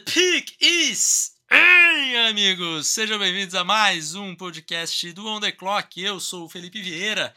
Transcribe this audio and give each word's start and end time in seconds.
Pick 0.00 0.56
is 0.58 1.32
Ei, 1.50 2.16
amigos! 2.26 2.86
Sejam 2.86 3.18
bem-vindos 3.18 3.54
a 3.54 3.62
mais 3.62 4.14
um 4.14 4.34
podcast 4.34 5.12
do 5.12 5.26
On 5.26 5.38
The 5.38 5.52
Clock. 5.52 6.00
Eu 6.00 6.18
sou 6.18 6.46
o 6.46 6.48
Felipe 6.48 6.80
Vieira 6.80 7.34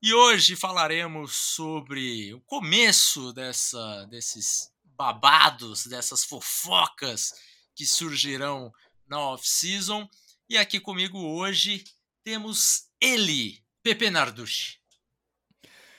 e 0.00 0.14
hoje 0.14 0.54
falaremos 0.54 1.34
sobre 1.34 2.32
o 2.32 2.40
começo 2.42 3.32
dessa, 3.32 4.04
desses 4.04 4.70
babados, 4.84 5.84
dessas 5.84 6.22
fofocas 6.22 7.34
que 7.74 7.84
surgirão 7.84 8.72
na 9.08 9.18
off-season. 9.18 10.08
E 10.48 10.56
aqui 10.56 10.78
comigo 10.78 11.18
hoje 11.18 11.82
temos 12.22 12.84
ele, 13.00 13.64
Pepe 13.82 14.10
Narducci. 14.10 14.78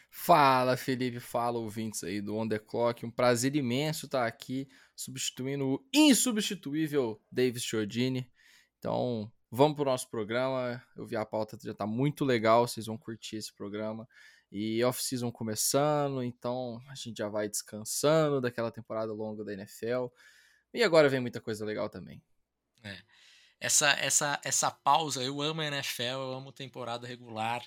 Fala, 0.10 0.78
Felipe, 0.78 1.20
fala, 1.20 1.60
ouvintes 1.60 2.02
aí 2.02 2.22
do 2.22 2.38
On 2.38 2.48
The 2.48 2.60
Clock. 2.60 3.06
Um 3.06 3.12
prazer 3.12 3.58
imenso 3.58 4.06
estar 4.06 4.26
aqui 4.26 4.70
substituindo 4.98 5.76
o 5.76 5.86
insubstituível 5.94 7.22
Davis 7.32 7.64
Chiodini. 7.64 8.30
Então, 8.80 9.32
vamos 9.52 9.76
para 9.76 9.84
o 9.84 9.86
nosso 9.86 10.10
programa. 10.10 10.84
Eu 10.96 11.06
vi 11.06 11.16
a 11.16 11.24
pauta, 11.24 11.58
já 11.64 11.72
está 11.72 11.86
muito 11.86 12.26
legal, 12.26 12.68
vocês 12.68 12.88
vão 12.88 12.98
curtir 12.98 13.36
esse 13.36 13.54
programa. 13.54 14.10
E 14.52 14.84
off-season 14.84 15.32
começando, 15.32 16.24
então 16.24 16.82
a 16.90 16.96
gente 16.96 17.18
já 17.18 17.30
vai 17.30 17.48
descansando 17.48 18.42
daquela 18.42 18.72
temporada 18.72 19.14
longa 19.14 19.44
da 19.44 19.54
NFL. 19.54 20.08
E 20.74 20.84
agora 20.84 21.10
vem 21.10 21.20
muita 21.20 21.40
coisa 21.40 21.64
legal 21.64 21.90
também. 21.90 22.22
É. 22.84 22.98
Essa, 23.60 23.92
essa, 23.92 24.42
essa 24.44 24.72
pausa, 24.72 25.22
eu 25.22 25.42
amo 25.42 25.62
a 25.62 25.66
NFL, 25.66 26.02
eu 26.02 26.34
amo 26.34 26.52
temporada 26.52 27.06
regular, 27.06 27.64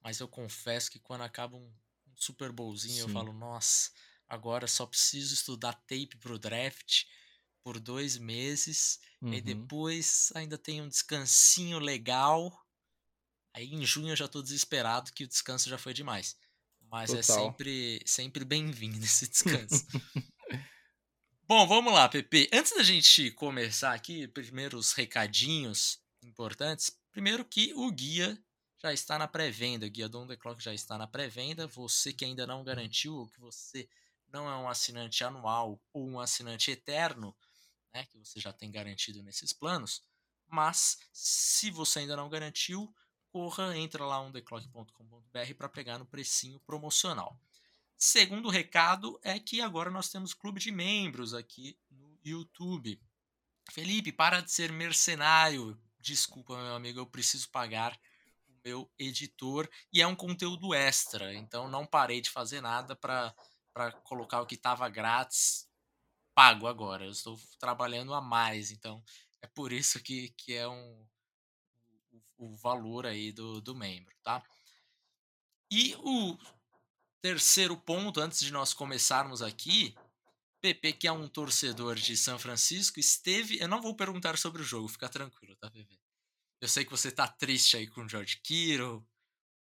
mas 0.00 0.18
eu 0.20 0.26
confesso 0.26 0.90
que 0.90 0.98
quando 0.98 1.22
acaba 1.22 1.56
um 1.56 1.70
Super 2.16 2.50
Bowlzinho, 2.50 2.94
Sim. 2.94 3.00
eu 3.02 3.08
falo, 3.08 3.32
nossa, 3.32 3.90
agora 4.32 4.66
só 4.66 4.86
preciso 4.86 5.34
estudar 5.34 5.74
tape 5.74 6.16
pro 6.18 6.38
draft 6.38 7.04
por 7.62 7.78
dois 7.78 8.16
meses. 8.16 8.98
Uhum. 9.20 9.34
E 9.34 9.42
depois 9.42 10.32
ainda 10.34 10.56
tem 10.56 10.80
um 10.80 10.88
descansinho 10.88 11.78
legal. 11.78 12.50
Aí 13.54 13.74
em 13.74 13.84
junho 13.84 14.08
eu 14.08 14.16
já 14.16 14.26
tô 14.26 14.40
desesperado 14.40 15.12
que 15.12 15.24
o 15.24 15.28
descanso 15.28 15.68
já 15.68 15.76
foi 15.76 15.92
demais. 15.92 16.34
Mas 16.80 17.10
é 17.10 17.20
Total. 17.20 17.36
é 17.36 17.42
sempre, 17.42 18.02
sempre 18.06 18.44
bem-vindo 18.44 19.04
esse 19.04 19.28
descanso. 19.28 19.86
Bom, 21.46 21.66
vamos 21.66 21.92
lá, 21.92 22.08
Pepe. 22.08 22.48
Antes 22.54 22.74
da 22.74 22.82
gente 22.82 23.30
começar 23.32 23.92
aqui, 23.92 24.26
primeiros 24.28 24.92
recadinhos 24.92 26.00
importantes. 26.22 26.90
Primeiro 27.10 27.44
que 27.44 27.74
o 27.74 27.90
guia 27.90 28.42
já 28.82 28.94
está 28.94 29.18
na 29.18 29.28
pré-venda. 29.28 29.84
O 29.84 29.90
guia 29.90 30.08
do 30.08 30.20
On 30.20 30.26
The 30.26 30.36
Clock 30.38 30.64
já 30.64 30.72
está 30.72 30.96
na 30.96 31.06
pré-venda. 31.06 31.66
Você 31.66 32.14
que 32.14 32.24
ainda 32.24 32.46
não 32.46 32.64
garantiu, 32.64 33.14
ou 33.14 33.28
que 33.28 33.38
você 33.38 33.86
não 34.32 34.48
é 34.48 34.56
um 34.56 34.68
assinante 34.68 35.22
anual 35.22 35.80
ou 35.92 36.08
um 36.08 36.18
assinante 36.18 36.70
eterno, 36.70 37.36
né, 37.92 38.04
que 38.06 38.18
você 38.18 38.40
já 38.40 38.52
tem 38.52 38.70
garantido 38.70 39.22
nesses 39.22 39.52
planos, 39.52 40.02
mas 40.48 40.98
se 41.12 41.70
você 41.70 42.00
ainda 42.00 42.16
não 42.16 42.28
garantiu, 42.28 42.94
corra, 43.30 43.76
entra 43.76 44.04
lá 44.04 44.20
ondeclock.com.br 44.20 45.54
para 45.56 45.68
pegar 45.68 45.98
no 45.98 46.06
precinho 46.06 46.60
promocional. 46.60 47.38
Segundo 47.96 48.48
recado 48.48 49.18
é 49.22 49.38
que 49.38 49.60
agora 49.60 49.90
nós 49.90 50.08
temos 50.08 50.34
clube 50.34 50.60
de 50.60 50.72
membros 50.72 51.32
aqui 51.32 51.78
no 51.90 52.18
YouTube. 52.24 53.00
Felipe, 53.70 54.12
para 54.12 54.40
de 54.40 54.50
ser 54.50 54.72
mercenário. 54.72 55.80
Desculpa, 56.00 56.60
meu 56.60 56.74
amigo, 56.74 56.98
eu 56.98 57.06
preciso 57.06 57.48
pagar 57.50 57.98
o 58.48 58.52
meu 58.64 58.90
editor 58.98 59.70
e 59.92 60.02
é 60.02 60.06
um 60.06 60.16
conteúdo 60.16 60.74
extra, 60.74 61.32
então 61.32 61.68
não 61.68 61.86
parei 61.86 62.20
de 62.20 62.28
fazer 62.28 62.60
nada 62.60 62.96
para 62.96 63.32
para 63.72 63.92
colocar 64.02 64.40
o 64.40 64.46
que 64.46 64.54
estava 64.54 64.88
grátis 64.88 65.68
pago 66.34 66.66
agora. 66.66 67.04
Eu 67.04 67.10
estou 67.10 67.38
trabalhando 67.58 68.14
a 68.14 68.20
mais, 68.20 68.70
então 68.70 69.02
é 69.40 69.46
por 69.46 69.72
isso 69.72 70.02
que, 70.02 70.30
que 70.30 70.54
é 70.54 70.68
um 70.68 71.06
o, 72.36 72.54
valor 72.56 73.06
aí 73.06 73.32
do, 73.32 73.60
do 73.60 73.74
membro, 73.74 74.14
tá? 74.22 74.42
E 75.70 75.94
o 75.96 76.36
terceiro 77.22 77.76
ponto, 77.76 78.20
antes 78.20 78.40
de 78.40 78.52
nós 78.52 78.74
começarmos 78.74 79.42
aqui, 79.42 79.94
PP, 80.60 80.92
que 80.94 81.08
é 81.08 81.12
um 81.12 81.28
torcedor 81.28 81.96
de 81.96 82.16
São 82.16 82.38
Francisco, 82.38 83.00
esteve. 83.00 83.58
Eu 83.60 83.68
não 83.68 83.80
vou 83.80 83.96
perguntar 83.96 84.36
sobre 84.36 84.62
o 84.62 84.64
jogo, 84.64 84.88
fica 84.88 85.08
tranquilo, 85.08 85.56
tá, 85.56 85.70
PP? 85.70 85.98
Eu 86.60 86.68
sei 86.68 86.84
que 86.84 86.90
você 86.90 87.10
tá 87.10 87.26
triste 87.26 87.76
aí 87.76 87.88
com 87.88 88.04
o 88.04 88.08
George 88.08 88.40
Kittle, 88.42 89.04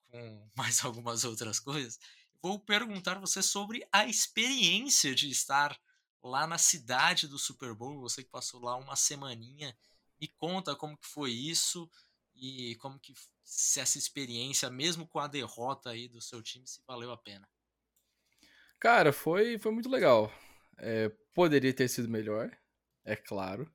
com 0.08 0.50
mais 0.56 0.84
algumas 0.84 1.24
outras 1.24 1.60
coisas 1.60 2.00
vou 2.42 2.60
perguntar 2.60 3.20
você 3.20 3.42
sobre 3.42 3.88
a 3.92 4.06
experiência 4.06 5.14
de 5.14 5.30
estar 5.30 5.80
lá 6.24 6.48
na 6.48 6.58
cidade 6.58 7.28
do 7.28 7.38
Super 7.38 7.74
Bowl. 7.74 8.02
Você 8.02 8.24
que 8.24 8.30
passou 8.30 8.62
lá 8.62 8.76
uma 8.76 8.96
semaninha, 8.96 9.78
me 10.20 10.28
conta 10.28 10.76
como 10.76 10.98
que 10.98 11.08
foi 11.08 11.32
isso 11.32 11.90
e 12.36 12.76
como 12.76 13.00
que 13.00 13.14
se 13.44 13.80
essa 13.80 13.98
experiência, 13.98 14.70
mesmo 14.70 15.08
com 15.08 15.20
a 15.20 15.28
derrota 15.28 15.90
aí 15.90 16.08
do 16.08 16.22
seu 16.22 16.42
time, 16.42 16.68
se 16.68 16.82
valeu 16.88 17.12
a 17.12 17.18
pena. 17.18 17.50
Cara, 18.80 19.12
foi, 19.12 19.58
foi 19.58 19.72
muito 19.72 19.90
legal. 19.90 20.32
É, 20.78 21.10
poderia 21.34 21.74
ter 21.74 21.90
sido 21.90 22.08
melhor, 22.08 22.50
é 23.04 23.16
claro. 23.16 23.70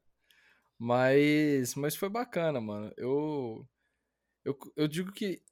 Mas, 0.79 1.75
mas 1.75 1.95
foi 1.97 2.09
bacana, 2.09 2.61
mano. 2.61 2.93
Eu, 2.97 3.69
eu, 4.45 4.59
eu 4.77 4.89
digo 4.89 5.13
que 5.13 5.43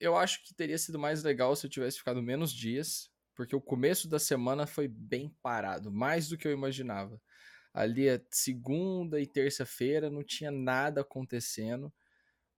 eu 0.00 0.16
acho 0.16 0.42
que 0.44 0.54
teria 0.54 0.78
sido 0.78 0.98
mais 0.98 1.22
legal 1.22 1.54
se 1.54 1.66
eu 1.66 1.70
tivesse 1.70 1.98
ficado 1.98 2.22
menos 2.22 2.52
dias, 2.52 3.10
porque 3.34 3.54
o 3.54 3.60
começo 3.60 4.08
da 4.08 4.18
semana 4.18 4.66
foi 4.66 4.88
bem 4.88 5.34
parado, 5.42 5.92
mais 5.92 6.28
do 6.28 6.36
que 6.36 6.48
eu 6.48 6.52
imaginava. 6.52 7.20
Ali 7.72 8.08
a 8.08 8.20
segunda 8.30 9.20
e 9.20 9.26
terça-feira 9.26 10.10
não 10.10 10.24
tinha 10.24 10.50
nada 10.50 11.02
acontecendo, 11.02 11.92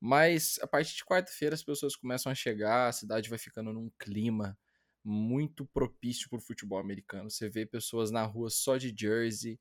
mas 0.00 0.58
a 0.62 0.66
partir 0.66 0.96
de 0.96 1.04
quarta-feira 1.04 1.54
as 1.54 1.62
pessoas 1.62 1.94
começam 1.94 2.32
a 2.32 2.34
chegar, 2.34 2.88
a 2.88 2.92
cidade 2.92 3.28
vai 3.28 3.38
ficando 3.38 3.72
num 3.72 3.90
clima 3.98 4.58
muito 5.04 5.66
propício 5.66 6.28
para 6.30 6.38
o 6.38 6.42
futebol 6.42 6.78
americano. 6.78 7.30
Você 7.30 7.48
vê 7.48 7.66
pessoas 7.66 8.10
na 8.10 8.24
rua 8.24 8.48
só 8.50 8.76
de 8.76 8.94
jersey, 8.96 9.60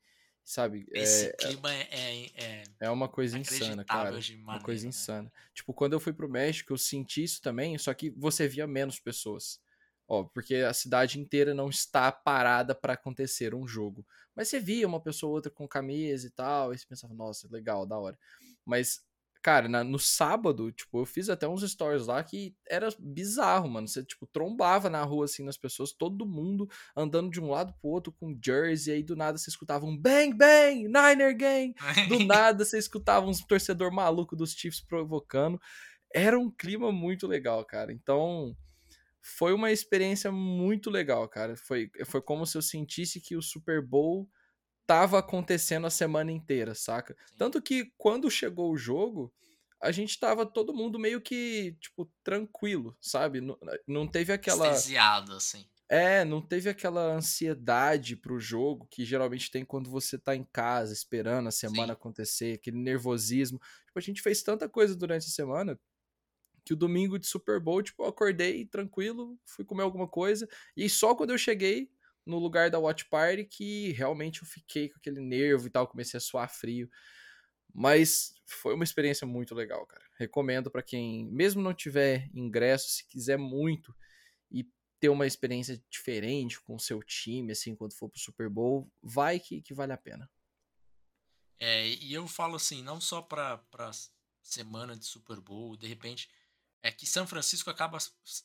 sabe? 0.52 0.86
Esse 0.92 1.28
é, 1.28 1.32
clima 1.34 1.74
é, 1.74 1.88
é, 1.92 2.26
é, 2.36 2.64
é 2.82 2.90
uma 2.90 3.08
coisa 3.08 3.40
insana, 3.40 3.86
cara. 3.86 4.20
uma 4.44 4.60
coisa 4.60 4.84
né? 4.84 4.90
insana. 4.90 5.32
Tipo, 5.54 5.74
quando 5.74 5.94
eu 5.94 6.00
fui 6.00 6.12
pro 6.12 6.30
México, 6.30 6.74
eu 6.74 6.78
senti 6.78 7.24
isso 7.24 7.42
também, 7.42 7.78
só 7.78 7.94
que 7.94 8.10
você 8.12 8.50
via 8.50 8.68
menos 8.68 9.00
pessoas. 9.00 9.62
Ó, 10.06 10.26
porque 10.26 10.56
a 10.56 10.74
cidade 10.74 11.18
inteira 11.18 11.54
não 11.54 11.70
está 11.70 12.12
parada 12.12 12.76
para 12.76 12.94
acontecer 12.94 13.56
um 13.56 13.66
jogo. 13.66 14.06
Mas 14.36 14.50
você 14.50 14.60
via 14.60 14.86
uma 14.86 15.00
pessoa 15.00 15.30
ou 15.30 15.36
outra 15.36 15.50
com 15.50 15.66
camisa 15.66 16.28
e 16.28 16.32
tal, 16.32 16.74
e 16.74 16.78
você 16.78 16.86
pensava, 16.86 17.14
nossa, 17.14 17.48
legal, 17.50 17.86
da 17.86 17.98
hora. 17.98 18.20
Mas 18.66 19.02
Cara, 19.42 19.68
na, 19.68 19.84
no 19.84 19.98
sábado, 19.98 20.72
tipo, 20.72 21.00
eu 21.00 21.06
fiz 21.06 21.28
até 21.28 21.48
uns 21.48 21.70
stories 21.70 22.06
lá 22.06 22.24
que 22.24 22.56
era 22.68 22.90
bizarro, 23.00 23.68
mano. 23.68 23.88
Você, 23.88 24.04
tipo, 24.04 24.28
trombava 24.28 24.88
na 24.88 25.04
rua, 25.04 25.26
assim, 25.26 25.44
nas 25.44 25.58
pessoas, 25.58 25.92
todo 25.92 26.28
mundo 26.28 26.70
andando 26.96 27.32
de 27.32 27.42
um 27.42 27.50
lado 27.50 27.74
pro 27.82 27.90
outro 27.90 28.12
com 28.12 28.38
jersey, 28.44 28.94
aí 28.94 29.04
do 29.04 29.16
nada 29.16 29.40
você 29.40 29.50
escutava 29.50 29.86
um 29.86 29.98
bang, 29.98 30.34
bang, 30.34 30.84
Niner 30.84 31.36
Gang. 31.36 31.74
Do 32.08 32.20
nada 32.26 32.64
você 32.64 32.78
escutava 32.78 33.26
uns 33.26 33.44
torcedor 33.44 33.92
maluco 33.92 34.36
dos 34.36 34.54
Chiefs 34.54 34.80
provocando. 34.80 35.60
Era 36.14 36.38
um 36.38 36.52
clima 36.52 36.92
muito 36.92 37.26
legal, 37.26 37.66
cara. 37.66 37.92
Então, 37.92 38.56
foi 39.22 39.54
uma 39.54 39.72
experiência 39.72 40.32
muito 40.32 40.90
legal, 40.90 41.28
cara. 41.28 41.56
Foi, 41.56 41.90
foi 42.06 42.22
como 42.22 42.46
se 42.46 42.58
eu 42.58 42.62
sentisse 42.62 43.20
que 43.20 43.36
o 43.36 43.42
Super 43.42 43.82
Bowl 43.82 44.30
tava 44.86 45.20
acontecendo 45.20 45.88
a 45.88 45.92
semana 45.92 46.32
inteira, 46.32 46.74
saca? 46.76 47.16
Sim. 47.26 47.36
Tanto 47.38 47.62
que 47.62 47.94
quando 47.98 48.30
chegou 48.30 48.72
o 48.72 48.78
jogo, 48.78 49.34
a 49.82 49.92
gente 49.92 50.20
tava 50.20 50.46
todo 50.46 50.74
mundo 50.74 51.00
meio 51.00 51.20
que, 51.20 51.76
tipo, 51.80 52.12
tranquilo, 52.24 52.96
sabe? 53.02 53.42
Não, 53.42 53.58
não 53.88 54.08
teve 54.08 54.32
aquela. 54.32 54.72
Estesiado, 54.72 55.34
assim. 55.34 55.66
É, 55.90 56.24
não 56.24 56.42
teve 56.42 56.70
aquela 56.70 57.14
ansiedade 57.14 58.16
pro 58.16 58.40
jogo 58.40 58.88
que 58.90 59.04
geralmente 59.04 59.52
tem 59.52 59.66
quando 59.66 59.90
você 59.90 60.18
tá 60.18 60.34
em 60.34 60.48
casa 60.54 60.94
esperando 60.94 61.48
a 61.48 61.52
semana 61.52 61.88
Sim. 61.88 61.92
acontecer, 61.92 62.54
aquele 62.54 62.78
nervosismo. 62.78 63.60
Tipo, 63.86 64.00
a 64.00 64.02
gente 64.02 64.22
fez 64.22 64.42
tanta 64.42 64.70
coisa 64.70 64.96
durante 64.96 65.28
a 65.28 65.30
semana 65.30 65.78
que 66.64 66.74
o 66.74 66.78
domingo 66.78 67.20
de 67.20 67.28
Super 67.28 67.60
Bowl, 67.60 67.82
tipo, 67.82 68.04
eu 68.04 68.08
acordei 68.08 68.66
tranquilo, 68.66 69.38
fui 69.44 69.66
comer 69.66 69.84
alguma 69.84 70.08
coisa, 70.08 70.48
e 70.78 70.90
só 70.90 71.16
quando 71.16 71.32
eu 71.32 71.38
cheguei, 71.38 71.90
no 72.26 72.38
lugar 72.38 72.70
da 72.70 72.80
Watch 72.80 73.06
Party 73.06 73.46
que 73.46 73.92
realmente 73.92 74.42
eu 74.42 74.48
fiquei 74.48 74.90
com 74.90 74.98
aquele 74.98 75.20
nervo 75.20 75.68
e 75.68 75.70
tal, 75.70 75.88
comecei 75.88 76.18
a 76.18 76.22
suar 76.22 76.50
frio. 76.50 76.90
Mas 77.74 78.34
foi 78.46 78.74
uma 78.74 78.84
experiência 78.84 79.26
muito 79.26 79.56
legal, 79.56 79.86
cara. 79.86 80.04
Recomendo 80.18 80.70
para 80.70 80.84
quem, 80.84 81.26
mesmo 81.32 81.62
não 81.62 81.74
tiver 81.74 82.30
ingresso, 82.34 82.90
se 82.90 83.08
quiser 83.08 83.38
muito 83.38 83.96
e 84.52 84.70
ter 85.00 85.10
uma 85.10 85.26
experiência 85.26 85.82
diferente 85.90 86.60
com 86.62 86.76
o 86.76 86.80
seu 86.80 87.02
time, 87.02 87.52
assim, 87.52 87.76
quando 87.76 87.94
for 87.94 88.10
pro 88.10 88.20
Super 88.20 88.50
Bowl, 88.50 88.92
vai 89.02 89.40
que, 89.40 89.62
que 89.62 89.74
vale 89.74 89.94
a 89.94 89.98
pena. 89.98 90.30
É, 91.60 91.88
e 91.88 92.14
eu 92.14 92.28
falo 92.28 92.56
assim, 92.56 92.84
não 92.84 93.00
só 93.00 93.22
pra, 93.22 93.58
pra 93.58 93.92
semana 94.42 94.96
de 94.96 95.06
Super 95.06 95.40
Bowl, 95.40 95.78
de 95.78 95.88
repente, 95.88 96.30
é 96.84 96.92
que 96.92 97.06
São 97.06 97.26
Francisco 97.28 97.70
acaba 97.70 97.98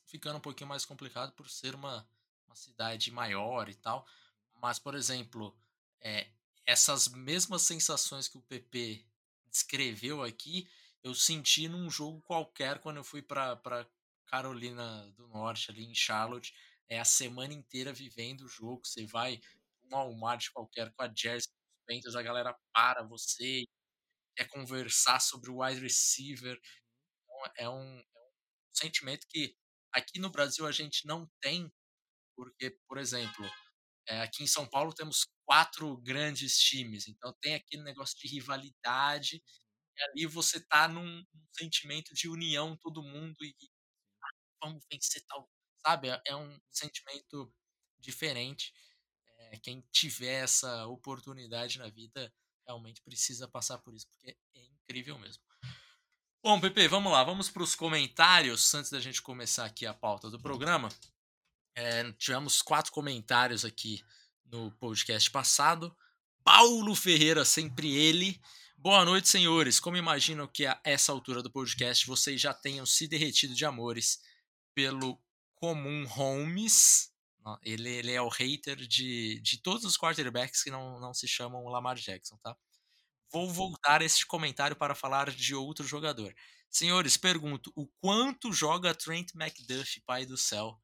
ficando 0.07 0.37
um 0.37 0.41
pouquinho 0.41 0.69
mais 0.69 0.85
complicado 0.85 1.33
por 1.33 1.49
ser 1.51 1.75
uma 1.75 2.09
cidade 2.57 3.11
maior 3.11 3.69
e 3.69 3.75
tal. 3.75 4.07
Mas, 4.55 4.79
por 4.79 4.95
exemplo, 4.95 5.57
é, 6.01 6.29
essas 6.67 7.09
mesmas 7.09 7.63
sensações 7.63 8.29
que 8.29 8.39
o 8.39 8.43
PP 8.43 9.07
descreveu 9.51 10.23
aqui, 10.23 10.69
eu 11.03 11.15
senti 11.15 11.69
num 11.69 11.89
jogo 11.89 12.21
qualquer 12.23 12.81
quando 12.81 12.97
eu 12.97 13.05
fui 13.05 13.23
para 13.23 13.89
Carolina 14.27 15.09
do 15.13 15.29
Norte, 15.29 15.71
ali 15.71 15.85
em 15.85 15.95
Charlotte. 15.95 16.53
É 16.89 16.99
a 16.99 17.05
semana 17.05 17.55
inteira 17.55 17.93
vivendo 17.93 18.43
o 18.43 18.49
jogo. 18.49 18.83
Você 18.85 19.07
vai 19.07 19.41
um 19.85 19.91
Walmart 19.91 20.49
qualquer 20.53 20.93
com 20.93 21.03
a 21.03 21.13
jersey 21.15 21.51
dos 21.51 21.87
Panthers, 21.87 22.17
a 22.17 22.23
galera 22.23 22.57
para 22.75 23.03
você, 23.05 23.65
quer 24.37 24.49
conversar 24.49 25.21
sobre 25.21 25.51
o 25.51 25.63
wide 25.63 25.81
receiver. 25.81 26.61
Então, 27.25 27.53
é 27.57 27.69
um, 27.69 27.99
é 27.99 28.19
um 28.19 28.33
sentimento 28.73 29.27
que 29.29 29.57
aqui 29.93 30.19
no 30.19 30.31
Brasil 30.31 30.67
a 30.67 30.73
gente 30.73 31.07
não 31.07 31.31
tem, 31.41 31.73
porque, 32.37 32.79
por 32.87 32.99
exemplo, 32.99 33.45
é, 34.09 34.21
aqui 34.21 34.45
em 34.45 34.47
São 34.47 34.67
Paulo 34.69 34.93
temos 34.93 35.27
quatro 35.45 35.97
grandes 35.99 36.59
times, 36.59 37.09
então 37.09 37.35
tem 37.41 37.55
aquele 37.55 37.83
negócio 37.83 38.17
de 38.19 38.29
rivalidade, 38.29 39.43
e 39.97 40.03
ali 40.05 40.27
você 40.27 40.61
tá 40.61 40.87
num, 40.87 41.25
num 41.33 41.47
sentimento 41.53 42.15
de 42.15 42.29
união, 42.29 42.77
todo 42.77 43.03
mundo, 43.03 43.37
e 43.43 43.55
ah, 44.23 44.31
vamos 44.63 44.85
vencer 44.91 45.23
tal, 45.27 45.49
sabe? 45.85 46.09
É, 46.09 46.23
é 46.27 46.37
um 46.37 46.59
sentimento 46.71 47.53
diferente. 47.99 48.73
É, 49.39 49.59
quem 49.59 49.81
tiver 49.93 50.45
essa 50.45 50.87
oportunidade 50.87 51.79
na 51.79 51.89
vida 51.89 52.33
realmente 52.67 53.01
precisa 53.03 53.49
passar 53.49 53.79
por 53.79 53.95
isso, 53.95 54.07
porque 54.09 54.37
é 54.55 54.65
incrível 54.65 55.19
mesmo. 55.19 55.43
Bom, 56.43 56.61
Pepe, 56.61 56.87
vamos 56.87 57.11
lá, 57.11 57.25
vamos 57.25 57.51
para 57.51 57.63
os 57.63 57.75
comentários 57.75 58.73
antes 58.75 58.91
da 58.91 59.01
gente 59.01 59.21
começar 59.23 59.65
aqui 59.65 59.85
a 59.87 59.95
pauta 59.95 60.31
do 60.31 60.39
programa. 60.39 60.89
É, 61.77 62.11
tivemos 62.13 62.63
quatro 62.63 62.91
comentários 62.91 63.63
aqui 63.63 64.03
no 64.47 64.73
podcast 64.73 65.31
passado. 65.31 65.95
Paulo 66.43 66.95
Ferreira, 66.95 67.45
sempre 67.45 67.95
ele. 67.95 68.41
Boa 68.79 69.05
noite, 69.05 69.29
senhores. 69.29 69.79
Como 69.79 69.99
imagino 69.99 70.49
que 70.49 70.65
a 70.65 70.81
essa 70.83 71.13
altura 71.13 71.43
do 71.43 71.51
podcast 71.51 72.07
vocês 72.07 72.41
já 72.41 72.55
tenham 72.55 72.87
se 72.87 73.07
derretido 73.07 73.55
de 73.55 73.67
amores 73.67 74.21
pelo 74.75 75.21
comum 75.55 76.07
Holmes. 76.07 77.13
Ele, 77.63 77.91
ele 77.91 78.13
é 78.13 78.23
o 78.23 78.29
hater 78.29 78.77
de, 78.77 79.39
de 79.41 79.59
todos 79.59 79.85
os 79.85 79.99
quarterbacks 79.99 80.63
que 80.63 80.71
não, 80.71 80.99
não 80.99 81.13
se 81.13 81.29
chamam 81.29 81.69
Lamar 81.69 81.97
Jackson, 81.97 82.39
tá? 82.39 82.57
Vou 83.31 83.53
voltar 83.53 84.01
este 84.01 84.25
comentário 84.25 84.77
para 84.77 84.95
falar 84.95 85.31
de 85.31 85.55
outro 85.55 85.87
jogador. 85.87 86.35
Senhores, 86.71 87.19
pergunto: 87.19 87.71
o 87.77 87.87
quanto 88.01 88.51
joga 88.51 88.95
Trent 88.95 89.35
McDuff, 89.35 90.01
pai 90.07 90.25
do 90.25 90.39
céu? 90.39 90.81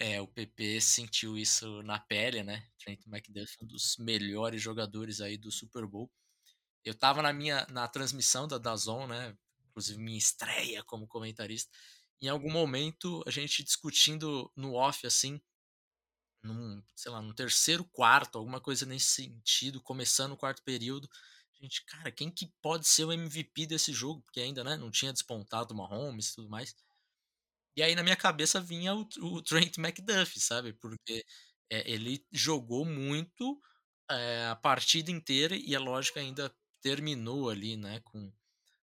É, 0.00 0.20
o 0.20 0.28
PP 0.28 0.80
sentiu 0.80 1.36
isso 1.36 1.82
na 1.82 1.98
pele, 1.98 2.44
né? 2.44 2.64
Trent 2.78 3.00
McDuff, 3.06 3.56
um 3.60 3.66
dos 3.66 3.96
melhores 3.98 4.62
jogadores 4.62 5.20
aí 5.20 5.36
do 5.36 5.50
Super 5.50 5.84
Bowl. 5.86 6.08
Eu 6.84 6.94
tava 6.94 7.20
na 7.20 7.32
minha 7.32 7.66
na 7.70 7.88
transmissão 7.88 8.46
da 8.46 8.58
Dazon, 8.58 9.08
né? 9.08 9.36
Inclusive 9.68 10.00
minha 10.00 10.16
estreia 10.16 10.84
como 10.84 11.08
comentarista. 11.08 11.70
Em 12.22 12.28
algum 12.28 12.50
momento 12.50 13.24
a 13.26 13.30
gente 13.30 13.64
discutindo 13.64 14.50
no 14.56 14.74
off 14.74 15.04
assim, 15.04 15.40
num, 16.44 16.80
sei 16.94 17.10
lá, 17.10 17.20
no 17.20 17.34
terceiro 17.34 17.84
quarto, 17.84 18.38
alguma 18.38 18.60
coisa 18.60 18.86
nesse 18.86 19.06
sentido, 19.06 19.82
começando 19.82 20.32
o 20.32 20.36
quarto 20.36 20.62
período. 20.62 21.08
Gente, 21.60 21.84
cara, 21.84 22.12
quem 22.12 22.30
que 22.30 22.46
pode 22.62 22.86
ser 22.86 23.04
o 23.04 23.12
MVP 23.12 23.66
desse 23.66 23.92
jogo? 23.92 24.22
Porque 24.22 24.40
ainda, 24.40 24.62
né, 24.62 24.76
não 24.76 24.92
tinha 24.92 25.12
despontado 25.12 25.74
o 25.74 25.76
Mahomes 25.76 26.30
e 26.30 26.34
tudo 26.36 26.48
mais. 26.48 26.74
E 27.78 27.82
aí 27.82 27.94
na 27.94 28.02
minha 28.02 28.16
cabeça 28.16 28.60
vinha 28.60 28.92
o, 28.92 29.08
o 29.20 29.40
Trent 29.40 29.78
McDuff, 29.78 30.40
sabe? 30.40 30.72
Porque 30.72 31.24
é, 31.70 31.88
ele 31.88 32.26
jogou 32.32 32.84
muito 32.84 33.56
é, 34.10 34.48
a 34.48 34.56
partida 34.56 35.12
inteira 35.12 35.54
e 35.54 35.76
a 35.76 35.78
lógica 35.78 36.18
ainda 36.18 36.52
terminou 36.82 37.48
ali, 37.48 37.76
né? 37.76 38.00
Com 38.00 38.32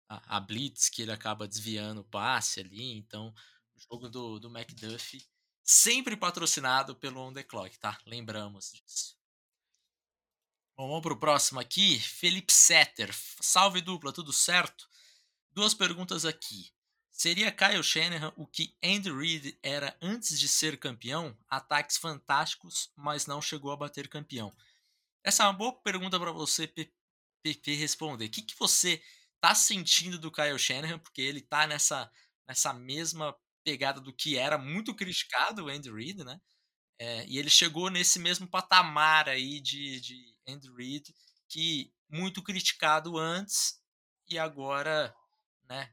a, 0.09 0.35
a, 0.35 0.39
Blitz 0.41 0.89
que 0.89 1.03
ele 1.03 1.13
acaba 1.13 1.47
desviando 1.47 2.01
o 2.01 2.03
passe 2.03 2.59
ali. 2.59 2.97
Então, 2.97 3.33
o 3.73 3.79
jogo 3.79 4.09
do, 4.09 4.39
do 4.39 4.49
McDuff 4.49 5.25
sempre 5.63 6.17
patrocinado 6.17 6.93
pelo 6.93 7.21
On 7.21 7.31
The 7.31 7.43
Clock, 7.43 7.79
tá? 7.79 7.97
Lembramos 8.05 8.73
disso. 8.73 9.15
Bom, 10.75 10.89
vamos 10.89 11.01
pro 11.01 11.17
próximo 11.17 11.61
aqui. 11.61 11.97
Felipe 11.97 12.51
Setter. 12.51 13.09
Salve 13.39 13.79
dupla, 13.79 14.11
tudo 14.11 14.33
certo? 14.33 14.85
Duas 15.53 15.73
perguntas 15.73 16.25
aqui. 16.25 16.73
Seria 17.21 17.51
Kyle 17.51 17.83
Shanahan 17.83 18.33
o 18.35 18.47
que 18.47 18.75
Andy 18.83 19.11
Reid 19.11 19.55
era 19.61 19.95
antes 20.01 20.39
de 20.39 20.47
ser 20.47 20.79
campeão? 20.79 21.37
Ataques 21.47 21.97
fantásticos, 21.97 22.91
mas 22.95 23.27
não 23.27 23.39
chegou 23.39 23.71
a 23.71 23.77
bater 23.77 24.07
campeão. 24.07 24.51
Essa 25.23 25.43
é 25.43 25.45
uma 25.45 25.53
boa 25.53 25.71
pergunta 25.71 26.19
para 26.19 26.31
você, 26.31 26.65
PP, 26.65 27.75
responder. 27.75 28.25
O 28.25 28.29
que, 28.31 28.41
que 28.41 28.57
você 28.57 29.03
tá 29.39 29.53
sentindo 29.53 30.17
do 30.17 30.31
Kyle 30.31 30.57
Shanahan? 30.57 30.97
Porque 30.97 31.21
ele 31.21 31.41
tá 31.41 31.67
nessa, 31.67 32.11
nessa 32.47 32.73
mesma 32.73 33.37
pegada 33.63 34.01
do 34.01 34.11
que 34.11 34.35
era 34.35 34.57
muito 34.57 34.95
criticado 34.95 35.65
o 35.65 35.69
Andy 35.69 35.91
Reid, 35.91 36.23
né? 36.23 36.41
É, 36.97 37.23
e 37.27 37.37
ele 37.37 37.51
chegou 37.51 37.91
nesse 37.91 38.17
mesmo 38.17 38.47
patamar 38.47 39.29
aí 39.29 39.59
de, 39.59 40.01
de 40.01 40.35
Andy 40.47 40.71
Reid, 40.75 41.13
que 41.47 41.93
muito 42.09 42.41
criticado 42.41 43.15
antes 43.15 43.79
e 44.27 44.39
agora, 44.39 45.15
né, 45.69 45.91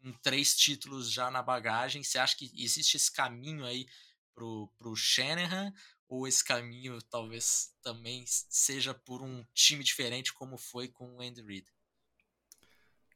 com 0.00 0.12
três 0.12 0.56
títulos 0.56 1.10
já 1.10 1.30
na 1.30 1.42
bagagem, 1.42 2.02
você 2.02 2.18
acha 2.18 2.36
que 2.36 2.50
existe 2.54 2.96
esse 2.96 3.12
caminho 3.12 3.64
aí 3.64 3.86
pro, 4.34 4.68
pro 4.78 4.96
Shanahan? 4.96 5.72
Ou 6.08 6.26
esse 6.26 6.44
caminho 6.44 7.00
talvez 7.02 7.72
também 7.82 8.24
seja 8.26 8.92
por 8.92 9.22
um 9.22 9.44
time 9.54 9.84
diferente 9.84 10.32
como 10.32 10.58
foi 10.58 10.88
com 10.88 11.16
o 11.16 11.20
Andy 11.20 11.40
Reid? 11.40 11.66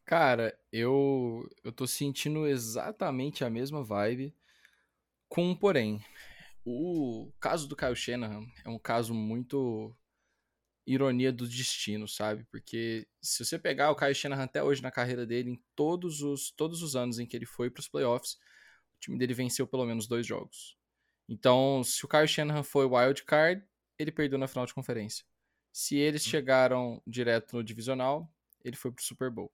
Cara, 0.05 0.57
eu, 0.71 1.49
eu 1.65 1.73
tô 1.73 1.87
sentindo 1.87 2.47
exatamente 2.47 3.43
a 3.43 3.51
mesma 3.51 3.83
vibe, 3.83 4.37
com 5.29 5.51
um 5.51 5.57
porém. 5.57 6.05
O 6.65 7.33
caso 7.41 7.67
do 7.67 7.75
Kyle 7.75 7.97
Shanahan 7.97 8.47
é 8.65 8.69
um 8.69 8.79
caso 8.79 9.13
muito 9.13 9.97
ironia 10.87 11.33
do 11.33 11.49
destino, 11.49 12.07
sabe? 12.07 12.45
Porque 12.51 13.07
se 13.21 13.45
você 13.45 13.59
pegar 13.59 13.91
o 13.91 13.97
Kyle 13.97 14.15
Shanahan 14.15 14.45
até 14.45 14.63
hoje 14.63 14.83
na 14.83 14.91
carreira 14.91 15.27
dele, 15.27 15.51
em 15.51 15.63
todos 15.75 16.21
os, 16.21 16.51
todos 16.51 16.83
os 16.83 16.95
anos 16.95 17.19
em 17.19 17.27
que 17.27 17.37
ele 17.37 17.47
foi 17.47 17.71
para 17.71 17.81
os 17.81 17.89
playoffs, 17.89 18.35
o 18.97 19.01
time 19.01 19.19
dele 19.19 19.35
venceu 19.35 19.67
pelo 19.67 19.87
menos 19.87 20.07
dois 20.07 20.27
jogos. 20.27 20.77
Então, 21.29 21.83
se 21.83 22.05
o 22.05 22.09
Kyle 22.09 22.29
Shanahan 22.29 22.63
foi 22.63 22.87
wild 22.87 23.25
card, 23.25 23.63
ele 23.99 24.13
perdeu 24.13 24.39
na 24.39 24.47
final 24.47 24.67
de 24.67 24.75
conferência. 24.75 25.25
Se 25.73 25.97
eles 25.97 26.27
hum. 26.27 26.31
chegaram 26.31 27.03
direto 27.07 27.57
no 27.57 27.65
divisional, 27.65 28.31
ele 28.63 28.77
foi 28.77 28.93
pro 28.93 29.03
Super 29.03 29.31
Bowl. 29.31 29.51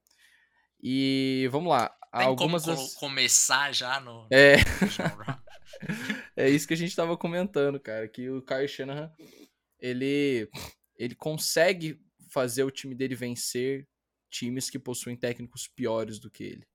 E 0.83 1.49
vamos 1.53 1.71
lá. 1.71 1.89
Tem 2.13 2.27
algumas 2.27 2.65
como 2.65 2.77
das... 2.77 2.95
começar 2.95 3.73
já 3.73 4.01
no. 4.01 4.27
É. 4.33 4.57
é 6.35 6.49
isso 6.49 6.67
que 6.67 6.75
a 6.75 6.77
gente 6.77 6.97
tava 6.97 7.17
comentando, 7.17 7.79
cara. 7.79 8.09
Que 8.09 8.29
o 8.29 8.43
Kyle 8.43 8.67
Shanahan, 8.67 9.13
ele 9.79 10.51
ele 11.01 11.15
consegue 11.15 11.99
fazer 12.29 12.63
o 12.63 12.71
time 12.71 12.95
dele 12.95 13.15
vencer 13.15 13.89
times 14.29 14.69
que 14.69 14.79
possuem 14.79 15.17
técnicos 15.17 15.67
piores 15.67 16.19
do 16.19 16.31
que 16.31 16.45
ele. 16.45 16.69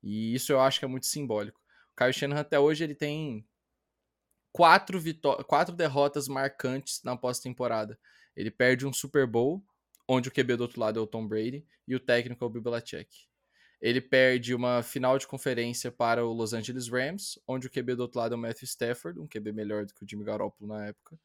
E 0.00 0.32
isso 0.32 0.52
eu 0.52 0.60
acho 0.60 0.78
que 0.78 0.84
é 0.84 0.88
muito 0.88 1.06
simbólico. 1.06 1.60
O 1.92 1.96
Kyle 1.96 2.12
Shanahan 2.12 2.40
até 2.40 2.60
hoje 2.60 2.84
ele 2.84 2.94
tem 2.94 3.44
quatro, 4.52 5.02
quatro 5.48 5.74
derrotas 5.74 6.28
marcantes 6.28 7.02
na 7.02 7.16
pós-temporada. 7.16 7.98
Ele 8.36 8.52
perde 8.52 8.86
um 8.86 8.92
Super 8.92 9.26
Bowl, 9.26 9.64
onde 10.06 10.28
o 10.28 10.32
QB 10.32 10.56
do 10.56 10.62
outro 10.62 10.80
lado 10.80 11.00
é 11.00 11.02
o 11.02 11.06
Tom 11.06 11.26
Brady 11.26 11.66
e 11.86 11.96
o 11.96 12.00
técnico 12.00 12.44
é 12.44 12.46
o 12.46 12.50
Bill 12.50 12.62
Belichick. 12.62 13.26
Ele 13.80 14.00
perde 14.00 14.54
uma 14.54 14.80
final 14.84 15.18
de 15.18 15.26
conferência 15.26 15.90
para 15.90 16.24
o 16.24 16.32
Los 16.32 16.52
Angeles 16.52 16.88
Rams, 16.88 17.36
onde 17.48 17.66
o 17.66 17.70
QB 17.70 17.96
do 17.96 18.02
outro 18.02 18.20
lado 18.20 18.36
é 18.36 18.38
o 18.38 18.40
Matthew 18.40 18.66
Stafford, 18.66 19.18
um 19.18 19.26
QB 19.26 19.50
melhor 19.50 19.84
do 19.84 19.92
que 19.92 20.04
o 20.04 20.08
Jimmy 20.08 20.24
Garoppolo 20.24 20.72
na 20.72 20.86
época. 20.86 21.18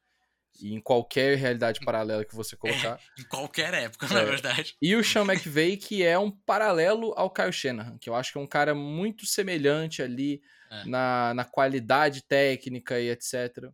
E 0.59 0.73
em 0.73 0.81
qualquer 0.81 1.37
realidade 1.37 1.79
paralela 1.81 2.25
que 2.25 2.35
você 2.35 2.55
colocar. 2.55 2.99
É, 3.17 3.21
em 3.21 3.23
qualquer 3.25 3.73
época, 3.73 4.07
é. 4.07 4.13
na 4.13 4.23
verdade. 4.23 4.75
E 4.81 4.95
o 4.95 5.03
Sean 5.03 5.23
McVay, 5.23 5.77
que 5.77 6.03
é 6.03 6.17
um 6.17 6.31
paralelo 6.31 7.13
ao 7.15 7.29
Kyle 7.29 7.51
Shanahan, 7.51 7.97
que 7.97 8.09
eu 8.09 8.15
acho 8.15 8.31
que 8.31 8.37
é 8.37 8.41
um 8.41 8.47
cara 8.47 8.73
muito 8.73 9.25
semelhante 9.25 10.01
ali 10.01 10.41
é. 10.71 10.85
na, 10.85 11.33
na 11.33 11.45
qualidade 11.45 12.23
técnica 12.23 12.99
e 12.99 13.09
etc. 13.09 13.69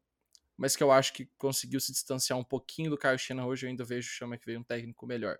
Mas 0.57 0.75
que 0.75 0.83
eu 0.83 0.91
acho 0.91 1.13
que 1.13 1.29
conseguiu 1.37 1.79
se 1.79 1.91
distanciar 1.91 2.37
um 2.37 2.43
pouquinho 2.43 2.89
do 2.89 2.97
Kyle 2.97 3.17
Shanahan. 3.17 3.47
Hoje 3.47 3.65
eu 3.65 3.69
ainda 3.69 3.85
vejo 3.85 4.09
o 4.09 4.17
Sean 4.17 4.27
McVay 4.27 4.57
um 4.57 4.63
técnico 4.63 5.07
melhor. 5.07 5.37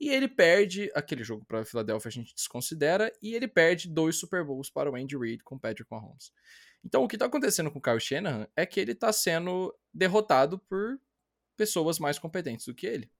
E 0.00 0.08
ele 0.08 0.28
perde 0.28 0.90
aquele 0.94 1.22
jogo 1.22 1.44
para 1.44 1.60
a 1.60 1.64
Philadelphia, 1.64 2.08
a 2.08 2.12
gente 2.12 2.34
desconsidera, 2.34 3.12
e 3.20 3.34
ele 3.34 3.46
perde 3.46 3.86
dois 3.86 4.16
Super 4.16 4.42
Bowls 4.42 4.70
para 4.70 4.90
o 4.90 4.96
Andy 4.96 5.16
Reid 5.16 5.44
com 5.44 5.58
Patrick 5.58 5.90
Mahomes. 5.90 6.32
Então, 6.84 7.04
o 7.04 7.08
que 7.08 7.16
está 7.16 7.26
acontecendo 7.26 7.70
com 7.70 7.78
o 7.78 7.82
Kyle 7.82 8.00
Shanahan 8.00 8.48
é 8.56 8.64
que 8.64 8.80
ele 8.80 8.92
está 8.92 9.12
sendo 9.12 9.74
derrotado 9.92 10.58
por 10.58 10.98
pessoas 11.56 11.98
mais 11.98 12.18
competentes 12.18 12.66
do 12.66 12.74
que 12.74 12.86
ele. 12.86 13.10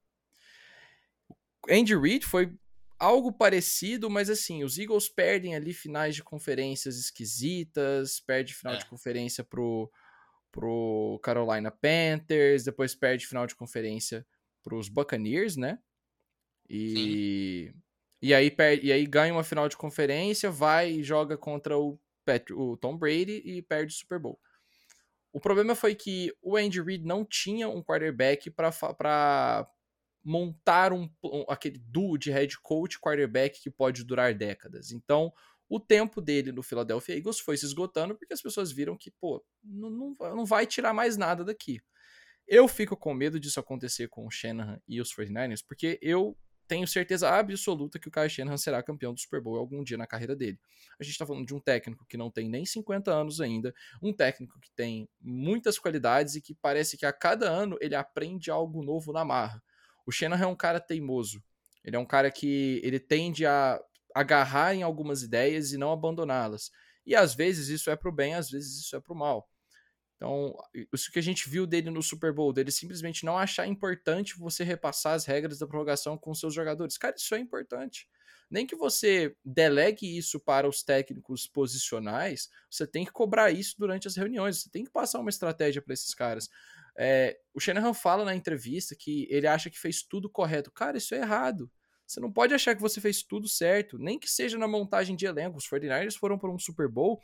Andy 1.69 1.95
Reid 1.95 2.25
foi 2.25 2.55
algo 2.99 3.33
parecido, 3.33 4.09
mas 4.11 4.31
assim, 4.31 4.62
os 4.64 4.79
Eagles 4.79 5.09
perdem 5.09 5.55
ali 5.55 5.73
finais 5.73 6.14
de 6.14 6.23
conferências 6.23 6.99
esquisitas, 6.99 8.21
perde 8.21 8.55
final 8.55 8.75
é. 8.75 8.79
de 8.79 8.87
conferência 8.87 9.45
pro, 9.45 9.90
pro 10.50 11.21
Carolina 11.23 11.71
Panthers, 11.71 12.64
depois 12.64 12.95
perde 12.95 13.26
final 13.26 13.47
de 13.47 13.55
conferência 13.55 14.26
pros 14.62 14.88
Buccaneers, 14.88 15.57
né? 15.57 15.79
E, 16.69 17.75
e, 18.23 18.33
aí, 18.33 18.55
e 18.83 18.93
aí 18.93 19.07
ganha 19.07 19.33
uma 19.33 19.43
final 19.43 19.69
de 19.69 19.76
conferência, 19.76 20.50
vai 20.50 20.90
e 20.93 21.02
joga 21.02 21.37
contra 21.37 21.76
o, 21.76 21.99
o 22.52 22.76
Tom 22.76 22.96
Brady 22.96 23.42
e 23.44 23.62
perde 23.62 23.92
o 23.92 23.96
Super 23.96 24.18
Bowl. 24.18 24.38
O 25.32 25.40
problema 25.40 25.75
foi 25.75 25.94
que 25.94 26.32
o 26.42 26.56
Andy 26.56 26.80
Reid 26.82 27.04
não 27.04 27.25
tinha 27.25 27.68
um 27.68 27.82
quarterback 27.82 28.50
para 28.50 29.68
montar 30.25 30.92
um, 30.92 31.08
um, 31.25 31.44
aquele 31.49 31.78
duo 31.78 32.18
de 32.18 32.30
head 32.30 32.58
coach 32.60 32.99
quarterback 32.99 33.60
que 33.62 33.70
pode 33.70 34.04
durar 34.04 34.34
décadas. 34.34 34.90
Então, 34.90 35.32
o 35.68 35.78
tempo 35.78 36.20
dele 36.20 36.50
no 36.50 36.62
Philadelphia 36.62 37.16
Eagles 37.16 37.38
foi 37.38 37.56
se 37.56 37.64
esgotando 37.64 38.16
porque 38.16 38.34
as 38.34 38.42
pessoas 38.42 38.72
viram 38.72 38.96
que, 38.96 39.10
pô, 39.10 39.42
não, 39.62 39.88
não, 39.88 40.14
não 40.34 40.44
vai 40.44 40.66
tirar 40.66 40.92
mais 40.92 41.16
nada 41.16 41.44
daqui. 41.44 41.80
Eu 42.46 42.66
fico 42.66 42.96
com 42.96 43.14
medo 43.14 43.38
disso 43.38 43.60
acontecer 43.60 44.08
com 44.08 44.26
o 44.26 44.30
Shanahan 44.30 44.80
e 44.88 45.00
os 45.00 45.14
49ers, 45.14 45.64
porque 45.66 45.99
eu 46.02 46.37
tenho 46.70 46.86
certeza 46.86 47.28
absoluta 47.28 47.98
que 47.98 48.06
o 48.06 48.12
Kyle 48.12 48.30
Shanahan 48.30 48.56
será 48.56 48.80
campeão 48.80 49.12
do 49.12 49.18
Super 49.18 49.40
Bowl 49.40 49.58
algum 49.58 49.82
dia 49.82 49.98
na 49.98 50.06
carreira 50.06 50.36
dele. 50.36 50.56
A 51.00 51.02
gente 51.02 51.14
está 51.14 51.26
falando 51.26 51.44
de 51.44 51.52
um 51.52 51.58
técnico 51.58 52.06
que 52.06 52.16
não 52.16 52.30
tem 52.30 52.48
nem 52.48 52.64
50 52.64 53.10
anos 53.10 53.40
ainda, 53.40 53.74
um 54.00 54.12
técnico 54.12 54.56
que 54.60 54.70
tem 54.70 55.08
muitas 55.20 55.80
qualidades 55.80 56.36
e 56.36 56.40
que 56.40 56.54
parece 56.54 56.96
que 56.96 57.04
a 57.04 57.12
cada 57.12 57.50
ano 57.50 57.76
ele 57.80 57.96
aprende 57.96 58.52
algo 58.52 58.84
novo 58.84 59.12
na 59.12 59.24
marra. 59.24 59.60
O 60.06 60.12
Shanahan 60.12 60.44
é 60.44 60.46
um 60.46 60.54
cara 60.54 60.78
teimoso. 60.78 61.42
Ele 61.84 61.96
é 61.96 61.98
um 61.98 62.06
cara 62.06 62.30
que 62.30 62.80
ele 62.84 63.00
tende 63.00 63.44
a 63.44 63.82
agarrar 64.14 64.72
em 64.72 64.84
algumas 64.84 65.24
ideias 65.24 65.72
e 65.72 65.76
não 65.76 65.90
abandoná-las. 65.90 66.70
E 67.04 67.16
às 67.16 67.34
vezes 67.34 67.66
isso 67.66 67.90
é 67.90 67.96
pro 67.96 68.12
bem, 68.12 68.34
às 68.34 68.48
vezes 68.48 68.78
isso 68.78 68.94
é 68.94 69.00
pro 69.00 69.12
mal. 69.12 69.50
Então, 70.20 70.54
isso 70.92 71.10
que 71.10 71.18
a 71.18 71.22
gente 71.22 71.48
viu 71.48 71.66
dele 71.66 71.88
no 71.88 72.02
Super 72.02 72.30
Bowl, 72.30 72.52
dele 72.52 72.70
simplesmente 72.70 73.24
não 73.24 73.38
achar 73.38 73.66
importante 73.66 74.38
você 74.38 74.62
repassar 74.62 75.14
as 75.14 75.24
regras 75.24 75.58
da 75.58 75.66
prorrogação 75.66 76.18
com 76.18 76.34
seus 76.34 76.52
jogadores. 76.52 76.98
Cara, 76.98 77.14
isso 77.16 77.34
é 77.34 77.38
importante. 77.38 78.06
Nem 78.50 78.66
que 78.66 78.76
você 78.76 79.34
delegue 79.42 80.18
isso 80.18 80.38
para 80.38 80.68
os 80.68 80.82
técnicos 80.82 81.46
posicionais, 81.46 82.50
você 82.70 82.86
tem 82.86 83.06
que 83.06 83.12
cobrar 83.12 83.50
isso 83.50 83.76
durante 83.78 84.08
as 84.08 84.14
reuniões, 84.14 84.60
você 84.60 84.68
tem 84.68 84.84
que 84.84 84.90
passar 84.90 85.20
uma 85.20 85.30
estratégia 85.30 85.80
para 85.80 85.94
esses 85.94 86.12
caras. 86.12 86.50
É, 86.98 87.38
o 87.54 87.60
Shanahan 87.60 87.94
fala 87.94 88.22
na 88.22 88.34
entrevista 88.34 88.94
que 88.94 89.26
ele 89.30 89.46
acha 89.46 89.70
que 89.70 89.78
fez 89.78 90.02
tudo 90.02 90.28
correto. 90.28 90.70
Cara, 90.70 90.98
isso 90.98 91.14
é 91.14 91.18
errado. 91.18 91.70
Você 92.06 92.20
não 92.20 92.30
pode 92.30 92.52
achar 92.52 92.74
que 92.74 92.82
você 92.82 93.00
fez 93.00 93.22
tudo 93.22 93.48
certo, 93.48 93.96
nem 93.96 94.18
que 94.18 94.28
seja 94.28 94.58
na 94.58 94.68
montagem 94.68 95.16
de 95.16 95.24
elenco. 95.24 95.56
Os 95.56 95.66
49ers 95.66 96.16
foram 96.18 96.36
para 96.36 96.50
um 96.50 96.58
Super 96.58 96.88
Bowl 96.88 97.22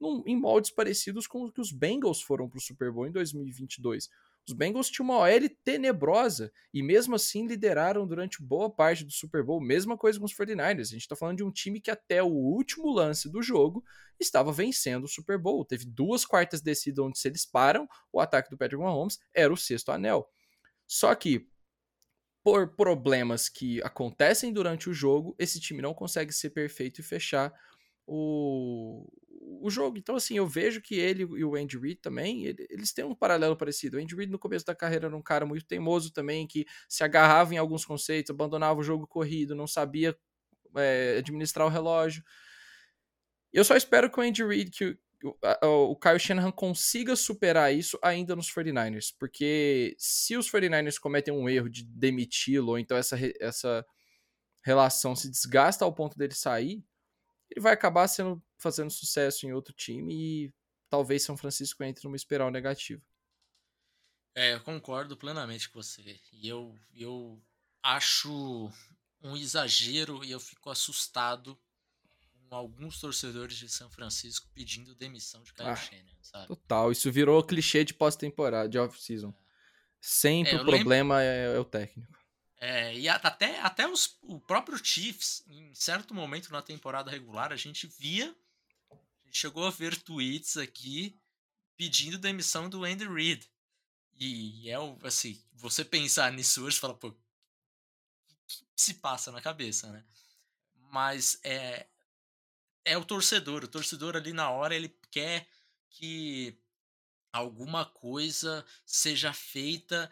num, 0.00 0.22
em 0.26 0.36
moldes 0.36 0.70
parecidos 0.70 1.26
com 1.26 1.44
o 1.44 1.52
que 1.52 1.60
os 1.60 1.72
Bengals 1.72 2.22
foram 2.22 2.48
para 2.48 2.58
o 2.58 2.62
Super 2.62 2.92
Bowl 2.92 3.06
em 3.06 3.12
2022. 3.12 4.08
Os 4.46 4.54
Bengals 4.54 4.88
tinham 4.88 5.04
uma 5.04 5.18
OL 5.18 5.48
tenebrosa 5.62 6.50
e 6.72 6.82
mesmo 6.82 7.14
assim 7.14 7.46
lideraram 7.46 8.06
durante 8.06 8.42
boa 8.42 8.70
parte 8.70 9.04
do 9.04 9.12
Super 9.12 9.44
Bowl. 9.44 9.60
Mesma 9.60 9.96
coisa 9.96 10.18
com 10.18 10.24
os 10.24 10.32
49ers. 10.32 10.80
A 10.80 10.84
gente 10.84 11.02
está 11.02 11.14
falando 11.14 11.36
de 11.36 11.44
um 11.44 11.52
time 11.52 11.80
que 11.80 11.90
até 11.90 12.22
o 12.22 12.28
último 12.28 12.90
lance 12.90 13.30
do 13.30 13.42
jogo 13.42 13.84
estava 14.18 14.50
vencendo 14.50 15.04
o 15.04 15.08
Super 15.08 15.36
Bowl. 15.36 15.66
Teve 15.66 15.84
duas 15.84 16.24
quartas 16.24 16.62
descidas 16.62 17.04
onde 17.04 17.18
se 17.18 17.28
eles 17.28 17.44
param, 17.44 17.86
o 18.10 18.20
ataque 18.20 18.48
do 18.48 18.56
Patrick 18.56 18.82
Mahomes 18.82 19.18
era 19.34 19.52
o 19.52 19.56
sexto 19.56 19.90
anel. 19.90 20.26
Só 20.86 21.14
que 21.14 21.46
por 22.42 22.74
problemas 22.74 23.50
que 23.50 23.82
acontecem 23.82 24.50
durante 24.50 24.88
o 24.88 24.94
jogo, 24.94 25.36
esse 25.38 25.60
time 25.60 25.82
não 25.82 25.92
consegue 25.92 26.32
ser 26.32 26.50
perfeito 26.50 27.02
e 27.02 27.04
fechar 27.04 27.52
o, 28.06 29.06
o 29.60 29.70
jogo. 29.70 29.98
Então, 29.98 30.16
assim, 30.16 30.36
eu 30.36 30.46
vejo 30.46 30.80
que 30.80 30.94
ele 30.94 31.22
e 31.22 31.44
o 31.44 31.54
Andy 31.54 31.78
Reid 31.78 32.00
também, 32.00 32.44
eles 32.46 32.92
têm 32.92 33.04
um 33.04 33.14
paralelo 33.14 33.56
parecido. 33.56 33.96
O 33.96 34.00
Andy 34.00 34.14
Reid, 34.14 34.30
no 34.30 34.38
começo 34.38 34.64
da 34.64 34.74
carreira, 34.74 35.06
era 35.06 35.16
um 35.16 35.22
cara 35.22 35.44
muito 35.46 35.66
teimoso 35.66 36.12
também, 36.12 36.46
que 36.46 36.66
se 36.88 37.04
agarrava 37.04 37.54
em 37.54 37.58
alguns 37.58 37.84
conceitos, 37.84 38.30
abandonava 38.30 38.80
o 38.80 38.82
jogo 38.82 39.06
corrido, 39.06 39.54
não 39.54 39.66
sabia 39.66 40.16
é, 40.76 41.16
administrar 41.18 41.66
o 41.66 41.70
relógio. 41.70 42.22
Eu 43.52 43.64
só 43.64 43.76
espero 43.76 44.10
que 44.10 44.20
o 44.20 44.22
Andy 44.22 44.44
Reid, 44.44 44.70
que 44.70 44.98
o, 45.22 45.92
o 45.92 45.96
Kyle 45.96 46.18
Shanahan 46.18 46.52
consiga 46.52 47.16
superar 47.16 47.74
isso 47.74 47.98
ainda 48.02 48.36
nos 48.36 48.50
49ers, 48.50 49.14
porque 49.18 49.94
se 49.98 50.36
os 50.36 50.50
49ers 50.50 50.98
cometem 50.98 51.34
um 51.34 51.48
erro 51.48 51.68
de 51.68 51.84
demiti-lo, 51.84 52.70
ou 52.70 52.78
então 52.78 52.96
essa, 52.96 53.16
essa 53.40 53.84
relação 54.62 55.16
se 55.16 55.30
desgasta 55.30 55.84
ao 55.84 55.94
ponto 55.94 56.16
dele 56.16 56.34
sair, 56.34 56.84
ele 57.50 57.60
vai 57.60 57.72
acabar 57.72 58.06
sendo, 58.08 58.42
fazendo 58.56 58.90
sucesso 58.90 59.46
em 59.46 59.52
outro 59.52 59.72
time 59.72 60.14
e 60.14 60.54
talvez 60.88 61.22
São 61.22 61.36
Francisco 61.36 61.82
entre 61.84 62.04
numa 62.04 62.16
espiral 62.16 62.50
negativa. 62.50 63.02
É, 64.34 64.54
eu 64.54 64.60
concordo 64.60 65.16
plenamente 65.16 65.68
com 65.68 65.82
você. 65.82 66.20
E 66.32 66.48
eu, 66.48 66.74
eu 66.94 67.42
acho 67.82 68.70
um 69.20 69.36
exagero 69.36 70.24
e 70.24 70.30
eu 70.30 70.38
fico 70.38 70.70
assustado 70.70 71.58
com 72.48 72.54
alguns 72.54 73.00
torcedores 73.00 73.56
de 73.56 73.68
São 73.68 73.90
Francisco 73.90 74.48
pedindo 74.54 74.94
demissão 74.94 75.42
de 75.42 75.52
Kyle 75.52 75.68
ah, 75.68 75.76
Shanahan, 75.76 76.22
sabe? 76.22 76.46
Total, 76.46 76.92
isso 76.92 77.10
virou 77.10 77.42
clichê 77.42 77.84
de 77.84 77.92
pós-temporada, 77.92 78.68
de 78.68 78.78
off-season. 78.78 79.30
É. 79.30 79.48
Sempre 80.00 80.52
é, 80.52 80.56
o 80.56 80.64
problema 80.64 81.18
lembro... 81.18 81.34
é, 81.34 81.56
é 81.56 81.58
o 81.58 81.64
técnico. 81.64 82.18
É, 82.60 82.98
e 82.98 83.08
até, 83.08 83.60
até 83.60 83.86
os, 83.86 84.18
o 84.22 84.40
próprio 84.40 84.84
Chiefs, 84.84 85.44
em 85.46 85.72
certo 85.74 86.12
momento 86.12 86.50
na 86.50 86.60
temporada 86.60 87.10
regular, 87.10 87.52
a 87.52 87.56
gente 87.56 87.86
via, 87.86 88.34
a 88.90 89.26
gente 89.26 89.38
chegou 89.38 89.64
a 89.64 89.70
ver 89.70 89.96
tweets 90.02 90.56
aqui 90.56 91.16
pedindo 91.76 92.18
demissão 92.18 92.68
do 92.68 92.84
Andy 92.84 93.06
Reid. 93.06 93.48
E 94.18 94.68
é 94.68 94.74
assim, 95.04 95.40
você 95.52 95.84
pensar 95.84 96.32
nisso 96.32 96.64
hoje, 96.64 96.80
fala, 96.80 96.94
pô, 96.94 97.08
o 97.08 97.16
que 98.74 98.82
se 98.82 98.94
passa 98.94 99.30
na 99.30 99.40
cabeça, 99.40 99.92
né? 99.92 100.04
Mas 100.90 101.38
é, 101.44 101.86
é 102.84 102.98
o 102.98 103.04
torcedor, 103.04 103.62
o 103.62 103.68
torcedor 103.68 104.16
ali 104.16 104.32
na 104.32 104.50
hora 104.50 104.74
ele 104.74 104.88
quer 105.12 105.48
que 105.90 106.58
alguma 107.32 107.84
coisa 107.84 108.66
seja 108.84 109.32
feita, 109.32 110.10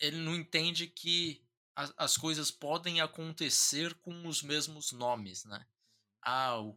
ele 0.00 0.16
não 0.16 0.34
entende 0.34 0.88
que 0.88 1.46
as, 1.78 1.94
as 1.96 2.16
coisas 2.16 2.50
podem 2.50 3.00
acontecer 3.00 3.94
com 3.94 4.26
os 4.26 4.42
mesmos 4.42 4.90
nomes, 4.90 5.44
né? 5.44 5.64
Ah, 6.20 6.58
o 6.58 6.76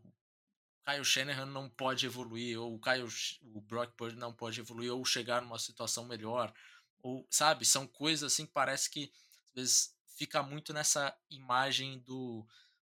Kyle 0.86 1.04
Shanahan 1.04 1.48
não 1.48 1.68
pode 1.68 2.06
evoluir, 2.06 2.60
ou 2.60 2.76
o 2.76 2.80
Kyle, 2.80 3.08
o 3.42 3.62
Brock 3.62 3.96
Purdy 3.96 4.16
não 4.16 4.32
pode 4.32 4.60
evoluir, 4.60 4.94
ou 4.94 5.04
chegar 5.04 5.42
numa 5.42 5.58
situação 5.58 6.06
melhor, 6.06 6.54
ou 7.00 7.26
sabe, 7.32 7.66
são 7.66 7.88
coisas 7.88 8.32
assim 8.32 8.46
que 8.46 8.52
parece 8.52 8.92
que 8.92 9.12
às 9.48 9.54
vezes 9.56 9.98
fica 10.06 10.44
muito 10.44 10.72
nessa 10.72 11.18
imagem 11.32 11.98
do, 12.02 12.46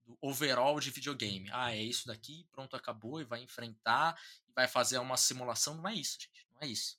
do 0.05 0.19
overall 0.21 0.81
de 0.81 0.91
videogame. 0.91 1.49
Ah, 1.53 1.73
é 1.73 1.81
isso 1.81 2.09
daqui, 2.09 2.45
pronto, 2.51 2.75
acabou, 2.75 3.21
e 3.21 3.25
vai 3.25 3.41
enfrentar, 3.41 4.21
e 4.49 4.53
vai 4.53 4.67
fazer 4.67 4.99
uma 4.99 5.17
simulação. 5.17 5.77
Não 5.77 5.87
é 5.87 5.95
isso, 5.95 6.19
gente, 6.21 6.49
não 6.55 6.63
é 6.63 6.67
isso. 6.67 6.99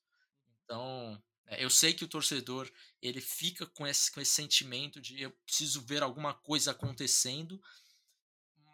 Então, 0.63 1.21
é, 1.21 1.30
eu 1.59 1.69
sei 1.69 1.93
que 1.93 2.03
o 2.03 2.07
torcedor 2.07 2.71
ele 3.01 3.19
fica 3.19 3.65
com 3.65 3.85
esse, 3.85 4.11
com 4.11 4.21
esse 4.21 4.31
sentimento 4.31 5.01
de 5.01 5.21
eu 5.21 5.31
preciso 5.31 5.81
ver 5.81 6.01
alguma 6.03 6.33
coisa 6.33 6.71
acontecendo, 6.71 7.61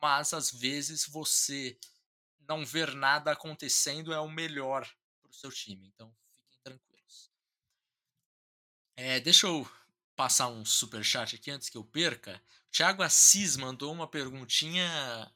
mas 0.02 0.34
às 0.34 0.52
vezes 0.52 1.06
você 1.06 1.80
não 2.48 2.66
ver 2.66 2.94
nada 2.94 3.32
acontecendo 3.32 4.14
é 4.14 4.20
o 4.20 4.30
melhor 4.30 4.88
para 5.22 5.32
o 5.32 5.34
seu 5.34 5.52
time. 5.52 5.88
Então 5.88 6.16
fiquem 6.36 6.60
tranquilos. 6.64 7.32
É, 8.96 9.20
deixa 9.20 9.48
eu 9.48 9.70
passar 10.16 10.48
um 10.48 10.66
super 10.66 11.04
chat 11.04 11.36
aqui 11.36 11.52
antes 11.52 11.70
que 11.70 11.78
eu 11.78 11.84
perca. 11.84 12.42
O 12.68 12.72
Thiago 12.72 13.04
Assis 13.04 13.56
mandou 13.56 13.92
uma 13.92 14.08
perguntinha 14.08 15.32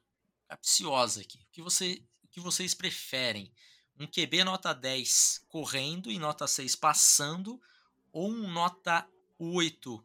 capciosa 0.47 1.21
aqui. 1.21 1.37
O 1.37 1.51
que, 1.51 1.61
você, 1.61 2.03
o 2.23 2.27
que 2.27 2.39
vocês 2.39 2.73
preferem? 2.73 3.53
Um 4.01 4.07
QB 4.07 4.43
nota 4.43 4.73
10 4.73 5.45
correndo 5.47 6.09
e 6.09 6.17
nota 6.17 6.47
6 6.47 6.75
passando, 6.75 7.61
ou 8.11 8.31
um 8.31 8.51
nota 8.51 9.07
8 9.37 10.03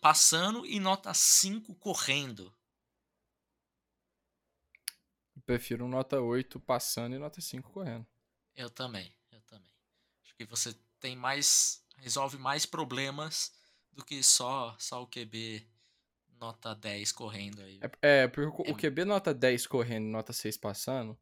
passando 0.00 0.64
e 0.64 0.80
nota 0.80 1.12
5 1.12 1.74
correndo? 1.74 2.52
Eu 5.36 5.42
prefiro 5.42 5.84
um 5.84 5.88
nota 5.88 6.18
8 6.18 6.58
passando 6.60 7.14
e 7.14 7.18
nota 7.18 7.40
5 7.40 7.70
correndo. 7.70 8.06
Eu 8.56 8.70
também, 8.70 9.14
eu 9.30 9.40
também. 9.42 9.70
Acho 10.24 10.34
que 10.34 10.46
você 10.46 10.74
tem 10.98 11.14
mais. 11.14 11.84
resolve 11.98 12.38
mais 12.38 12.64
problemas 12.64 13.52
do 13.92 14.02
que 14.02 14.22
só, 14.22 14.74
só 14.78 15.02
o 15.02 15.06
QB 15.06 15.66
nota 16.38 16.74
10 16.74 17.12
correndo 17.12 17.60
aí. 17.60 17.80
É, 18.00 18.22
é 18.22 18.28
porque 18.28 18.68
é. 18.68 18.72
o 18.72 18.76
QB 18.76 19.04
nota 19.04 19.34
10 19.34 19.66
correndo 19.66 20.06
e 20.06 20.10
nota 20.10 20.32
6 20.32 20.56
passando 20.56 21.18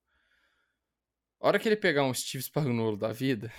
a 1.41 1.47
hora 1.47 1.59
que 1.59 1.69
ele 1.69 1.77
pegar 1.77 2.05
um 2.05 2.15
Steve 2.15 2.43
Spagnuolo 2.43 2.97
da 2.97 3.13
vida, 3.13 3.53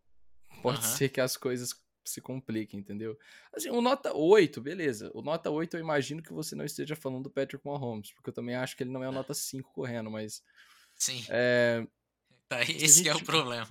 pode 0.62 0.84
ser 0.84 1.08
que 1.08 1.20
as 1.20 1.36
coisas 1.36 1.74
se 2.04 2.20
compliquem, 2.20 2.80
entendeu? 2.80 3.18
Assim, 3.52 3.68
o 3.68 3.80
nota 3.80 4.14
8, 4.14 4.60
beleza. 4.60 5.10
O 5.12 5.22
nota 5.22 5.50
8 5.50 5.76
eu 5.76 5.80
imagino 5.80 6.22
que 6.22 6.32
você 6.32 6.54
não 6.54 6.64
esteja 6.64 6.94
falando 6.94 7.24
do 7.24 7.30
Patrick 7.30 7.64
Mahomes, 7.66 8.12
porque 8.12 8.30
eu 8.30 8.34
também 8.34 8.54
acho 8.54 8.76
que 8.76 8.82
ele 8.82 8.90
não 8.90 9.02
é 9.02 9.08
o 9.08 9.12
nota 9.12 9.34
5 9.34 9.72
correndo, 9.72 10.10
mas... 10.10 10.42
Sim. 10.94 11.24
É... 11.28 11.86
Tá, 12.48 12.62
esse 12.62 12.98
gente... 12.98 13.08
é 13.08 13.14
o 13.14 13.22
problema. 13.24 13.68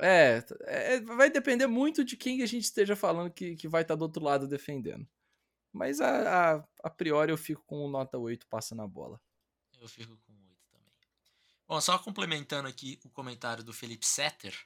É, 0.00 0.44
é, 0.60 1.00
vai 1.00 1.28
depender 1.28 1.66
muito 1.66 2.04
de 2.04 2.16
quem 2.16 2.42
a 2.42 2.46
gente 2.46 2.64
esteja 2.64 2.94
falando 2.94 3.32
que, 3.32 3.56
que 3.56 3.66
vai 3.66 3.82
estar 3.82 3.94
tá 3.94 3.98
do 3.98 4.02
outro 4.02 4.22
lado 4.22 4.46
defendendo. 4.46 5.06
Mas 5.72 6.00
a, 6.00 6.56
a, 6.56 6.64
a 6.84 6.90
priori 6.90 7.32
eu 7.32 7.36
fico 7.36 7.62
com 7.66 7.88
nota 7.88 8.16
8 8.16 8.46
passa 8.46 8.74
na 8.74 8.86
bola. 8.86 9.20
Eu 9.80 9.88
fico 9.88 10.08
com 10.08 10.12
8 10.12 10.22
também. 10.24 10.47
Bom, 11.68 11.82
só 11.82 11.98
complementando 11.98 12.66
aqui 12.66 12.98
o 13.04 13.10
comentário 13.10 13.62
do 13.62 13.74
Felipe 13.74 14.06
Setter, 14.06 14.58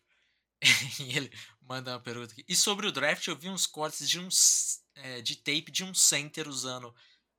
ele 1.00 1.32
manda 1.61 1.90
uma 1.90 2.00
pergunta 2.00 2.32
aqui. 2.32 2.44
E 2.49 2.54
sobre 2.54 2.87
o 2.87 2.92
draft, 2.92 3.26
eu 3.26 3.37
vi 3.37 3.49
uns 3.49 3.66
cortes 3.66 4.09
de 4.09 4.21
uns 4.21 4.80
é, 4.94 5.21
de 5.21 5.35
tape 5.35 5.73
de 5.73 5.82
um 5.82 5.92
center 5.92 6.47
usando 6.47 6.94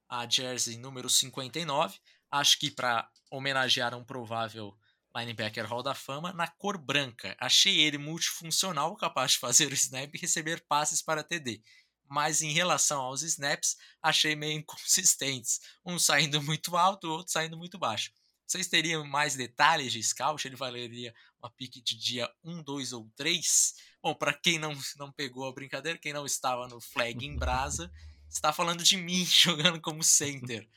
a 0.09 0.29
jersey 0.29 0.77
número 0.77 1.09
59. 1.09 1.97
Acho 2.29 2.59
que 2.59 2.69
para 2.69 3.09
homenagear 3.31 3.95
um 3.95 4.03
provável 4.03 4.77
linebacker 5.15 5.65
Hall 5.65 5.81
da 5.81 5.95
Fama 5.95 6.33
na 6.33 6.47
cor 6.47 6.77
branca. 6.77 7.33
Achei 7.39 7.79
ele 7.79 7.97
multifuncional, 7.97 8.93
capaz 8.97 9.31
de 9.31 9.37
fazer 9.37 9.71
o 9.71 9.75
snap 9.75 10.13
e 10.13 10.17
receber 10.17 10.59
passes 10.67 11.01
para 11.01 11.23
TD. 11.23 11.63
Mas 12.09 12.41
em 12.41 12.51
relação 12.51 13.01
aos 13.01 13.21
snaps, 13.21 13.77
achei 14.01 14.35
meio 14.35 14.59
inconsistentes. 14.59 15.61
Um 15.85 15.97
saindo 15.97 16.41
muito 16.43 16.75
alto, 16.75 17.07
o 17.07 17.11
outro 17.11 17.31
saindo 17.31 17.57
muito 17.57 17.79
baixo. 17.79 18.11
Vocês 18.45 18.67
teriam 18.67 19.05
mais 19.05 19.35
detalhes 19.35 19.91
de 19.91 20.01
scout? 20.03 20.47
Ele 20.47 20.55
valeria 20.55 21.13
uma 21.41 21.49
pique 21.49 21.81
de 21.81 21.97
dia 21.97 22.29
1, 22.43 22.63
2 22.63 22.93
ou 22.93 23.09
3? 23.15 23.73
Bom, 24.01 24.13
para 24.13 24.33
quem 24.33 24.59
não, 24.59 24.73
não 24.97 25.11
pegou 25.11 25.47
a 25.47 25.53
brincadeira, 25.53 25.97
quem 25.97 26.13
não 26.13 26.25
estava 26.25 26.67
no 26.67 26.79
flag 26.79 27.25
em 27.25 27.35
brasa, 27.35 27.91
está 28.29 28.51
falando 28.51 28.83
de 28.83 28.97
mim 28.97 29.25
jogando 29.25 29.79
como 29.79 30.03
center 30.03 30.67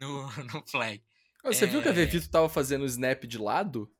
no, 0.00 0.30
no 0.44 0.66
flag. 0.66 1.02
Você 1.44 1.64
é... 1.64 1.66
viu 1.66 1.82
que 1.82 1.88
a 1.88 1.92
Vevito 1.92 2.28
tava 2.28 2.48
fazendo 2.48 2.84
snap 2.86 3.24
de 3.24 3.38
lado? 3.38 3.90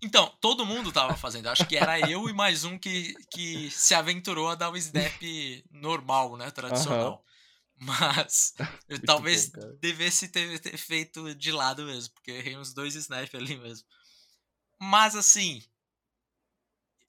Então, 0.00 0.32
todo 0.40 0.66
mundo 0.66 0.90
tava 0.90 1.16
fazendo. 1.16 1.48
Acho 1.48 1.64
que 1.64 1.76
era 1.76 1.98
eu 2.10 2.28
e 2.28 2.32
mais 2.32 2.64
um 2.64 2.76
que, 2.76 3.14
que 3.30 3.70
se 3.70 3.94
aventurou 3.94 4.48
a 4.48 4.56
dar 4.56 4.70
o 4.70 4.76
snap 4.76 5.22
normal, 5.70 6.36
né? 6.36 6.50
Tradicional. 6.52 7.12
Uhum. 7.12 7.31
Mas 7.76 8.54
eu 8.88 9.00
talvez 9.02 9.50
bom, 9.50 9.76
devesse 9.80 10.28
ter, 10.28 10.58
ter, 10.60 10.76
feito 10.76 11.34
de 11.34 11.50
lado 11.50 11.84
mesmo, 11.84 12.14
porque 12.14 12.30
eu 12.30 12.36
errei 12.36 12.56
uns 12.56 12.72
dois 12.72 12.94
snaps 12.94 13.34
ali 13.34 13.56
mesmo. 13.56 13.86
Mas 14.78 15.16
assim, 15.16 15.62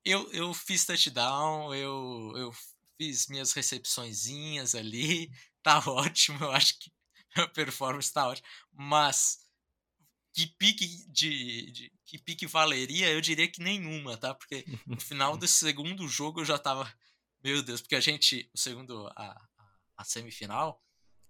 eu, 0.04 0.30
eu 0.32 0.54
fiz 0.54 0.86
touchdown, 0.86 1.74
eu, 1.74 2.34
eu 2.36 2.54
fiz 2.98 3.28
minhas 3.28 3.54
recepçõezinhas 3.54 4.76
ali, 4.76 5.32
tá 5.64 5.80
ótimo, 5.86 6.44
eu 6.44 6.52
acho 6.52 6.78
que 6.80 6.92
a 7.36 7.48
performance 7.48 8.12
tá 8.12 8.28
ótima. 8.28 8.48
Mas 8.72 9.40
que 10.34 10.48
pique 10.48 10.88
de, 11.10 11.72
de, 11.72 11.94
que 12.06 12.18
pique 12.18 12.48
valeria, 12.48 13.12
eu 13.12 13.22
diria 13.22 13.48
que 13.48 13.62
nenhuma, 13.62 14.18
tá? 14.18 14.34
Porque 14.34 14.66
no 14.86 15.00
final 15.00 15.38
do 15.38 15.48
segundo 15.48 16.08
jogo 16.08 16.42
eu 16.42 16.46
já 16.46 16.58
tava, 16.58 16.92
meu 17.44 17.62
Deus, 17.62 17.82
porque 17.82 17.96
a 17.96 18.00
gente, 18.00 18.50
o 18.54 18.58
segundo 18.58 19.08
a, 19.16 19.50
a 19.98 20.04
semifinal, 20.04 20.82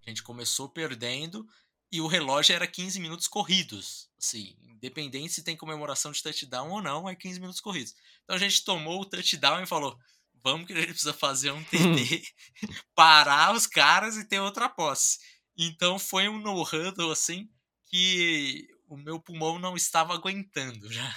a 0.04 0.08
gente 0.08 0.22
começou 0.22 0.68
perdendo 0.68 1.46
e 1.90 2.00
o 2.00 2.06
relógio 2.06 2.54
era 2.54 2.66
15 2.66 2.98
minutos 3.00 3.28
corridos, 3.28 4.10
assim, 4.18 4.56
independente 4.62 5.32
se 5.32 5.44
tem 5.44 5.56
comemoração 5.56 6.12
de 6.12 6.22
touchdown 6.22 6.70
ou 6.70 6.82
não, 6.82 7.08
é 7.08 7.14
15 7.14 7.40
minutos 7.40 7.60
corridos. 7.60 7.94
Então 8.24 8.36
a 8.36 8.38
gente 8.38 8.64
tomou 8.64 9.00
o 9.00 9.04
touchdown 9.04 9.62
e 9.62 9.66
falou: 9.66 9.98
"Vamos 10.42 10.66
que 10.66 10.72
a 10.72 10.76
gente 10.76 10.88
precisa 10.88 11.12
fazer 11.12 11.52
um 11.52 11.62
TD, 11.64 12.22
parar 12.94 13.54
os 13.54 13.66
caras 13.66 14.16
e 14.16 14.24
ter 14.24 14.40
outra 14.40 14.68
posse". 14.68 15.18
Então 15.56 15.98
foi 15.98 16.28
um 16.28 16.38
no-huddle 16.38 17.12
assim 17.12 17.48
que 17.86 18.66
o 18.88 18.96
meu 18.96 19.20
pulmão 19.20 19.58
não 19.58 19.76
estava 19.76 20.14
aguentando 20.14 20.92
já. 20.92 21.14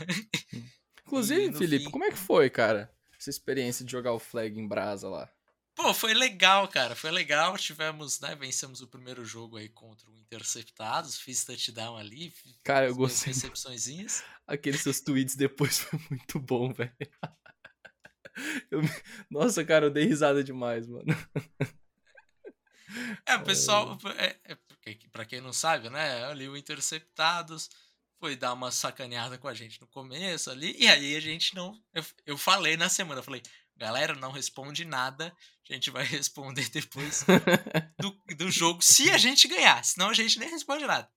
Inclusive, 1.06 1.58
Felipe, 1.58 1.86
fim... 1.86 1.92
como 1.92 2.04
é 2.04 2.12
que 2.12 2.18
foi, 2.18 2.50
cara? 2.50 2.94
Essa 3.18 3.30
experiência 3.30 3.84
de 3.84 3.92
jogar 3.92 4.14
o 4.14 4.20
flag 4.20 4.60
em 4.60 4.68
brasa 4.68 5.10
lá? 5.10 5.30
Pô, 5.78 5.94
foi 5.94 6.16
legal, 6.16 6.68
cara. 6.68 6.96
Foi 6.96 7.12
legal. 7.12 7.56
Tivemos, 7.56 8.20
né? 8.20 8.36
Vencemos 8.36 8.82
o 8.82 8.88
primeiro 8.88 9.24
jogo 9.24 9.58
aí 9.58 9.70
contra 9.70 10.10
o 10.10 10.18
Interceptados. 10.18 11.20
Fiz 11.20 11.46
touchdown 11.46 11.96
ali. 11.96 12.34
Cara, 12.64 12.88
eu 12.88 12.96
gostei. 12.96 13.32
Recepçõezinhas. 13.32 14.24
Aqueles 14.48 14.82
seus 14.82 15.00
tweets 15.00 15.36
depois 15.36 15.78
foi 15.86 16.00
muito 16.10 16.40
bom, 16.40 16.74
velho. 16.74 16.92
Eu... 18.70 18.82
Nossa, 19.32 19.66
cara, 19.66 19.88
eu 19.88 19.90
dei 19.90 20.06
risada 20.06 20.44
demais, 20.44 20.88
mano. 20.88 21.06
É, 23.26 23.36
o 23.36 23.44
pessoal. 23.44 23.98
É, 24.16 24.36
é, 24.44 24.58
pra 25.12 25.26
quem 25.26 25.42
não 25.42 25.52
sabe, 25.52 25.90
né? 25.90 26.24
Ali 26.26 26.48
o 26.48 26.56
Interceptados 26.56 27.68
foi 28.20 28.36
dar 28.36 28.54
uma 28.54 28.70
sacaneada 28.70 29.40
com 29.40 29.48
a 29.48 29.56
gente 29.56 29.82
no 29.82 29.88
começo 29.88 30.52
ali. 30.52 30.76
E 30.78 30.88
aí 30.88 31.16
a 31.16 31.20
gente 31.20 31.56
não. 31.56 31.82
Eu, 31.92 32.06
eu 32.28 32.38
falei 32.38 32.78
na 32.78 32.90
semana, 32.90 33.22
eu 33.22 33.24
falei, 33.24 33.42
galera, 33.78 34.16
não 34.16 34.32
responde 34.32 34.84
nada. 34.84 35.36
A 35.70 35.74
gente 35.74 35.90
vai 35.92 36.04
responder 36.06 36.70
depois 36.70 37.24
do, 38.00 38.12
do 38.36 38.52
jogo 38.52 38.82
se 38.82 39.10
a 39.12 39.18
gente 39.18 39.48
ganhar. 39.48 39.84
Senão 39.84 40.10
a 40.10 40.14
gente 40.14 40.40
nem 40.40 40.50
responde 40.50 40.86
nada. 40.86 41.10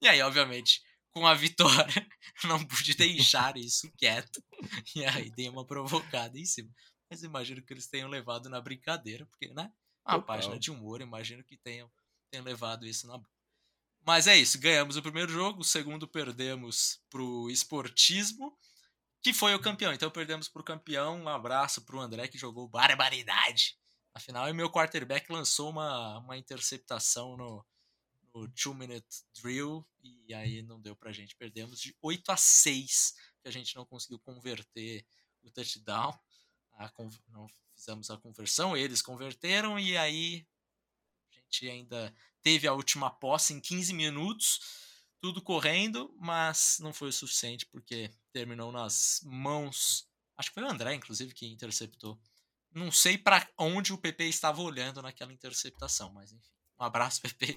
E 0.00 0.08
aí, 0.08 0.20
obviamente, 0.20 0.82
com 1.12 1.26
a 1.26 1.34
vitória, 1.34 2.06
não 2.44 2.64
pude 2.64 2.94
deixar 2.94 3.56
isso 3.56 3.90
quieto. 3.96 4.42
E 4.96 5.04
aí 5.04 5.30
dei 5.30 5.48
uma 5.48 5.64
provocada 5.64 6.38
em 6.38 6.44
cima. 6.44 6.70
Mas 7.10 7.22
imagino 7.22 7.62
que 7.62 7.72
eles 7.72 7.86
tenham 7.86 8.08
levado 8.08 8.48
na 8.48 8.60
brincadeira, 8.60 9.26
porque, 9.26 9.52
né? 9.52 9.70
Uma 10.04 10.18
Total. 10.18 10.22
página 10.22 10.58
de 10.58 10.70
humor, 10.70 11.00
imagino 11.00 11.44
que 11.44 11.56
tenham, 11.56 11.90
tenham 12.30 12.44
levado 12.44 12.86
isso 12.86 13.06
na. 13.06 13.20
Mas 14.04 14.26
é 14.26 14.36
isso, 14.36 14.58
ganhamos 14.58 14.96
o 14.96 15.02
primeiro 15.02 15.30
jogo, 15.30 15.60
o 15.60 15.64
segundo 15.64 16.08
perdemos 16.08 17.00
pro 17.08 17.48
esportismo, 17.50 18.58
que 19.22 19.32
foi 19.32 19.54
o 19.54 19.60
campeão. 19.60 19.92
Então 19.92 20.10
perdemos 20.10 20.48
pro 20.48 20.64
campeão, 20.64 21.22
um 21.22 21.28
abraço 21.28 21.82
pro 21.82 22.00
André 22.00 22.28
que 22.28 22.38
jogou 22.38 22.68
barbaridade. 22.68 23.78
Afinal, 24.14 24.48
e 24.48 24.52
meu 24.52 24.70
quarterback 24.70 25.30
lançou 25.32 25.70
uma, 25.70 26.18
uma 26.18 26.36
interceptação 26.36 27.36
no, 27.36 27.64
no 28.34 28.48
two 28.48 28.74
minute 28.74 29.06
drill 29.34 29.86
e 30.02 30.34
aí 30.34 30.62
não 30.62 30.80
deu 30.80 30.94
pra 30.96 31.12
gente. 31.12 31.36
Perdemos 31.36 31.80
de 31.80 31.96
8 32.02 32.30
a 32.30 32.36
6, 32.36 33.14
que 33.42 33.48
a 33.48 33.52
gente 33.52 33.74
não 33.76 33.86
conseguiu 33.86 34.18
converter 34.18 35.06
o 35.42 35.50
touchdown. 35.50 36.18
Não 37.28 37.46
fizemos 37.74 38.10
a 38.10 38.18
conversão, 38.18 38.76
eles 38.76 39.00
converteram 39.00 39.78
e 39.78 39.96
aí 39.96 40.46
a 41.30 41.34
gente 41.34 41.68
ainda 41.68 42.14
teve 42.42 42.66
a 42.66 42.72
última 42.72 43.08
posse 43.08 43.54
em 43.54 43.60
15 43.60 43.94
minutos, 43.94 44.60
tudo 45.22 45.40
correndo, 45.40 46.12
mas 46.18 46.78
não 46.80 46.92
foi 46.92 47.10
o 47.10 47.12
suficiente 47.12 47.64
porque 47.66 48.10
terminou 48.32 48.72
nas 48.72 49.20
mãos. 49.22 50.08
Acho 50.36 50.50
que 50.50 50.54
foi 50.54 50.64
o 50.64 50.68
André, 50.68 50.94
inclusive, 50.94 51.32
que 51.32 51.46
interceptou. 51.46 52.20
Não 52.74 52.90
sei 52.90 53.16
para 53.16 53.48
onde 53.56 53.92
o 53.92 53.98
PP 53.98 54.24
estava 54.24 54.60
olhando 54.60 55.00
naquela 55.00 55.32
interceptação, 55.32 56.12
mas 56.12 56.32
enfim. 56.32 56.50
Um 56.76 56.82
abraço, 56.82 57.22
PP. 57.22 57.56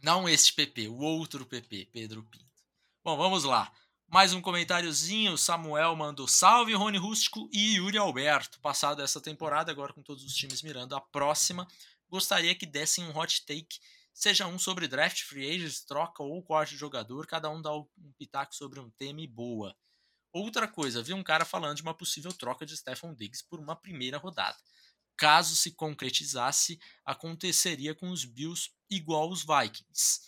não 0.00 0.26
este 0.26 0.54
PP, 0.54 0.88
o 0.88 0.96
outro 0.96 1.44
PP, 1.44 1.90
Pedro 1.92 2.22
Pinto. 2.24 2.64
Bom, 3.04 3.18
vamos 3.18 3.44
lá. 3.44 3.70
Mais 4.06 4.32
um 4.32 4.40
comentáriozinho, 4.40 5.36
Samuel 5.36 5.94
mandou 5.94 6.26
salve 6.26 6.72
Rony 6.72 6.96
Rústico 6.96 7.50
e 7.52 7.74
Yuri 7.74 7.98
Alberto. 7.98 8.58
Passado 8.60 9.02
essa 9.02 9.20
temporada, 9.20 9.70
agora 9.70 9.92
com 9.92 10.02
todos 10.02 10.24
os 10.24 10.34
times 10.34 10.62
mirando 10.62 10.96
a 10.96 11.00
próxima, 11.02 11.68
gostaria 12.08 12.54
que 12.54 12.64
dessem 12.64 13.04
um 13.04 13.14
hot 13.14 13.44
take, 13.44 13.78
seja 14.18 14.48
um 14.48 14.58
sobre 14.58 14.88
draft, 14.88 15.22
free 15.22 15.48
agents, 15.48 15.80
troca 15.84 16.24
ou 16.24 16.42
corte 16.42 16.70
de 16.70 16.76
jogador, 16.76 17.24
cada 17.24 17.48
um 17.48 17.62
dá 17.62 17.72
um 17.72 17.86
pitaco 18.18 18.52
sobre 18.52 18.80
um 18.80 18.90
tema 18.90 19.20
e 19.20 19.28
boa. 19.28 19.76
Outra 20.32 20.66
coisa, 20.66 21.00
vi 21.00 21.14
um 21.14 21.22
cara 21.22 21.44
falando 21.44 21.76
de 21.76 21.82
uma 21.82 21.94
possível 21.94 22.32
troca 22.32 22.66
de 22.66 22.76
Stephon 22.76 23.14
Diggs 23.14 23.44
por 23.48 23.60
uma 23.60 23.76
primeira 23.76 24.18
rodada. 24.18 24.58
Caso 25.16 25.54
se 25.54 25.70
concretizasse, 25.70 26.80
aconteceria 27.04 27.94
com 27.94 28.10
os 28.10 28.24
Bills 28.24 28.72
igual 28.90 29.30
os 29.30 29.44
Vikings. 29.44 30.20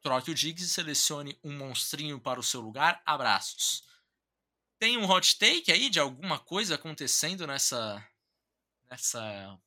Troque 0.00 0.30
o 0.30 0.34
Diggs 0.34 0.64
e 0.64 0.74
selecione 0.74 1.38
um 1.44 1.54
monstrinho 1.54 2.18
para 2.18 2.40
o 2.40 2.42
seu 2.42 2.62
lugar. 2.62 3.02
Abraços. 3.04 3.84
Tem 4.78 4.96
um 4.96 5.04
hot 5.04 5.38
take 5.38 5.70
aí 5.70 5.90
de 5.90 6.00
alguma 6.00 6.38
coisa 6.38 6.76
acontecendo 6.76 7.46
nessa 7.46 8.02
nessa 8.90 9.58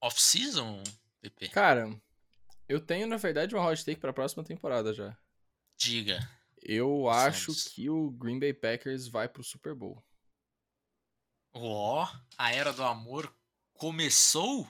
off-season, 0.00 0.82
PP? 1.22 1.48
Cara, 1.48 1.88
eu 2.68 2.80
tenho 2.80 3.06
na 3.06 3.16
verdade 3.16 3.54
uma 3.54 3.64
hot 3.64 3.84
take 3.84 4.00
para 4.00 4.10
a 4.10 4.14
próxima 4.14 4.44
temporada 4.44 4.92
já. 4.92 5.16
Diga. 5.78 6.18
Eu 6.60 7.08
acho 7.08 7.52
que 7.70 7.88
o 7.88 8.10
Green 8.10 8.38
Bay 8.38 8.52
Packers 8.52 9.08
vai 9.08 9.28
pro 9.28 9.42
Super 9.42 9.74
Bowl. 9.74 10.02
Ó, 11.54 12.04
oh, 12.04 12.18
a 12.38 12.52
era 12.52 12.72
do 12.72 12.82
amor 12.82 13.32
começou? 13.74 14.66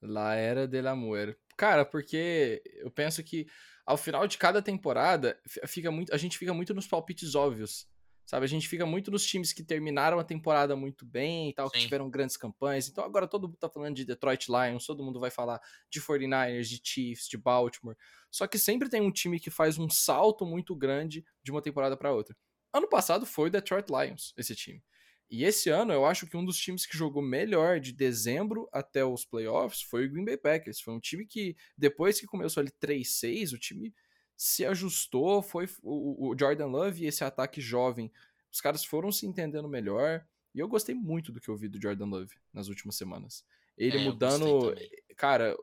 La 0.00 0.34
era 0.34 0.66
del 0.66 0.86
amor. 0.86 1.38
Cara, 1.56 1.84
porque 1.84 2.62
eu 2.76 2.90
penso 2.90 3.22
que 3.22 3.46
ao 3.84 3.96
final 3.96 4.26
de 4.26 4.38
cada 4.38 4.62
temporada, 4.62 5.38
fica 5.66 5.90
muito, 5.90 6.14
a 6.14 6.16
gente 6.16 6.38
fica 6.38 6.54
muito 6.54 6.72
nos 6.72 6.86
palpites 6.86 7.34
óbvios. 7.34 7.89
Sabe, 8.30 8.44
a 8.44 8.48
gente 8.48 8.68
fica 8.68 8.86
muito 8.86 9.10
nos 9.10 9.26
times 9.26 9.52
que 9.52 9.60
terminaram 9.60 10.20
a 10.20 10.22
temporada 10.22 10.76
muito 10.76 11.04
bem 11.04 11.50
e 11.50 11.52
tal, 11.52 11.66
Sim. 11.66 11.72
que 11.72 11.80
tiveram 11.80 12.08
grandes 12.08 12.36
campanhas. 12.36 12.86
Então 12.86 13.02
agora 13.02 13.26
todo 13.26 13.48
mundo 13.48 13.56
tá 13.56 13.68
falando 13.68 13.96
de 13.96 14.04
Detroit 14.04 14.46
Lions, 14.46 14.86
todo 14.86 15.02
mundo 15.02 15.18
vai 15.18 15.32
falar 15.32 15.60
de 15.90 16.00
49ers, 16.00 16.68
de 16.68 16.80
Chiefs, 16.80 17.26
de 17.26 17.36
Baltimore. 17.36 17.96
Só 18.30 18.46
que 18.46 18.56
sempre 18.56 18.88
tem 18.88 19.00
um 19.00 19.10
time 19.10 19.40
que 19.40 19.50
faz 19.50 19.78
um 19.78 19.90
salto 19.90 20.46
muito 20.46 20.76
grande 20.76 21.24
de 21.42 21.50
uma 21.50 21.60
temporada 21.60 21.96
para 21.96 22.12
outra. 22.12 22.36
Ano 22.72 22.88
passado 22.88 23.26
foi 23.26 23.48
o 23.48 23.50
Detroit 23.50 23.88
Lions, 23.90 24.32
esse 24.36 24.54
time. 24.54 24.80
E 25.28 25.42
esse 25.42 25.68
ano 25.68 25.92
eu 25.92 26.06
acho 26.06 26.24
que 26.28 26.36
um 26.36 26.44
dos 26.44 26.56
times 26.56 26.86
que 26.86 26.96
jogou 26.96 27.20
melhor 27.20 27.80
de 27.80 27.92
dezembro 27.92 28.68
até 28.72 29.04
os 29.04 29.24
playoffs 29.24 29.82
foi 29.82 30.06
o 30.06 30.08
Green 30.08 30.24
Bay 30.24 30.36
Packers. 30.36 30.80
Foi 30.80 30.94
um 30.94 31.00
time 31.00 31.26
que, 31.26 31.56
depois 31.76 32.20
que 32.20 32.28
começou 32.28 32.60
ali 32.60 32.70
3-6, 32.80 33.54
o 33.54 33.58
time 33.58 33.92
se 34.40 34.64
ajustou, 34.64 35.42
foi 35.42 35.68
o, 35.82 36.30
o 36.30 36.38
Jordan 36.38 36.68
Love 36.68 37.04
e 37.04 37.06
esse 37.06 37.22
ataque 37.22 37.60
jovem, 37.60 38.10
os 38.50 38.58
caras 38.58 38.82
foram 38.82 39.12
se 39.12 39.26
entendendo 39.26 39.68
melhor. 39.68 40.26
E 40.54 40.60
eu 40.60 40.66
gostei 40.66 40.94
muito 40.94 41.30
do 41.30 41.38
que 41.38 41.50
eu 41.50 41.56
vi 41.58 41.68
do 41.68 41.80
Jordan 41.80 42.06
Love 42.06 42.34
nas 42.50 42.66
últimas 42.68 42.96
semanas. 42.96 43.44
Ele 43.76 43.98
é, 43.98 44.02
mudando. 44.02 44.74
Cara, 45.14 45.54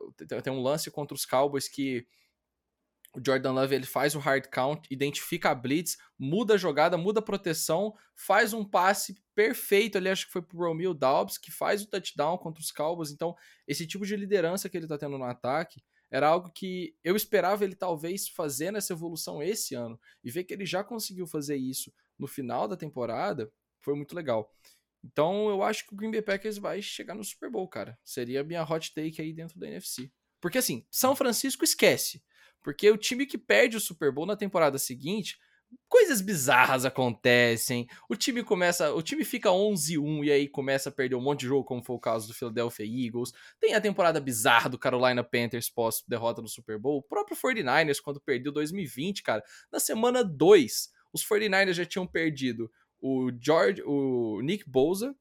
tem 0.44 0.52
um 0.52 0.62
lance 0.62 0.92
contra 0.92 1.12
os 1.12 1.26
Cowboys 1.26 1.66
que 1.66 2.06
o 3.16 3.20
Jordan 3.24 3.50
Love 3.50 3.74
ele 3.74 3.84
faz 3.84 4.14
o 4.14 4.20
hard 4.20 4.46
count, 4.46 4.86
identifica 4.88 5.50
a 5.50 5.56
blitz, 5.56 5.98
muda 6.16 6.54
a 6.54 6.56
jogada, 6.56 6.96
muda 6.96 7.18
a 7.18 7.22
proteção, 7.22 7.92
faz 8.14 8.52
um 8.52 8.64
passe 8.64 9.20
perfeito 9.34 9.98
ali, 9.98 10.08
acho 10.08 10.26
que 10.26 10.32
foi 10.32 10.42
pro 10.42 10.56
Romeo 10.56 10.94
Dobbs, 10.94 11.36
que 11.36 11.50
faz 11.50 11.82
o 11.82 11.90
touchdown 11.90 12.38
contra 12.38 12.62
os 12.62 12.70
Cowboys. 12.70 13.10
Então, 13.10 13.34
esse 13.66 13.88
tipo 13.88 14.06
de 14.06 14.14
liderança 14.14 14.68
que 14.68 14.76
ele 14.76 14.86
tá 14.86 14.96
tendo 14.96 15.18
no 15.18 15.24
ataque 15.24 15.82
era 16.10 16.28
algo 16.28 16.50
que 16.50 16.96
eu 17.04 17.14
esperava 17.14 17.64
ele 17.64 17.74
talvez 17.74 18.28
fazer 18.28 18.70
nessa 18.70 18.92
evolução 18.92 19.42
esse 19.42 19.74
ano. 19.74 19.98
E 20.24 20.30
ver 20.30 20.44
que 20.44 20.54
ele 20.54 20.64
já 20.64 20.82
conseguiu 20.82 21.26
fazer 21.26 21.56
isso 21.56 21.92
no 22.18 22.26
final 22.26 22.66
da 22.66 22.76
temporada 22.76 23.52
foi 23.78 23.94
muito 23.94 24.14
legal. 24.14 24.52
Então, 25.04 25.48
eu 25.48 25.62
acho 25.62 25.86
que 25.86 25.94
o 25.94 25.96
Green 25.96 26.10
Bay 26.10 26.22
Packers 26.22 26.58
vai 26.58 26.82
chegar 26.82 27.14
no 27.14 27.22
Super 27.22 27.50
Bowl, 27.50 27.68
cara. 27.68 27.98
Seria 28.04 28.40
a 28.40 28.44
minha 28.44 28.64
hot 28.64 28.92
take 28.92 29.22
aí 29.22 29.32
dentro 29.32 29.58
da 29.58 29.68
NFC. 29.68 30.10
Porque 30.40 30.58
assim, 30.58 30.84
São 30.90 31.14
Francisco 31.14 31.64
esquece. 31.64 32.22
Porque 32.62 32.90
o 32.90 32.96
time 32.96 33.24
que 33.24 33.38
perde 33.38 33.76
o 33.76 33.80
Super 33.80 34.12
Bowl 34.12 34.26
na 34.26 34.36
temporada 34.36 34.78
seguinte, 34.78 35.38
coisas 35.88 36.20
bizarras 36.20 36.84
acontecem. 36.84 37.86
O 38.08 38.16
time 38.16 38.42
começa, 38.42 38.92
o 38.92 39.02
time 39.02 39.24
fica 39.24 39.50
11-1 39.50 40.24
e 40.24 40.32
aí 40.32 40.48
começa 40.48 40.88
a 40.88 40.92
perder 40.92 41.16
um 41.16 41.20
monte 41.20 41.40
de 41.40 41.46
jogo, 41.46 41.64
como 41.64 41.82
foi 41.82 41.96
o 41.96 42.00
caso 42.00 42.28
do 42.28 42.34
Philadelphia 42.34 42.84
Eagles. 42.84 43.32
Tem 43.60 43.74
a 43.74 43.80
temporada 43.80 44.20
bizarra 44.20 44.68
do 44.68 44.78
Carolina 44.78 45.24
Panthers 45.24 45.70
pós 45.70 46.02
derrota 46.06 46.42
no 46.42 46.48
Super 46.48 46.78
Bowl. 46.78 46.98
O 46.98 47.02
próprio 47.02 47.36
49ers 47.36 48.00
quando 48.02 48.20
perdeu 48.20 48.52
2020, 48.52 49.22
cara, 49.22 49.42
na 49.72 49.80
semana 49.80 50.22
2, 50.22 50.90
os 51.12 51.24
49ers 51.24 51.74
já 51.74 51.84
tinham 51.84 52.06
perdido 52.06 52.70
o 53.00 53.30
George, 53.40 53.82
o 53.84 54.40
Nick 54.42 54.68
Bosa, 54.68 55.14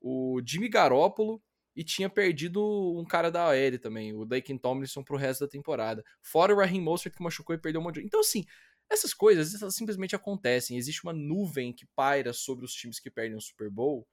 o 0.00 0.40
Jimmy 0.44 0.68
Garoppolo 0.68 1.42
e 1.74 1.84
tinha 1.84 2.10
perdido 2.10 2.60
um 2.98 3.04
cara 3.04 3.30
da 3.30 3.48
OL 3.48 3.78
também, 3.80 4.12
o 4.12 4.24
Dakin 4.24 4.58
Tomlinson 4.58 5.02
pro 5.02 5.16
resto 5.16 5.44
da 5.44 5.48
temporada. 5.48 6.04
Fora 6.20 6.52
o 6.52 6.58
Raheem 6.58 6.80
Mostert 6.80 7.14
que 7.14 7.22
machucou 7.22 7.54
e 7.54 7.58
perdeu 7.58 7.80
um 7.80 7.84
monte 7.84 8.00
de... 8.00 8.06
Então 8.06 8.20
assim, 8.20 8.44
essas 8.90 9.14
coisas 9.14 9.54
essas 9.54 9.74
simplesmente 9.74 10.16
acontecem. 10.16 10.76
Existe 10.76 11.04
uma 11.04 11.12
nuvem 11.12 11.72
que 11.72 11.86
paira 11.86 12.32
sobre 12.32 12.64
os 12.64 12.74
times 12.74 12.98
que 12.98 13.10
perdem 13.10 13.36
o 13.36 13.40
Super 13.40 13.70
Bowl 13.70 14.06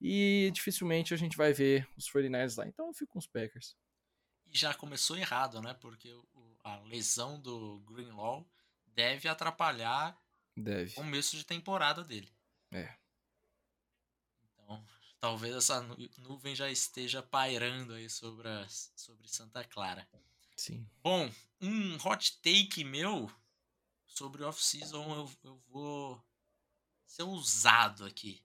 e 0.00 0.50
dificilmente 0.52 1.14
a 1.14 1.16
gente 1.16 1.36
vai 1.36 1.52
ver 1.52 1.86
os 1.96 2.10
49ers 2.10 2.56
lá. 2.56 2.66
Então 2.66 2.86
eu 2.86 2.94
fico 2.94 3.12
com 3.12 3.18
os 3.18 3.26
Packers. 3.26 3.76
E 4.46 4.56
já 4.56 4.72
começou 4.74 5.16
errado, 5.16 5.60
né? 5.60 5.74
Porque 5.74 6.14
a 6.64 6.76
lesão 6.80 7.40
do 7.40 7.80
Greenlaw 7.80 8.48
deve 8.86 9.28
atrapalhar 9.28 10.18
deve. 10.56 10.92
o 10.92 10.94
começo 10.94 11.36
de 11.36 11.44
temporada 11.44 12.02
dele. 12.02 12.32
É. 12.72 12.96
Então, 14.42 14.84
talvez 15.20 15.54
essa 15.54 15.82
nuvem 16.18 16.54
já 16.54 16.70
esteja 16.70 17.22
pairando 17.22 17.92
aí 17.92 18.08
sobre, 18.08 18.48
a, 18.48 18.66
sobre 18.68 19.28
Santa 19.28 19.62
Clara. 19.64 20.08
Sim. 20.56 20.88
Bom, 21.02 21.30
um 21.60 21.96
hot 21.96 22.40
take 22.40 22.82
meu 22.82 23.30
sobre 24.16 24.42
off-season 24.44 25.14
eu, 25.14 25.30
eu 25.44 25.62
vou 25.68 26.24
ser 27.04 27.22
ousado 27.22 28.04
aqui. 28.04 28.42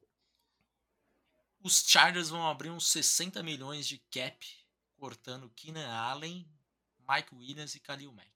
Os 1.62 1.84
Chargers 1.88 2.30
vão 2.30 2.48
abrir 2.48 2.70
uns 2.70 2.88
60 2.88 3.42
milhões 3.44 3.88
de 3.88 4.00
cap 4.12 4.48
cortando 4.98 5.50
Keenan 5.56 5.88
Allen, 5.88 6.48
Mike 7.08 7.34
Williams 7.34 7.76
e 7.76 7.80
Khalil 7.80 8.12
Mack. 8.12 8.32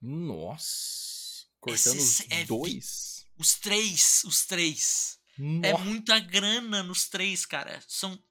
Nossa! 0.00 1.46
Cortando 1.60 1.96
Esse 1.96 2.24
os 2.24 2.30
é 2.30 2.44
dois? 2.44 3.26
Os 3.36 3.54
três, 3.54 4.22
os 4.24 4.44
três. 4.44 5.18
É 5.38 5.42
Nossa. 5.42 5.68
É 5.68 5.78
muita 5.84 6.18
grana 6.20 6.82
nos 6.82 7.08
três, 7.08 7.46
cara. 7.46 7.82
São 7.88 8.22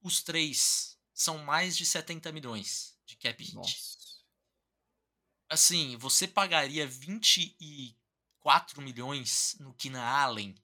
os 0.00 0.22
três 0.22 0.98
são 1.12 1.38
mais 1.38 1.76
de 1.76 1.86
70 1.86 2.32
milhões 2.32 2.96
de 3.06 3.16
cap 3.16 3.42
hit. 3.42 3.54
Nossa. 3.54 3.98
Assim, 5.52 5.96
você 5.98 6.26
pagaria 6.26 6.86
24 6.86 8.80
milhões 8.80 9.54
no 9.60 9.74
Kina 9.74 10.02
Allen. 10.02 10.54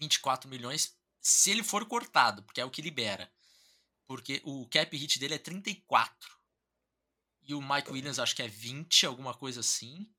24 0.00 0.50
milhões 0.50 0.98
se 1.20 1.52
ele 1.52 1.62
for 1.62 1.86
cortado, 1.86 2.42
porque 2.42 2.60
é 2.60 2.64
o 2.64 2.70
que 2.70 2.82
libera. 2.82 3.32
Porque 4.04 4.42
o 4.44 4.66
cap 4.66 4.96
hit 4.96 5.20
dele 5.20 5.34
é 5.34 5.38
34. 5.38 6.36
E 7.42 7.54
o 7.54 7.62
Mike 7.62 7.92
Williams 7.92 8.18
acho 8.18 8.34
que 8.34 8.42
é 8.42 8.48
20, 8.48 9.06
alguma 9.06 9.32
coisa 9.32 9.60
assim. 9.60 10.12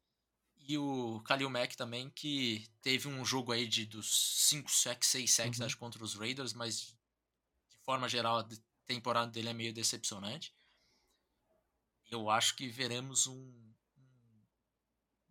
E 0.60 0.78
o 0.78 1.22
Khalil 1.28 1.50
Mack 1.50 1.76
também, 1.76 2.10
que 2.10 2.66
teve 2.82 3.10
um 3.10 3.26
jogo 3.26 3.52
aí 3.52 3.68
de 3.68 3.86
dos 3.86 4.48
5 4.48 4.72
sacks, 4.72 5.10
6 5.10 5.30
sacks, 5.30 5.60
uhum. 5.60 5.66
acho, 5.66 5.78
contra 5.78 6.02
os 6.02 6.16
Raiders, 6.16 6.54
mas 6.54 6.80
de 7.70 7.78
forma 7.84 8.08
geral 8.08 8.38
a 8.40 8.48
temporada 8.86 9.30
dele 9.30 9.50
é 9.50 9.54
meio 9.54 9.74
decepcionante. 9.74 10.56
Eu 12.10 12.30
acho 12.30 12.56
que 12.56 12.68
veremos 12.70 13.28
um, 13.28 13.68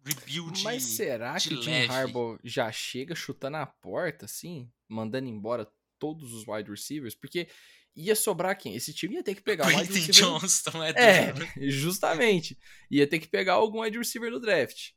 rebuild 0.07 0.63
Mas 0.63 0.83
será 0.83 1.37
que 1.37 1.55
o 1.55 1.63
Jim 1.63 1.87
Harbaugh 1.87 2.39
já 2.45 2.71
chega 2.71 3.15
chutando 3.15 3.57
a 3.57 3.67
porta, 3.67 4.25
assim, 4.27 4.71
mandando 4.89 5.29
embora 5.29 5.71
todos 5.99 6.33
os 6.33 6.47
wide 6.47 6.71
receivers? 6.71 7.15
Porque 7.15 7.49
ia 7.95 8.15
sobrar 8.15 8.57
quem? 8.57 8.75
Esse 8.75 8.95
time 8.95 9.17
ia 9.17 9.23
ter 9.23 9.35
que 9.35 9.43
pegar 9.43 9.67
um 9.67 9.77
wide 9.77 9.93
receiver. 9.93 10.15
Johnston 10.15 10.85
é, 10.85 10.93
é 11.59 11.69
justamente. 11.69 12.57
Ia 12.91 13.07
ter 13.07 13.19
que 13.19 13.29
pegar 13.29 13.55
algum 13.55 13.81
wide 13.81 13.99
receiver 13.99 14.31
no 14.31 14.39
draft. 14.39 14.91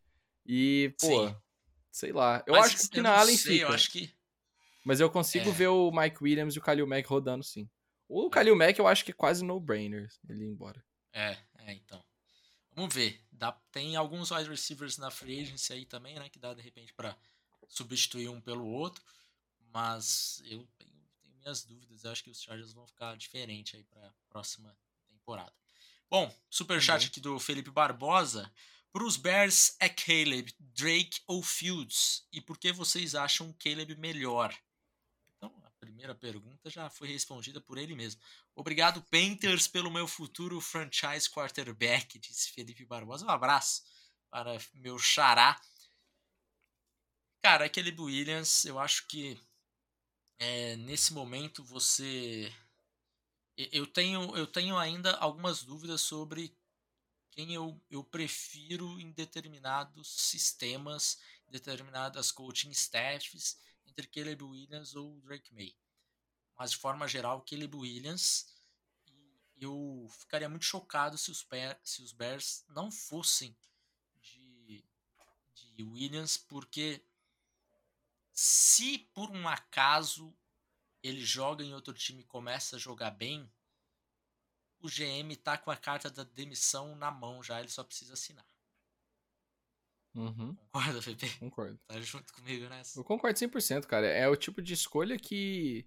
E, 0.45 0.93
pô, 0.99 1.27
Sim. 1.27 1.35
sei 1.91 2.11
lá. 2.11 2.43
Eu 2.45 2.53
Mas 2.53 2.67
acho 2.67 2.89
que 2.89 3.01
na 3.01 3.17
Allen 3.17 3.37
sei, 3.37 3.53
fica. 3.53 3.65
Eu 3.65 3.73
acho 3.73 3.91
que... 3.91 4.13
Mas 4.85 4.99
eu 4.99 5.09
consigo 5.09 5.49
é. 5.49 5.53
ver 5.53 5.67
o 5.67 5.91
Mike 5.91 6.17
Williams 6.21 6.55
e 6.55 6.59
o 6.59 6.61
Khalil 6.61 6.87
Mack 6.87 7.07
rodando 7.07 7.43
sim. 7.43 7.69
O 8.07 8.27
é. 8.27 8.29
Khalil 8.29 8.55
Mack 8.55 8.79
eu 8.79 8.87
acho 8.87 9.03
que 9.05 9.11
é 9.11 9.13
quase 9.13 9.43
no-brainer 9.43 10.07
ele 10.27 10.45
ir 10.45 10.47
embora. 10.47 10.83
É, 11.13 11.37
é, 11.69 11.73
então. 11.73 12.03
Vamos 12.73 12.93
ver. 12.93 13.21
Dá, 13.31 13.51
tem 13.71 13.95
alguns 13.95 14.31
wide 14.31 14.49
receivers 14.49 14.97
na 14.97 15.11
free 15.11 15.41
agency 15.41 15.73
aí 15.73 15.85
também, 15.85 16.17
né? 16.17 16.29
Que 16.29 16.39
dá 16.39 16.53
de 16.53 16.61
repente 16.61 16.93
para 16.93 17.17
substituir 17.67 18.29
um 18.29 18.41
pelo 18.41 18.65
outro. 18.65 19.03
Mas 19.71 20.41
eu 20.45 20.67
tenho, 20.77 20.91
tenho 21.21 21.35
minhas 21.39 21.63
dúvidas. 21.63 22.03
Eu 22.03 22.11
acho 22.11 22.23
que 22.23 22.31
os 22.31 22.41
Chargers 22.41 22.73
vão 22.73 22.87
ficar 22.87 23.15
diferente 23.15 23.75
aí 23.75 23.83
para 23.83 24.13
próxima 24.29 24.75
temporada. 25.07 25.53
Bom, 26.09 26.33
superchat 26.49 27.03
uhum. 27.03 27.07
aqui 27.07 27.19
do 27.19 27.39
Felipe 27.39 27.69
Barbosa. 27.69 28.51
Para 28.91 29.03
os 29.03 29.17
Bears 29.17 29.75
é 29.79 29.87
Caleb, 29.87 30.51
Drake 30.59 31.21
ou 31.27 31.43
Fields? 31.43 32.27
E 32.33 32.41
por 32.41 32.57
que 32.57 32.71
vocês 32.71 33.13
acham 33.13 33.53
Caleb 33.53 33.95
melhor? 33.95 34.55
Primeira 35.99 36.15
pergunta 36.15 36.69
já 36.69 36.89
foi 36.89 37.09
respondida 37.09 37.59
por 37.59 37.77
ele 37.77 37.93
mesmo. 37.93 38.21
Obrigado, 38.55 39.01
Panthers, 39.11 39.67
pelo 39.67 39.91
meu 39.91 40.07
futuro 40.07 40.61
franchise 40.61 41.29
quarterback, 41.29 42.17
disse 42.17 42.53
Felipe 42.53 42.85
Barbosa. 42.85 43.25
Um 43.25 43.29
abraço 43.29 43.83
para 44.29 44.57
meu 44.75 44.97
xará. 44.97 45.59
Cara, 47.43 47.67
Caleb 47.67 47.99
Williams, 47.99 48.63
eu 48.63 48.79
acho 48.79 49.07
que 49.07 49.37
é, 50.37 50.77
nesse 50.77 51.11
momento 51.11 51.65
você. 51.65 52.49
Eu 53.57 53.85
tenho, 53.85 54.37
eu 54.37 54.47
tenho 54.47 54.77
ainda 54.77 55.17
algumas 55.17 55.63
dúvidas 55.63 55.99
sobre 55.99 56.57
quem 57.29 57.53
eu, 57.53 57.77
eu 57.91 58.05
prefiro 58.05 58.97
em 59.01 59.11
determinados 59.11 60.07
sistemas, 60.09 61.19
em 61.45 61.51
determinadas 61.51 62.31
coaching 62.31 62.71
staffs, 62.71 63.59
entre 63.85 64.07
Caleb 64.07 64.41
Williams 64.45 64.95
ou 64.95 65.19
Drake 65.19 65.53
May. 65.53 65.75
Mas 66.59 66.71
de 66.71 66.77
forma 66.77 67.07
geral, 67.07 67.41
Caleb 67.41 67.73
Williams. 67.73 68.53
Eu 69.57 70.07
ficaria 70.19 70.49
muito 70.49 70.65
chocado 70.65 71.17
se 71.17 71.31
os, 71.31 71.47
se 71.83 72.01
os 72.01 72.11
Bears 72.11 72.65
não 72.67 72.91
fossem 72.91 73.57
de, 74.21 74.85
de 75.53 75.83
Williams, 75.83 76.37
porque 76.37 77.01
se 78.31 78.99
por 79.13 79.31
um 79.31 79.47
acaso 79.47 80.35
ele 81.01 81.23
joga 81.23 81.63
em 81.63 81.73
outro 81.73 81.93
time 81.93 82.21
e 82.21 82.25
começa 82.25 82.75
a 82.75 82.79
jogar 82.79 83.11
bem, 83.11 83.49
o 84.81 84.87
GM 84.87 85.33
tá 85.37 85.57
com 85.57 85.71
a 85.71 85.77
carta 85.77 86.09
da 86.09 86.23
demissão 86.23 86.95
na 86.95 87.09
mão 87.09 87.41
já, 87.41 87.59
ele 87.59 87.69
só 87.69 87.83
precisa 87.83 88.13
assinar. 88.13 88.45
Uhum. 90.13 90.55
Concorda, 90.55 91.01
Pepe? 91.01 91.37
Concordo. 91.39 91.79
Tá 91.87 91.99
junto 92.01 92.33
comigo 92.33 92.67
nessa? 92.67 92.99
Eu 92.99 93.03
concordo 93.03 93.39
100%, 93.39 93.85
cara. 93.85 94.07
É 94.07 94.27
o 94.27 94.35
tipo 94.35 94.61
de 94.61 94.73
escolha 94.73 95.17
que 95.17 95.85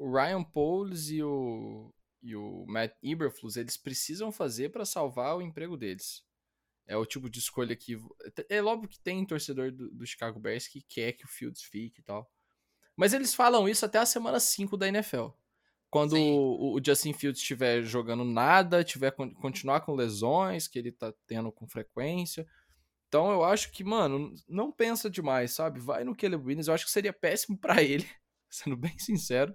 o 0.00 0.10
Ryan 0.10 0.42
Poles 0.42 1.10
e 1.10 1.22
o, 1.22 1.92
e 2.22 2.34
o 2.34 2.64
Matt 2.66 2.94
Eberflus, 3.02 3.56
eles 3.56 3.76
precisam 3.76 4.32
fazer 4.32 4.70
para 4.70 4.86
salvar 4.86 5.36
o 5.36 5.42
emprego 5.42 5.76
deles. 5.76 6.24
É 6.86 6.96
o 6.96 7.04
tipo 7.04 7.28
de 7.28 7.38
escolha 7.38 7.76
que. 7.76 7.98
É 8.48 8.62
óbvio 8.62 8.88
que 8.88 8.98
tem 8.98 9.24
torcedor 9.26 9.70
do, 9.70 9.90
do 9.90 10.06
Chicago 10.06 10.40
Bears 10.40 10.66
que 10.66 10.80
quer 10.80 11.12
que 11.12 11.26
o 11.26 11.28
Fields 11.28 11.62
fique 11.62 12.00
e 12.00 12.02
tal. 12.02 12.32
Mas 12.96 13.12
eles 13.12 13.34
falam 13.34 13.68
isso 13.68 13.84
até 13.84 13.98
a 13.98 14.06
semana 14.06 14.40
5 14.40 14.74
da 14.76 14.88
NFL. 14.88 15.28
Quando 15.90 16.16
o, 16.16 16.76
o, 16.76 16.80
Justin 16.84 17.12
Fields 17.12 17.40
estiver 17.40 17.82
jogando 17.82 18.24
nada, 18.24 18.82
tiver 18.82 19.10
continuar 19.10 19.82
com 19.82 19.94
lesões 19.94 20.66
que 20.66 20.78
ele 20.78 20.92
tá 20.92 21.12
tendo 21.26 21.52
com 21.52 21.68
frequência. 21.68 22.48
Então 23.06 23.30
eu 23.30 23.44
acho 23.44 23.70
que, 23.70 23.84
mano, 23.84 24.34
não 24.48 24.72
pensa 24.72 25.10
demais, 25.10 25.52
sabe? 25.52 25.78
Vai 25.78 26.04
no 26.04 26.16
Caleb 26.16 26.44
Williams. 26.44 26.68
Eu 26.68 26.74
acho 26.74 26.86
que 26.86 26.90
seria 26.90 27.12
péssimo 27.12 27.58
para 27.58 27.82
ele, 27.82 28.08
sendo 28.52 28.76
bem 28.76 28.98
sincero. 28.98 29.54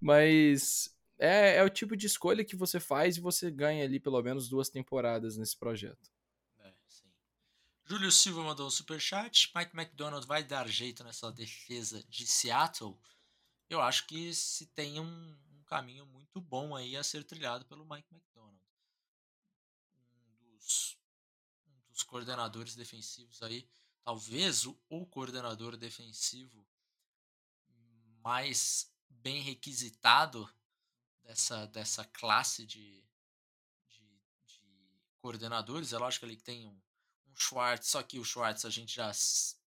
Mas 0.00 0.94
é, 1.18 1.56
é 1.56 1.62
o 1.62 1.70
tipo 1.70 1.96
de 1.96 2.06
escolha 2.06 2.44
que 2.44 2.56
você 2.56 2.80
faz 2.80 3.16
e 3.16 3.20
você 3.20 3.50
ganha 3.50 3.84
ali 3.84 4.00
pelo 4.00 4.20
menos 4.22 4.48
duas 4.48 4.68
temporadas 4.68 5.36
nesse 5.36 5.56
projeto. 5.56 6.12
Júlio 7.86 8.10
Silva 8.10 8.42
mandou 8.42 8.66
um 8.66 8.70
superchat. 8.70 9.52
Mike 9.54 9.76
McDonald 9.76 10.26
vai 10.26 10.42
dar 10.42 10.66
jeito 10.68 11.04
nessa 11.04 11.30
defesa 11.30 12.02
de 12.08 12.26
Seattle? 12.26 12.98
Eu 13.68 13.80
acho 13.80 14.06
que 14.06 14.34
se 14.34 14.66
tem 14.66 14.98
um, 14.98 15.38
um 15.52 15.62
caminho 15.64 16.06
muito 16.06 16.40
bom 16.40 16.74
aí 16.74 16.96
a 16.96 17.04
ser 17.04 17.24
trilhado 17.24 17.66
pelo 17.66 17.84
Mike 17.84 18.08
McDonald. 18.10 18.58
Um 19.98 20.56
dos, 20.56 20.96
um 21.66 21.92
dos 21.92 22.02
coordenadores 22.02 22.74
defensivos 22.74 23.42
aí, 23.42 23.68
talvez 24.02 24.64
o, 24.64 24.78
o 24.88 25.04
coordenador 25.06 25.76
defensivo 25.76 26.66
mais 28.24 28.90
bem 29.08 29.42
requisitado 29.42 30.50
dessa, 31.22 31.66
dessa 31.66 32.04
classe 32.06 32.64
de, 32.64 33.04
de, 33.88 34.22
de 34.46 35.02
coordenadores. 35.18 35.92
É 35.92 35.98
lógico 35.98 36.26
que 36.26 36.32
ele 36.32 36.40
tem 36.40 36.66
um 36.66 36.80
o 37.34 37.40
Schwartz, 37.40 37.88
só 37.88 38.02
que 38.02 38.18
o 38.18 38.24
Schwartz 38.24 38.64
a 38.64 38.70
gente 38.70 38.94
já, 38.94 39.10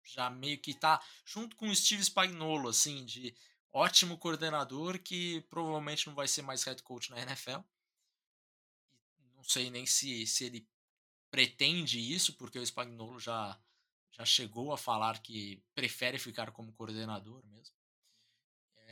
já 0.04 0.30
meio 0.30 0.58
que 0.60 0.74
tá 0.74 1.02
junto 1.24 1.56
com 1.56 1.70
o 1.70 1.76
Steve 1.76 2.04
Spagnuolo, 2.04 2.70
assim, 2.70 3.06
de 3.06 3.34
ótimo 3.72 4.18
coordenador 4.18 5.00
que 5.00 5.42
provavelmente 5.50 6.08
não 6.08 6.14
vai 6.14 6.28
ser 6.28 6.42
mais 6.42 6.64
head 6.64 6.84
coach 6.84 7.10
na 7.10 7.22
NFL. 7.22 7.60
Não 9.36 9.44
sei 9.44 9.70
nem 9.70 9.86
se, 9.86 10.28
se 10.28 10.46
ele 10.46 10.68
pretende 11.32 12.00
isso, 12.00 12.34
porque 12.34 12.60
o 12.60 12.66
Spagnuolo 12.66 13.20
já, 13.20 13.58
já 14.12 14.26
chegou 14.26 14.74
a 14.74 14.78
falar 14.78 15.20
que 15.20 15.64
prefere 15.74 16.20
ficar 16.20 16.52
como 16.52 16.74
coordenador 16.74 17.44
mesmo. 17.46 17.76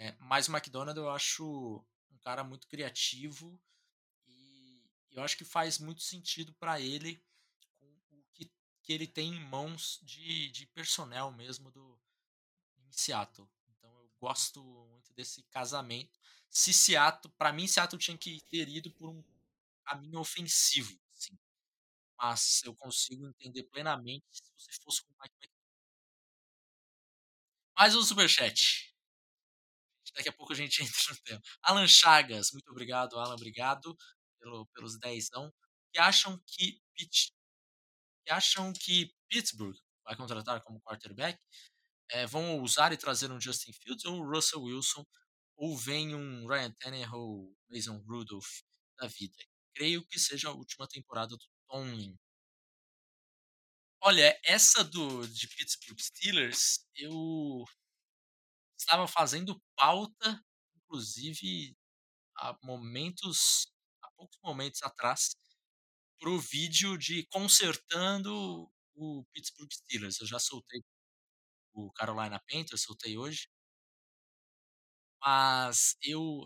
É, 0.04 0.14
mas 0.20 0.50
o 0.50 0.52
McDonald 0.52 1.00
eu 1.00 1.10
acho 1.10 1.82
um 2.12 2.18
cara 2.18 2.44
muito 2.44 2.68
criativo 2.68 3.58
e 4.28 4.84
eu 5.12 5.24
acho 5.24 5.38
que 5.38 5.46
faz 5.46 5.80
muito 5.80 6.02
sentido 6.02 6.54
para 6.56 6.82
ele 6.82 7.24
que 8.84 8.92
ele 8.92 9.08
tem 9.08 9.34
em 9.36 9.40
mãos 9.40 10.02
de, 10.04 10.50
de 10.50 10.68
personnel 10.68 11.32
mesmo 11.32 11.72
do 11.72 11.98
em 12.78 12.92
Seattle. 12.92 13.50
Então 13.70 13.90
eu 13.98 14.12
gosto 14.20 14.62
muito 14.92 15.14
desse 15.14 15.42
casamento. 15.44 16.20
Se 16.50 16.74
Seattle, 16.74 17.34
para 17.38 17.54
mim 17.54 17.66
Seattle 17.66 17.98
tinha 17.98 18.18
que 18.18 18.42
ter 18.50 18.68
ido 18.68 18.92
por 18.92 19.08
um 19.10 19.24
caminho 19.86 20.20
ofensivo, 20.20 21.00
sim. 21.14 21.40
Mas 22.18 22.62
eu 22.66 22.76
consigo 22.76 23.26
entender 23.26 23.64
plenamente 23.64 24.26
se 24.34 24.52
você 24.58 24.74
fosse 24.84 25.02
com 25.06 25.14
o 25.14 25.18
Mike 25.22 25.36
McDonald. 25.42 25.64
Mais 27.78 27.96
um 27.96 28.04
superchat. 28.04 28.93
Daqui 30.16 30.30
a 30.30 30.34
pouco 30.34 30.54
a 30.54 30.56
gente 30.56 30.82
entra 30.84 31.02
no 31.10 31.18
tema. 31.22 31.42
Alan 31.62 31.88
Chagas, 31.88 32.52
muito 32.52 32.70
obrigado, 32.70 33.18
Alan, 33.18 33.36
obrigado 33.36 33.96
pelo, 34.40 34.66
pelos 34.68 34.98
10 35.00 35.30
que 35.92 36.00
acham 36.00 36.42
que 36.48 36.82
que 36.96 38.32
acham 38.32 38.72
que 38.74 39.14
Pittsburgh 39.30 39.76
vai 40.06 40.16
contratar 40.16 40.62
como 40.62 40.82
quarterback 40.82 41.40
é, 42.10 42.26
vão 42.28 42.60
ousar 42.60 42.94
e 42.94 42.98
trazer 42.98 43.32
um 43.32 43.42
Justin 43.42 43.74
Fields 43.74 44.06
ou 44.06 44.24
Russell 44.24 44.62
Wilson 44.62 45.06
ou 45.56 45.78
vem 45.78 46.14
um 46.16 46.48
Ryan 46.48 46.72
Tannehill 46.80 47.56
Mason 47.70 47.98
Rudolph 48.08 48.62
da 48.98 49.08
vida. 49.08 49.36
Creio 49.74 50.06
que 50.06 50.20
seja 50.20 50.50
a 50.50 50.54
última 50.54 50.88
temporada 50.88 51.36
do 51.36 51.46
Tomlin. 51.68 52.18
Olha, 54.02 54.40
essa 54.44 54.84
do 54.84 55.28
de 55.28 55.48
Pittsburgh 55.48 56.00
Steelers, 56.00 56.86
eu 56.96 57.66
estava 58.84 59.08
fazendo 59.08 59.62
pauta, 59.76 60.44
inclusive 60.76 61.76
há 62.38 62.58
momentos, 62.64 63.68
há 64.02 64.10
poucos 64.12 64.38
momentos 64.44 64.82
atrás, 64.84 65.36
pro 66.20 66.40
vídeo 66.40 66.98
de 66.98 67.26
consertando 67.28 68.70
o 68.96 69.26
Pittsburgh 69.34 69.72
Steelers. 69.72 70.20
Eu 70.20 70.28
já 70.28 70.40
soltei 70.40 70.82
o 71.74 71.92
Carolina 71.94 72.42
Panthers, 72.50 72.84
soltei 72.84 73.18
hoje. 73.18 73.48
Mas 75.22 75.96
eu 76.02 76.44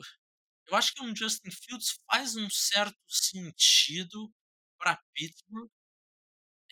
eu 0.68 0.76
acho 0.78 0.94
que 0.94 1.02
um 1.04 1.16
Justin 1.16 1.50
Fields 1.52 2.00
faz 2.12 2.36
um 2.36 2.50
certo 2.50 2.98
sentido 3.08 4.34
para 4.78 5.02
Pittsburgh. 5.14 5.70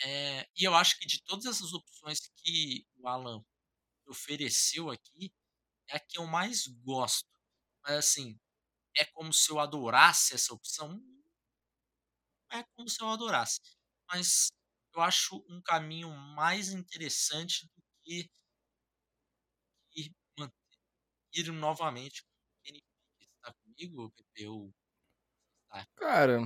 É, 0.03 0.47
e 0.57 0.65
eu 0.65 0.75
acho 0.75 0.97
que 0.99 1.05
de 1.07 1.23
todas 1.23 1.45
essas 1.45 1.73
opções 1.73 2.19
que 2.37 2.85
o 2.97 3.07
Alan 3.07 3.41
ofereceu 4.07 4.89
aqui, 4.91 5.31
é 5.89 5.97
a 5.97 5.99
que 5.99 6.17
eu 6.17 6.25
mais 6.25 6.67
gosto. 6.67 7.27
Mas 7.83 7.97
assim, 7.97 8.39
é 8.97 9.05
como 9.05 9.33
se 9.33 9.51
eu 9.51 9.59
adorasse 9.59 10.33
essa 10.33 10.53
opção? 10.53 11.01
é 12.51 12.63
como 12.75 12.89
se 12.89 13.01
eu 13.01 13.09
adorasse. 13.09 13.59
Mas 14.07 14.49
eu 14.93 15.01
acho 15.01 15.43
um 15.49 15.61
caminho 15.61 16.09
mais 16.09 16.69
interessante 16.69 17.65
do 17.65 17.83
que 18.03 18.29
ir, 19.95 20.11
ir 21.33 21.51
novamente 21.51 22.23
com 22.23 22.29
o. 22.71 22.83
Está 23.19 23.53
comigo, 23.53 24.11
Pepe? 24.11 24.47
Ou 24.47 24.73
tá? 25.69 25.85
Cara, 25.95 26.39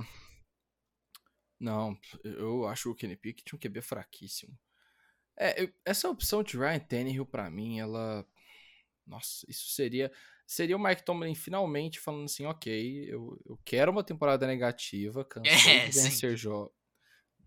não, 1.58 1.98
eu 2.24 2.66
acho 2.66 2.90
o 2.90 2.94
Kenny 2.94 3.16
Pickett 3.16 3.54
um 3.54 3.58
QB 3.58 3.82
fraquíssimo. 3.82 4.58
É, 5.36 5.62
eu, 5.62 5.72
essa 5.84 6.08
opção 6.08 6.42
de 6.42 6.56
Ryan 6.56 6.80
Tannehill 6.80 7.26
para 7.26 7.50
mim, 7.50 7.78
ela 7.78 8.26
nossa, 9.06 9.44
isso 9.48 9.68
seria 9.70 10.10
seria 10.46 10.76
o 10.76 10.82
Mike 10.82 11.04
Tomlin 11.04 11.34
finalmente 11.34 12.00
falando 12.00 12.24
assim, 12.24 12.44
ok, 12.44 13.04
eu, 13.08 13.40
eu 13.46 13.56
quero 13.64 13.92
uma 13.92 14.02
temporada 14.02 14.48
negativa, 14.48 15.24
cansei 15.24 15.72
é, 15.72 15.88
de 15.88 15.92
vencer 15.92 16.36
jogos. 16.36 16.74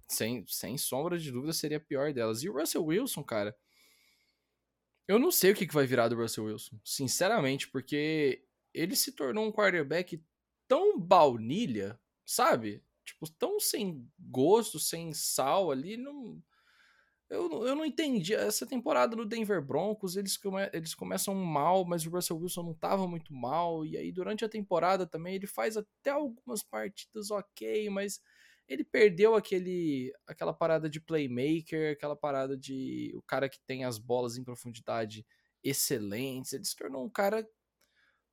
Sem, 0.07 0.45
sem 0.47 0.77
sombra 0.77 1.17
de 1.17 1.29
dúvida, 1.29 1.51
seria 1.51 1.77
a 1.77 1.81
pior 1.81 2.13
delas. 2.13 2.43
E 2.43 2.49
o 2.49 2.53
Russell 2.53 2.85
Wilson, 2.85 3.21
cara, 3.23 3.53
eu 5.05 5.19
não 5.19 5.31
sei 5.31 5.51
o 5.51 5.55
que, 5.55 5.67
que 5.67 5.73
vai 5.73 5.85
virar 5.85 6.07
do 6.07 6.15
Russell 6.15 6.45
Wilson, 6.45 6.79
sinceramente, 6.83 7.67
porque 7.69 8.45
ele 8.73 8.95
se 8.95 9.11
tornou 9.11 9.45
um 9.45 9.51
quarterback 9.51 10.23
tão 10.65 10.97
baunilha, 10.97 11.99
sabe? 12.25 12.81
Tipo, 13.03 13.29
tão 13.31 13.59
sem 13.59 14.09
gosto, 14.17 14.79
sem 14.79 15.13
sal 15.13 15.71
ali, 15.71 15.97
não 15.97 16.41
eu, 17.29 17.65
eu 17.65 17.75
não 17.75 17.85
entendi. 17.85 18.33
Essa 18.33 18.65
temporada 18.65 19.15
no 19.15 19.25
Denver 19.25 19.61
Broncos, 19.61 20.15
eles, 20.15 20.37
come, 20.37 20.69
eles 20.71 20.93
começam 20.93 21.33
mal, 21.33 21.85
mas 21.85 22.05
o 22.05 22.09
Russell 22.09 22.37
Wilson 22.37 22.63
não 22.63 22.71
estava 22.71 23.07
muito 23.07 23.33
mal. 23.33 23.85
E 23.85 23.97
aí, 23.97 24.11
durante 24.11 24.45
a 24.45 24.49
temporada 24.49 25.05
também, 25.05 25.35
ele 25.35 25.47
faz 25.47 25.77
até 25.77 26.11
algumas 26.11 26.63
partidas 26.63 27.31
ok, 27.31 27.89
mas 27.89 28.21
ele 28.67 28.83
perdeu 28.83 29.35
aquele 29.35 30.13
aquela 30.27 30.53
parada 30.53 30.89
de 30.89 31.01
playmaker, 31.01 31.93
aquela 31.93 32.15
parada 32.15 32.57
de 32.57 33.11
o 33.15 33.21
cara 33.21 33.49
que 33.49 33.59
tem 33.65 33.83
as 33.83 33.97
bolas 33.97 34.37
em 34.37 34.43
profundidade 34.43 35.25
excelentes. 35.63 36.53
Ele 36.53 36.65
se 36.65 36.75
tornou 36.75 37.05
um 37.05 37.09
cara, 37.09 37.47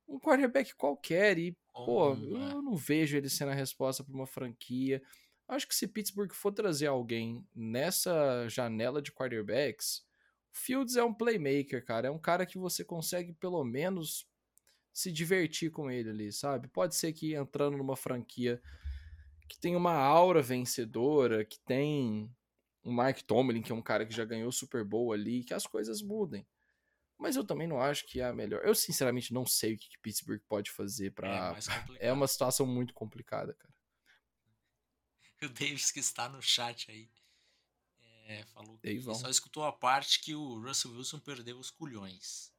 um 0.07 0.19
quarterback 0.19 0.75
qualquer. 0.75 1.37
E, 1.37 1.57
oh, 1.73 1.85
pô, 1.85 2.13
é. 2.13 2.53
eu 2.53 2.61
não 2.61 2.75
vejo 2.75 3.17
ele 3.17 3.29
sendo 3.29 3.51
a 3.51 3.55
resposta 3.55 4.03
para 4.03 4.13
uma 4.13 4.27
franquia. 4.27 5.01
Acho 5.51 5.67
que 5.67 5.75
se 5.75 5.85
Pittsburgh 5.85 6.31
for 6.33 6.53
trazer 6.53 6.87
alguém 6.87 7.45
nessa 7.53 8.47
janela 8.47 9.01
de 9.01 9.11
quarterbacks, 9.11 10.01
Fields 10.49 10.95
é 10.95 11.03
um 11.03 11.13
playmaker, 11.13 11.83
cara. 11.83 12.07
É 12.07 12.11
um 12.11 12.17
cara 12.17 12.45
que 12.45 12.57
você 12.57 12.85
consegue 12.85 13.33
pelo 13.33 13.61
menos 13.65 14.25
se 14.93 15.11
divertir 15.11 15.69
com 15.69 15.91
ele 15.91 16.09
ali, 16.09 16.31
sabe? 16.31 16.69
Pode 16.69 16.95
ser 16.95 17.11
que 17.11 17.35
entrando 17.35 17.77
numa 17.77 17.97
franquia 17.97 18.61
que 19.49 19.59
tem 19.59 19.75
uma 19.75 19.93
aura 19.93 20.41
vencedora, 20.41 21.43
que 21.43 21.59
tem 21.59 22.33
um 22.81 22.95
Mike 22.95 23.25
Tomlin, 23.25 23.61
que 23.61 23.73
é 23.73 23.75
um 23.75 23.81
cara 23.81 24.05
que 24.05 24.15
já 24.15 24.23
ganhou 24.23 24.47
o 24.47 24.53
Super 24.53 24.85
Bowl 24.85 25.11
ali, 25.11 25.43
que 25.43 25.53
as 25.53 25.67
coisas 25.67 26.01
mudem. 26.01 26.47
Mas 27.17 27.35
eu 27.35 27.43
também 27.43 27.67
não 27.67 27.77
acho 27.77 28.07
que 28.07 28.21
é 28.21 28.23
a 28.23 28.33
melhor. 28.33 28.61
Eu 28.63 28.73
sinceramente 28.73 29.33
não 29.33 29.45
sei 29.45 29.73
o 29.73 29.77
que 29.77 29.99
Pittsburgh 30.01 30.41
pode 30.47 30.71
fazer 30.71 31.11
para 31.11 31.57
é, 31.99 32.07
é 32.07 32.13
uma 32.13 32.25
situação 32.25 32.65
muito 32.65 32.93
complicada, 32.93 33.53
cara. 33.53 33.80
o 35.45 35.49
Davis 35.49 35.91
que 35.91 35.99
está 35.99 36.29
no 36.29 36.41
chat 36.41 36.89
aí 36.91 37.09
é, 38.27 38.45
falou 38.45 38.77
que 38.77 39.01
só 39.01 39.29
escutou 39.29 39.65
a 39.65 39.73
parte 39.73 40.19
que 40.21 40.33
o 40.33 40.61
Russell 40.61 40.91
Wilson 40.91 41.19
perdeu 41.19 41.57
os 41.59 41.69
culhões. 41.69 42.51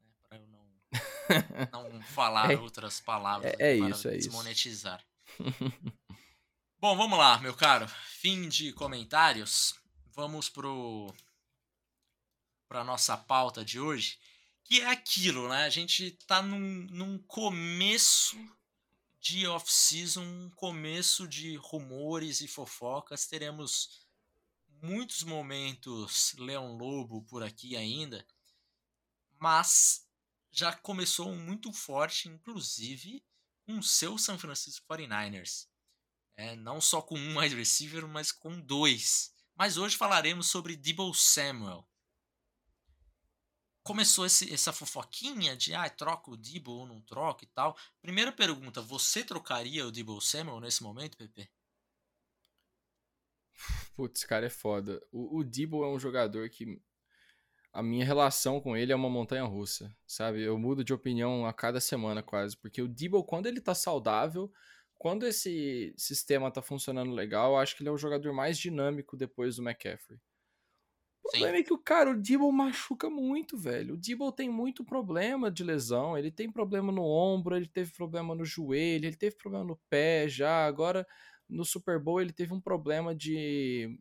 Né, 0.00 0.06
para 0.22 0.38
eu 0.38 0.46
não, 0.46 0.66
não 1.92 2.02
falar 2.02 2.52
é, 2.52 2.56
outras 2.56 3.00
palavras 3.00 3.52
é, 3.58 3.76
é 3.76 3.78
para 3.78 3.90
isso, 3.90 4.08
é 4.08 4.16
desmonetizar. 4.16 5.04
Bom, 6.78 6.96
vamos 6.96 7.18
lá, 7.18 7.38
meu 7.40 7.54
caro. 7.54 7.86
fim 7.88 8.48
de 8.48 8.72
comentários, 8.72 9.74
vamos 10.14 10.48
pro 10.48 11.12
para 12.68 12.82
nossa 12.82 13.16
pauta 13.16 13.64
de 13.64 13.78
hoje, 13.78 14.18
que 14.64 14.80
é 14.80 14.86
aquilo, 14.86 15.48
né? 15.48 15.64
A 15.64 15.70
gente 15.70 16.10
tá 16.26 16.42
num, 16.42 16.86
num 16.90 17.18
começo 17.18 18.36
de 19.26 19.44
off-season, 19.44 20.22
um 20.22 20.50
começo 20.50 21.26
de 21.26 21.56
rumores 21.56 22.40
e 22.40 22.46
fofocas. 22.46 23.26
Teremos 23.26 24.06
muitos 24.80 25.24
momentos 25.24 26.32
Leão 26.38 26.76
Lobo 26.76 27.22
por 27.22 27.42
aqui 27.42 27.76
ainda, 27.76 28.24
mas 29.36 30.06
já 30.52 30.72
começou 30.72 31.34
muito 31.34 31.72
forte, 31.72 32.28
inclusive 32.28 33.20
com 33.64 33.80
o 33.80 33.82
seu 33.82 34.16
San 34.16 34.38
Francisco 34.38 34.86
49ers. 34.86 35.66
É, 36.36 36.54
não 36.54 36.80
só 36.80 37.02
com 37.02 37.18
um 37.18 37.38
wide 37.40 37.56
receiver, 37.56 38.06
mas 38.06 38.30
com 38.30 38.60
dois. 38.60 39.34
Mas 39.56 39.76
hoje 39.76 39.96
falaremos 39.96 40.46
sobre 40.46 40.76
Debo 40.76 41.12
Samuel. 41.12 41.84
Começou 43.86 44.26
esse, 44.26 44.52
essa 44.52 44.72
fofoquinha 44.72 45.56
de 45.56 45.72
ah, 45.72 45.88
troca 45.88 46.32
o 46.32 46.36
Debo 46.36 46.72
ou 46.72 46.86
não 46.88 47.00
troca 47.02 47.44
e 47.44 47.46
tal. 47.46 47.76
Primeira 48.02 48.32
pergunta, 48.32 48.82
você 48.82 49.22
trocaria 49.22 49.86
o 49.86 49.92
Debo 49.92 50.20
Samuel 50.20 50.58
nesse 50.58 50.82
momento, 50.82 51.16
Pepe? 51.16 51.48
Putz, 53.94 54.24
cara 54.24 54.46
é 54.46 54.50
foda. 54.50 55.00
O, 55.12 55.38
o 55.38 55.44
Debo 55.44 55.84
é 55.84 55.88
um 55.88 56.00
jogador 56.00 56.50
que 56.50 56.82
a 57.72 57.80
minha 57.80 58.04
relação 58.04 58.60
com 58.60 58.76
ele 58.76 58.90
é 58.90 58.96
uma 58.96 59.08
montanha 59.08 59.44
russa, 59.44 59.96
sabe? 60.04 60.42
Eu 60.42 60.58
mudo 60.58 60.82
de 60.82 60.92
opinião 60.92 61.46
a 61.46 61.52
cada 61.52 61.80
semana 61.80 62.24
quase, 62.24 62.56
porque 62.56 62.82
o 62.82 62.88
Debo, 62.88 63.22
quando 63.22 63.46
ele 63.46 63.60
tá 63.60 63.72
saudável, 63.72 64.52
quando 64.98 65.28
esse 65.28 65.94
sistema 65.96 66.50
tá 66.50 66.60
funcionando 66.60 67.12
legal, 67.12 67.52
eu 67.52 67.58
acho 67.58 67.76
que 67.76 67.84
ele 67.84 67.88
é 67.88 67.92
o 67.92 67.96
jogador 67.96 68.32
mais 68.32 68.58
dinâmico 68.58 69.16
depois 69.16 69.54
do 69.54 69.62
McCaffrey. 69.62 70.18
O 71.26 71.30
problema 71.30 71.58
é 71.58 71.62
que 71.62 71.72
o 71.72 71.78
cara, 71.78 72.10
o 72.10 72.16
Debo 72.16 72.50
machuca 72.52 73.10
muito, 73.10 73.56
velho. 73.58 73.94
O 73.94 73.96
Debo 73.96 74.30
tem 74.30 74.48
muito 74.48 74.84
problema 74.84 75.50
de 75.50 75.64
lesão. 75.64 76.16
Ele 76.16 76.30
tem 76.30 76.50
problema 76.50 76.92
no 76.92 77.02
ombro, 77.02 77.56
ele 77.56 77.66
teve 77.66 77.92
problema 77.92 78.34
no 78.34 78.44
joelho, 78.44 79.06
ele 79.06 79.16
teve 79.16 79.36
problema 79.36 79.64
no 79.64 79.76
pé 79.90 80.28
já. 80.28 80.64
Agora, 80.66 81.06
no 81.48 81.64
Super 81.64 81.98
Bowl, 81.98 82.20
ele 82.20 82.32
teve 82.32 82.54
um 82.54 82.60
problema 82.60 83.14
de, 83.14 83.98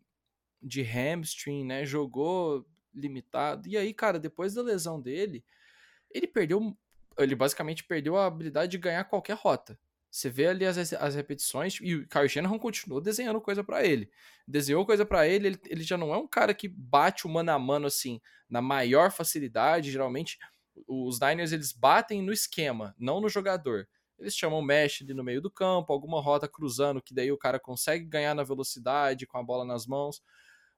de 0.61 0.83
hamstring, 0.83 1.65
né? 1.65 1.83
Jogou 1.83 2.65
limitado. 2.93 3.67
E 3.67 3.75
aí, 3.75 3.93
cara, 3.93 4.19
depois 4.19 4.53
da 4.53 4.61
lesão 4.61 5.01
dele, 5.01 5.43
ele 6.11 6.27
perdeu. 6.27 6.77
Ele 7.17 7.35
basicamente 7.35 7.83
perdeu 7.83 8.17
a 8.17 8.27
habilidade 8.27 8.71
de 8.71 8.77
ganhar 8.77 9.03
qualquer 9.05 9.35
rota. 9.35 9.79
Você 10.15 10.29
vê 10.29 10.47
ali 10.47 10.65
as, 10.65 10.93
as 10.93 11.13
repetições 11.13 11.77
e 11.81 11.93
o 11.93 12.07
Kyle 12.07 12.29
Shanahan 12.29 12.57
continuou 12.57 13.01
desenhando 13.01 13.41
coisa 13.41 13.61
para 13.61 13.83
ele. 13.83 14.09
Desenhou 14.47 14.85
coisa 14.85 15.05
para 15.05 15.27
ele, 15.27 15.47
ele, 15.47 15.59
ele 15.67 15.83
já 15.83 15.97
não 15.97 16.13
é 16.13 16.17
um 16.17 16.25
cara 16.25 16.53
que 16.53 16.69
bate 16.69 17.27
o 17.27 17.29
mano 17.29 17.51
a 17.51 17.59
mano 17.59 17.87
assim, 17.87 18.21
na 18.49 18.61
maior 18.61 19.11
facilidade. 19.11 19.91
Geralmente, 19.91 20.39
os 20.87 21.19
Niners 21.19 21.51
eles 21.51 21.73
batem 21.73 22.21
no 22.21 22.31
esquema, 22.31 22.95
não 22.97 23.19
no 23.19 23.27
jogador. 23.27 23.89
Eles 24.17 24.33
chamam 24.33 24.61
mesh 24.61 25.01
ali 25.01 25.13
no 25.13 25.21
meio 25.21 25.41
do 25.41 25.51
campo, 25.51 25.91
alguma 25.91 26.21
rota 26.21 26.47
cruzando, 26.47 27.01
que 27.01 27.13
daí 27.13 27.29
o 27.29 27.37
cara 27.37 27.59
consegue 27.59 28.05
ganhar 28.05 28.33
na 28.33 28.43
velocidade, 28.43 29.27
com 29.27 29.37
a 29.37 29.43
bola 29.43 29.65
nas 29.65 29.85
mãos. 29.85 30.23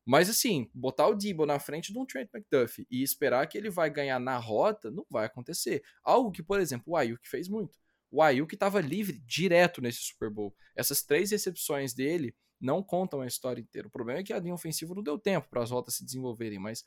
Mas 0.04 0.32
assim, 0.32 0.67
botar 0.73 1.06
o 1.06 1.13
Debo 1.13 1.45
na 1.45 1.60
frente 1.60 1.93
de 1.93 2.00
um 2.00 2.08
Trent 2.08 2.28
McDuffie 2.34 2.88
e 2.89 3.04
esperar 3.04 3.45
que 3.45 3.56
ele 3.56 3.69
vai 3.69 3.91
ganhar 3.91 4.19
na 4.19 4.38
rota, 4.38 4.89
não 4.89 5.06
vai 5.08 5.28
acontecer. 5.28 5.84
Algo 6.04 6.32
que, 6.32 6.41
por 6.41 6.60
exemplo, 6.60 6.93
o 6.93 6.97
Ayuk 6.97 7.30
fez 7.30 7.47
muito. 7.47 7.78
O 8.10 8.22
Ayuk 8.22 8.54
estava 8.54 8.80
livre 8.80 9.20
direto 9.26 9.82
nesse 9.82 10.00
Super 10.00 10.30
Bowl. 10.30 10.56
Essas 10.76 11.02
três 11.02 11.32
recepções 11.32 11.93
dele 11.93 12.36
não 12.60 12.82
contam 12.82 13.22
a 13.22 13.28
história 13.28 13.62
inteira. 13.62 13.88
O 13.88 13.91
problema 13.91 14.22
é 14.22 14.24
que 14.24 14.34
a 14.34 14.39
linha 14.39 14.54
ofensiva 14.54 14.96
não 14.96 15.04
deu 15.04 15.17
tempo 15.20 15.50
para 15.50 15.62
as 15.62 15.72
rotas 15.72 15.96
se 15.96 16.06
desenvolverem, 16.06 16.60
mas 16.60 16.84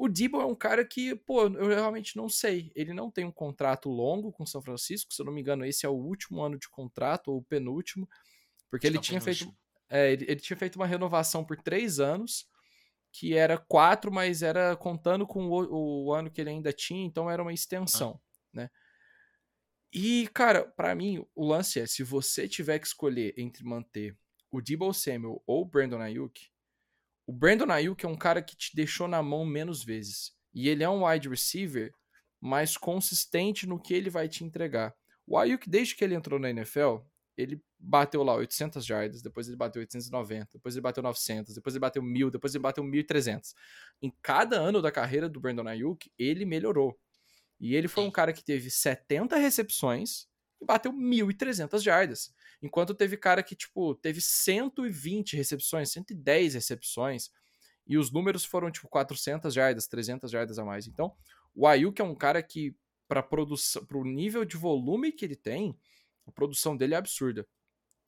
o 0.00 0.08
Debo 0.08 0.40
é 0.40 0.46
um 0.46 0.54
cara 0.54 0.82
que, 0.82 1.14
pô, 1.14 1.42
eu 1.42 1.68
realmente 1.68 2.16
não 2.16 2.26
sei. 2.26 2.72
Ele 2.74 2.94
não 2.94 3.10
tem 3.10 3.26
um 3.26 3.30
contrato 3.30 3.90
longo 3.90 4.32
com 4.32 4.46
São 4.46 4.62
Francisco, 4.62 5.12
se 5.12 5.20
eu 5.20 5.26
não 5.26 5.32
me 5.32 5.42
engano, 5.42 5.64
esse 5.64 5.84
é 5.84 5.88
o 5.90 5.92
último 5.92 6.40
ano 6.40 6.58
de 6.58 6.70
contrato, 6.70 7.28
ou 7.28 7.38
o 7.38 7.44
penúltimo, 7.44 8.08
porque 8.70 8.86
ele 8.86 8.98
tinha 8.98 9.20
feito. 9.20 9.54
É, 9.90 10.12
ele, 10.12 10.24
ele, 10.26 10.40
tinha 10.40 10.56
feito 10.56 10.76
uma 10.76 10.86
renovação 10.86 11.44
por 11.44 11.60
três 11.60 12.00
anos, 12.00 12.48
que 13.12 13.34
era 13.34 13.58
quatro, 13.58 14.10
mas 14.10 14.40
era 14.40 14.74
contando 14.74 15.26
com 15.26 15.48
o, 15.48 16.06
o 16.06 16.14
ano 16.14 16.30
que 16.30 16.40
ele 16.40 16.50
ainda 16.50 16.72
tinha, 16.72 17.04
então 17.04 17.30
era 17.30 17.42
uma 17.42 17.52
extensão, 17.52 18.18
ah. 18.18 18.48
né? 18.54 18.70
E, 19.92 20.28
cara, 20.32 20.64
para 20.64 20.94
mim, 20.94 21.24
o 21.34 21.46
lance 21.46 21.80
é: 21.80 21.86
se 21.86 22.02
você 22.02 22.48
tiver 22.48 22.78
que 22.78 22.86
escolher 22.86 23.34
entre 23.36 23.64
manter 23.64 24.16
o 24.50 24.60
Debo 24.60 24.92
Samuel 24.92 25.42
ou 25.46 25.62
o 25.62 25.64
Brandon 25.64 26.00
Ayuk, 26.00 26.48
o 27.26 27.32
Brandon 27.32 27.70
Ayuk 27.70 28.04
é 28.04 28.08
um 28.08 28.16
cara 28.16 28.42
que 28.42 28.56
te 28.56 28.74
deixou 28.74 29.06
na 29.06 29.22
mão 29.22 29.44
menos 29.44 29.84
vezes. 29.84 30.32
E 30.52 30.68
ele 30.68 30.82
é 30.82 30.88
um 30.88 31.06
wide 31.06 31.28
receiver 31.28 31.94
mais 32.40 32.76
consistente 32.76 33.66
no 33.66 33.80
que 33.80 33.94
ele 33.94 34.10
vai 34.10 34.28
te 34.28 34.42
entregar. 34.42 34.94
O 35.26 35.38
Ayuk, 35.38 35.68
desde 35.68 35.94
que 35.94 36.02
ele 36.02 36.14
entrou 36.14 36.40
na 36.40 36.50
NFL, 36.50 36.98
ele 37.36 37.62
bateu 37.78 38.22
lá 38.22 38.34
800 38.34 38.84
jardas, 38.84 39.22
depois 39.22 39.46
ele 39.46 39.56
bateu 39.56 39.80
890, 39.80 40.50
depois 40.54 40.74
ele 40.74 40.82
bateu 40.82 41.02
900, 41.02 41.54
depois 41.54 41.74
ele 41.74 41.80
bateu 41.80 42.02
1000, 42.02 42.30
depois 42.30 42.54
ele 42.54 42.62
bateu 42.62 42.82
1300. 42.82 43.54
Em 44.02 44.12
cada 44.22 44.58
ano 44.58 44.82
da 44.82 44.90
carreira 44.90 45.28
do 45.28 45.40
Brandon 45.40 45.68
Ayuk, 45.68 46.10
ele 46.18 46.44
melhorou. 46.44 46.98
E 47.60 47.74
ele 47.74 47.88
foi 47.88 48.04
um 48.04 48.10
cara 48.10 48.32
que 48.32 48.42
teve 48.42 48.70
70 48.70 49.36
recepções 49.36 50.26
e 50.60 50.64
bateu 50.64 50.92
1.300 50.92 51.82
jardas. 51.82 52.32
Enquanto 52.62 52.94
teve 52.94 53.16
cara 53.16 53.42
que, 53.42 53.54
tipo, 53.54 53.94
teve 53.94 54.20
120 54.20 55.36
recepções, 55.36 55.90
110 55.92 56.54
recepções. 56.54 57.30
E 57.86 57.98
os 57.98 58.10
números 58.10 58.44
foram, 58.44 58.70
tipo, 58.70 58.88
400 58.88 59.52
jardas, 59.52 59.86
300 59.86 60.30
jardas 60.30 60.58
a 60.58 60.64
mais. 60.64 60.86
Então, 60.86 61.14
o 61.54 61.66
Ayuk 61.66 62.00
é 62.00 62.04
um 62.04 62.14
cara 62.14 62.42
que, 62.42 62.74
para 63.08 63.22
produção, 63.22 63.84
pro 63.84 64.04
nível 64.04 64.44
de 64.44 64.56
volume 64.56 65.12
que 65.12 65.24
ele 65.24 65.36
tem, 65.36 65.78
a 66.26 66.32
produção 66.32 66.76
dele 66.76 66.94
é 66.94 66.96
absurda. 66.96 67.46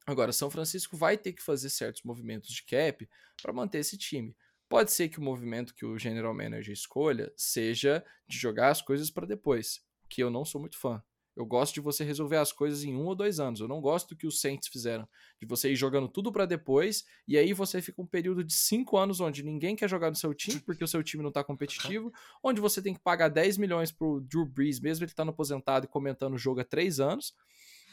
Agora, 0.06 0.32
São 0.32 0.50
Francisco 0.50 0.96
vai 0.96 1.16
ter 1.16 1.32
que 1.32 1.42
fazer 1.42 1.70
certos 1.70 2.02
movimentos 2.02 2.50
de 2.50 2.62
cap 2.64 3.08
para 3.40 3.52
manter 3.52 3.78
esse 3.78 3.96
time. 3.96 4.36
Pode 4.72 4.90
ser 4.90 5.10
que 5.10 5.18
o 5.18 5.22
movimento 5.22 5.74
que 5.74 5.84
o 5.84 5.98
General 5.98 6.32
Manager 6.32 6.72
escolha 6.72 7.30
seja 7.36 8.02
de 8.26 8.38
jogar 8.38 8.70
as 8.70 8.80
coisas 8.80 9.10
para 9.10 9.26
depois, 9.26 9.84
que 10.08 10.22
eu 10.22 10.30
não 10.30 10.46
sou 10.46 10.58
muito 10.58 10.78
fã. 10.78 11.02
Eu 11.36 11.44
gosto 11.44 11.74
de 11.74 11.80
você 11.82 12.02
resolver 12.04 12.38
as 12.38 12.52
coisas 12.52 12.82
em 12.82 12.96
um 12.96 13.04
ou 13.04 13.14
dois 13.14 13.38
anos. 13.38 13.60
Eu 13.60 13.68
não 13.68 13.82
gosto 13.82 14.08
do 14.08 14.16
que 14.16 14.26
os 14.26 14.40
Saints 14.40 14.68
fizeram, 14.68 15.06
de 15.38 15.46
você 15.46 15.70
ir 15.70 15.76
jogando 15.76 16.08
tudo 16.08 16.32
para 16.32 16.46
depois 16.46 17.04
e 17.28 17.36
aí 17.36 17.52
você 17.52 17.82
fica 17.82 18.00
um 18.00 18.06
período 18.06 18.42
de 18.42 18.54
cinco 18.54 18.96
anos 18.96 19.20
onde 19.20 19.42
ninguém 19.42 19.76
quer 19.76 19.90
jogar 19.90 20.08
no 20.08 20.16
seu 20.16 20.32
time 20.32 20.58
porque 20.64 20.82
o 20.82 20.88
seu 20.88 21.02
time 21.02 21.22
não 21.22 21.30
tá 21.30 21.44
competitivo, 21.44 22.10
onde 22.42 22.58
você 22.58 22.80
tem 22.80 22.94
que 22.94 23.00
pagar 23.00 23.28
10 23.28 23.58
milhões 23.58 23.92
pro 23.92 24.22
Drew 24.22 24.46
Brees, 24.46 24.80
mesmo 24.80 25.04
ele 25.04 25.10
estando 25.10 25.28
aposentado 25.32 25.84
e 25.84 25.88
comentando 25.88 26.32
o 26.32 26.38
jogo 26.38 26.60
há 26.60 26.64
três 26.64 26.98
anos. 26.98 27.34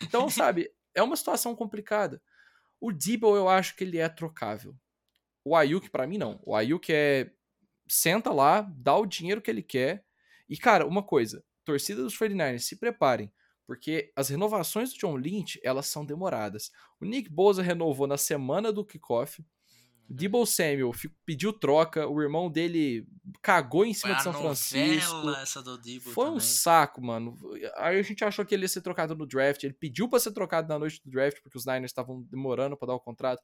Então, 0.01 0.29
sabe, 0.31 0.71
é 0.95 1.03
uma 1.03 1.17
situação 1.17 1.53
complicada. 1.53 2.21
O 2.79 2.93
Debo 2.93 3.35
eu 3.35 3.49
acho 3.49 3.75
que 3.75 3.83
ele 3.83 3.97
é 3.97 4.07
trocável. 4.07 4.73
O 5.43 5.55
Ayuk, 5.55 5.89
para 5.89 6.07
mim, 6.07 6.17
não. 6.17 6.39
O 6.43 6.55
Ayuk 6.55 6.91
é. 6.91 7.31
Senta 7.87 8.31
lá, 8.31 8.61
dá 8.61 8.95
o 8.95 9.05
dinheiro 9.05 9.41
que 9.41 9.49
ele 9.49 9.63
quer. 9.63 10.05
E, 10.47 10.57
cara, 10.57 10.85
uma 10.85 11.01
coisa: 11.01 11.43
torcida 11.65 12.03
dos 12.03 12.17
49ers, 12.17 12.59
se 12.59 12.75
preparem. 12.75 13.31
Porque 13.65 14.11
as 14.15 14.29
renovações 14.29 14.91
do 14.91 14.97
John 14.97 15.15
Lynch, 15.15 15.59
elas 15.63 15.85
são 15.85 16.03
demoradas. 16.03 16.71
O 16.99 17.05
Nick 17.05 17.29
Bosa 17.29 17.61
renovou 17.61 18.07
na 18.07 18.17
semana 18.17 18.73
do 18.73 18.83
kickoff. 18.83 19.39
Uhum. 19.39 19.45
Debo 20.09 20.43
Samuel 20.43 20.91
pediu 21.23 21.53
troca, 21.53 22.07
o 22.07 22.19
irmão 22.19 22.49
dele 22.49 23.07
cagou 23.43 23.85
em 23.85 23.93
cima 23.93 24.15
de 24.15 24.23
São 24.23 24.33
Francisco. 24.33 25.29
Essa 25.29 25.61
do 25.61 25.77
Debo 25.77 26.09
Foi 26.09 26.25
também. 26.25 26.37
um 26.37 26.39
saco, 26.39 26.99
mano. 26.99 27.37
Aí 27.77 27.99
a 27.99 28.01
gente 28.01 28.23
achou 28.23 28.43
que 28.43 28.55
ele 28.55 28.63
ia 28.63 28.67
ser 28.67 28.81
trocado 28.81 29.15
no 29.15 29.27
draft. 29.27 29.63
Ele 29.63 29.73
pediu 29.73 30.09
para 30.09 30.19
ser 30.19 30.31
trocado 30.31 30.67
na 30.67 30.79
noite 30.79 30.99
do 31.05 31.11
draft, 31.11 31.39
porque 31.43 31.57
os 31.57 31.65
Niners 31.67 31.91
estavam 31.91 32.23
demorando 32.23 32.75
para 32.75 32.87
dar 32.87 32.95
o 32.95 32.99
contrato. 32.99 33.43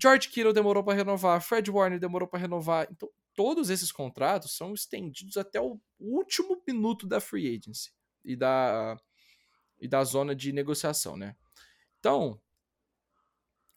George 0.00 0.28
Kittle 0.28 0.52
demorou 0.52 0.82
para 0.82 0.94
renovar, 0.94 1.40
Fred 1.40 1.70
Warner 1.70 2.00
demorou 2.00 2.28
para 2.28 2.40
renovar. 2.40 2.88
Então, 2.90 3.08
todos 3.34 3.70
esses 3.70 3.92
contratos 3.92 4.56
são 4.56 4.74
estendidos 4.74 5.36
até 5.36 5.60
o 5.60 5.80
último 5.98 6.60
minuto 6.66 7.06
da 7.06 7.20
free 7.20 7.56
agency 7.56 7.92
e 8.24 8.36
da 8.36 8.96
e 9.80 9.88
da 9.88 10.02
zona 10.04 10.34
de 10.34 10.52
negociação, 10.52 11.16
né? 11.16 11.36
Então, 11.98 12.40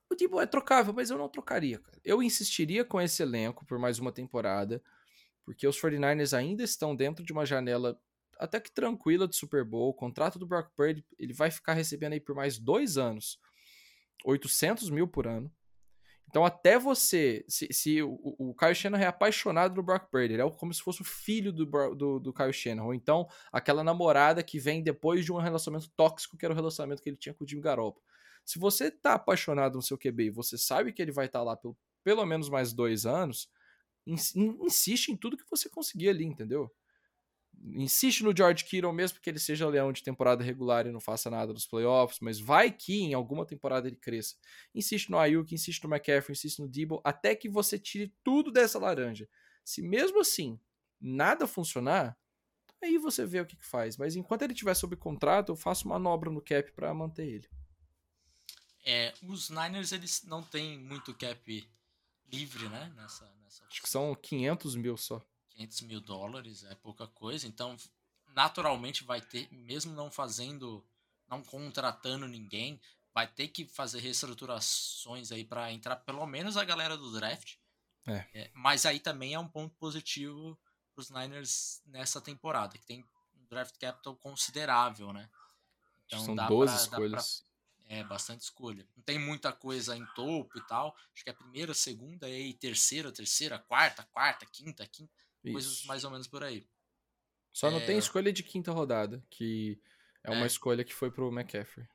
o 0.09 0.15
Debo 0.15 0.39
é 0.39 0.45
trocável, 0.45 0.93
mas 0.93 1.09
eu 1.09 1.18
não 1.18 1.28
trocaria, 1.28 1.80
cara. 1.80 1.99
Eu 2.03 2.24
insistiria 2.24 2.86
com 2.86 3.01
esse 3.01 3.22
elenco 3.22 3.65
por 3.65 3.78
mais 3.78 3.99
uma 3.99 4.11
temporada, 4.11 4.82
porque 5.43 5.68
os 5.68 5.80
49ers 5.80 6.38
ainda 6.38 6.63
estão 6.63 6.95
dentro 6.95 7.26
de 7.26 7.34
uma 7.34 7.45
janela 7.45 7.99
até 8.39 8.59
que 8.59 8.72
tranquila 8.72 9.28
de 9.28 9.36
Super 9.36 9.65
Bowl. 9.65 9.89
O 9.89 9.93
contrato 9.93 10.39
do 10.39 10.45
Brock 10.47 10.72
Purdy, 10.76 11.05
ele 11.18 11.34
vai 11.34 11.51
ficar 11.51 11.74
recebendo 11.74 12.13
aí 12.13 12.20
por 12.20 12.36
mais 12.36 12.57
dois 12.57 12.97
anos 12.97 13.39
800 14.24 14.89
mil 14.89 15.07
por 15.07 15.28
ano. 15.28 15.51
Então, 16.30 16.45
até 16.45 16.78
você. 16.78 17.45
Se, 17.47 17.67
se 17.71 18.01
o, 18.03 18.19
o 18.38 18.53
Kyle 18.53 18.75
Shanahan 18.75 19.03
é 19.03 19.07
apaixonado 19.07 19.75
no 19.75 19.84
Brock 19.84 20.09
Purdy, 20.09 20.34
ele 20.34 20.41
é 20.41 20.51
como 20.51 20.73
se 20.73 20.82
fosse 20.82 21.01
o 21.01 21.05
filho 21.05 21.51
do, 21.53 21.65
do, 21.95 22.19
do 22.19 22.34
Kyle 22.34 22.51
Shanahan. 22.51 22.88
Ou 22.88 22.93
então, 22.93 23.28
aquela 23.51 23.84
namorada 23.84 24.43
que 24.43 24.59
vem 24.59 24.84
depois 24.84 25.23
de 25.23 25.32
um 25.32 25.38
relacionamento 25.38 25.89
tóxico, 25.95 26.38
que 26.38 26.45
era 26.45 26.53
o 26.53 26.55
relacionamento 26.55 27.01
que 27.01 27.09
ele 27.09 27.17
tinha 27.17 27.34
com 27.34 27.43
o 27.43 27.47
Jimmy 27.47 27.61
Garoppolo. 27.61 28.03
Se 28.45 28.59
você 28.59 28.91
tá 28.91 29.13
apaixonado 29.13 29.75
no 29.75 29.82
seu 29.82 29.97
QB 29.97 30.25
e 30.25 30.30
você 30.30 30.57
sabe 30.57 30.93
que 30.93 31.01
ele 31.01 31.11
vai 31.11 31.25
estar 31.25 31.39
tá 31.39 31.45
lá 31.45 31.55
pelo, 31.55 31.78
pelo 32.03 32.25
menos 32.25 32.49
mais 32.49 32.71
dois 32.73 33.05
anos, 33.05 33.49
insiste 34.05 35.09
em 35.09 35.17
tudo 35.17 35.38
que 35.38 35.49
você 35.49 35.69
conseguir 35.69 36.09
ali, 36.09 36.25
entendeu? 36.25 36.71
Insiste 37.64 38.22
no 38.22 38.36
George 38.36 38.64
Kittle 38.64 38.93
mesmo 38.93 39.20
que 39.20 39.30
ele 39.30 39.39
seja 39.39 39.68
leão 39.68 39.91
de 39.91 40.03
temporada 40.03 40.43
regular 40.43 40.88
e 40.88 40.91
não 40.91 40.99
faça 40.99 41.30
nada 41.30 41.53
nos 41.53 41.66
playoffs, 41.66 42.20
mas 42.20 42.39
vai 42.39 42.72
que 42.72 43.01
em 43.01 43.14
alguma 43.14 43.45
temporada 43.45 43.88
ele 43.88 43.95
cresça. 43.95 44.36
Insiste 44.74 45.10
no 45.10 45.18
Ayuk, 45.18 45.53
insiste 45.53 45.84
no 45.84 45.89
McCaffrey, 45.89 46.34
insiste 46.34 46.60
no 46.60 46.68
Debo, 46.68 47.01
até 47.03 47.36
que 47.36 47.49
você 47.49 47.78
tire 47.78 48.14
tudo 48.24 48.51
dessa 48.51 48.80
laranja. 48.80 49.28
Se 49.64 49.82
mesmo 49.82 50.20
assim 50.20 50.60
nada 50.99 51.47
funcionar, 51.47 52.18
aí 52.82 52.97
você 52.97 53.26
vê 53.26 53.41
o 53.41 53.45
que, 53.45 53.55
que 53.55 53.66
faz. 53.66 53.97
Mas 53.97 54.16
enquanto 54.16 54.43
ele 54.43 54.53
estiver 54.53 54.74
sob 54.76 54.95
contrato, 54.95 55.51
eu 55.51 55.55
faço 55.55 55.88
manobra 55.88 56.30
no 56.30 56.41
cap 56.41 56.72
para 56.72 56.93
manter 56.93 57.28
ele. 57.28 57.49
É, 58.86 59.14
os 59.24 59.49
Niners 59.49 59.91
eles 59.91 60.24
não 60.24 60.41
têm 60.41 60.78
muito 60.80 61.14
cap 61.14 61.70
livre, 62.32 62.70
né? 62.70 62.93
Nessa, 62.95 63.30
nessa 63.43 63.66
Acho 63.66 63.82
que 63.82 63.89
são 63.89 64.16
500 64.16 64.76
mil 64.76 64.95
só. 64.95 65.22
500 65.58 65.82
mil 65.82 65.99
dólares 65.99 66.64
é 66.66 66.76
pouca 66.76 67.08
coisa, 67.08 67.47
então 67.47 67.76
naturalmente 68.36 69.03
vai 69.03 69.20
ter, 69.20 69.51
mesmo 69.51 69.93
não 69.93 70.12
fazendo, 70.12 70.86
não 71.28 71.41
contratando 71.41 72.28
ninguém, 72.28 72.80
vai 73.14 73.28
ter 73.28 73.47
que 73.47 73.66
fazer 73.66 73.99
reestruturações 73.99 75.32
aí 75.32 75.43
para 75.43 75.72
entrar 75.72 75.95
pelo 75.97 76.26
menos 76.28 76.55
a 76.55 76.64
galera 76.64 76.95
do 76.95 77.12
draft. 77.12 77.55
É. 78.05 78.26
É, 78.34 78.51
mas 78.53 78.86
aí 78.86 78.99
também 78.99 79.34
é 79.34 79.39
um 79.39 79.47
ponto 79.47 79.76
positivo 79.76 80.58
para 80.93 81.01
os 81.01 81.10
Niners 81.10 81.82
nessa 81.86 82.22
temporada, 82.22 82.78
que 82.78 82.86
tem 82.86 83.03
um 83.36 83.45
draft 83.49 83.76
capital 83.80 84.16
considerável, 84.16 85.12
né? 85.12 85.30
Então 86.05 86.24
São 86.24 86.36
12 86.36 86.74
pra, 86.74 86.82
escolhas. 86.82 87.39
Pra, 87.39 87.47
é, 87.89 88.03
bastante 88.03 88.41
escolha. 88.41 88.86
Não 88.95 89.03
tem 89.03 89.18
muita 89.18 89.51
coisa 89.51 89.95
em 89.95 90.05
topo 90.08 90.58
e 90.58 90.68
tal. 90.68 90.95
Acho 91.14 91.24
que 91.24 91.30
é 91.30 91.34
a 91.34 91.36
primeira, 91.36 91.74
segunda 91.74 92.30
e 92.30 92.53
terceira, 92.53 93.12
terceira, 93.12 93.58
quarta, 93.58 94.03
quarta, 94.12 94.45
quinta, 94.45 94.86
quinta. 94.86 95.12
Isso. 95.50 95.54
Coisas 95.54 95.84
mais 95.86 96.04
ou 96.04 96.12
menos 96.12 96.28
por 96.28 96.43
aí. 96.43 96.68
Só 97.54 97.72
não 97.72 97.80
tem 97.80 97.95
é. 97.95 98.00
escolha 98.00 98.32
de 98.32 98.43
quinta 98.43 98.72
rodada, 98.72 99.24
que 99.30 99.82
é 100.24 100.32
uma 100.32 100.43
é. 100.43 100.48
escolha 100.48 100.84
que 100.84 100.93
foi 100.93 101.10
pro 101.10 101.32
McCaffrey. 101.32 101.88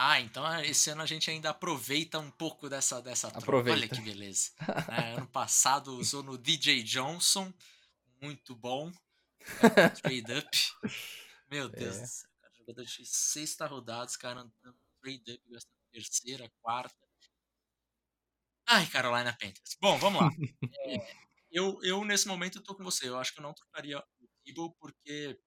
Ah, 0.00 0.20
então 0.20 0.46
esse 0.62 0.90
ano 0.90 1.02
a 1.02 1.06
gente 1.06 1.28
ainda 1.28 1.50
aproveita 1.50 2.20
um 2.20 2.30
pouco 2.30 2.68
dessa, 2.68 3.02
dessa 3.02 3.30
troca. 3.32 3.72
Olha 3.72 3.88
que 3.88 4.00
beleza. 4.00 4.52
é, 4.92 5.14
ano 5.14 5.26
passado 5.26 5.96
usou 5.96 6.22
no 6.22 6.38
DJ 6.38 6.84
Johnson, 6.84 7.52
muito 8.20 8.54
bom. 8.54 8.92
É, 9.76 9.88
trade 9.88 10.32
up. 10.34 10.58
Meu 11.50 11.68
Deus 11.68 11.96
é. 11.96 12.00
do 12.00 12.06
céu, 12.06 12.30
cara. 12.40 12.54
Jogador 12.58 12.84
de 12.84 13.06
sexta 13.06 13.66
rodada, 13.66 14.06
os 14.06 14.16
caras 14.16 14.44
andando 14.44 14.78
trade 15.00 15.32
up, 15.32 15.42
gastando 15.50 15.78
terceira, 15.90 16.52
quarta. 16.60 17.08
Ai, 18.66 18.86
Carolina 18.86 19.32
Panthers. 19.32 19.76
Bom, 19.80 19.98
vamos 19.98 20.20
lá. 20.20 20.30
É, 20.84 21.16
eu, 21.50 21.78
eu, 21.82 22.04
nesse 22.04 22.26
momento, 22.28 22.62
tô 22.62 22.74
com 22.76 22.84
você. 22.84 23.08
Eu 23.08 23.18
acho 23.18 23.32
que 23.32 23.40
eu 23.40 23.42
não 23.42 23.54
trocaria 23.54 23.98
o 23.98 24.28
Debo 24.44 24.74
porque 24.80 25.38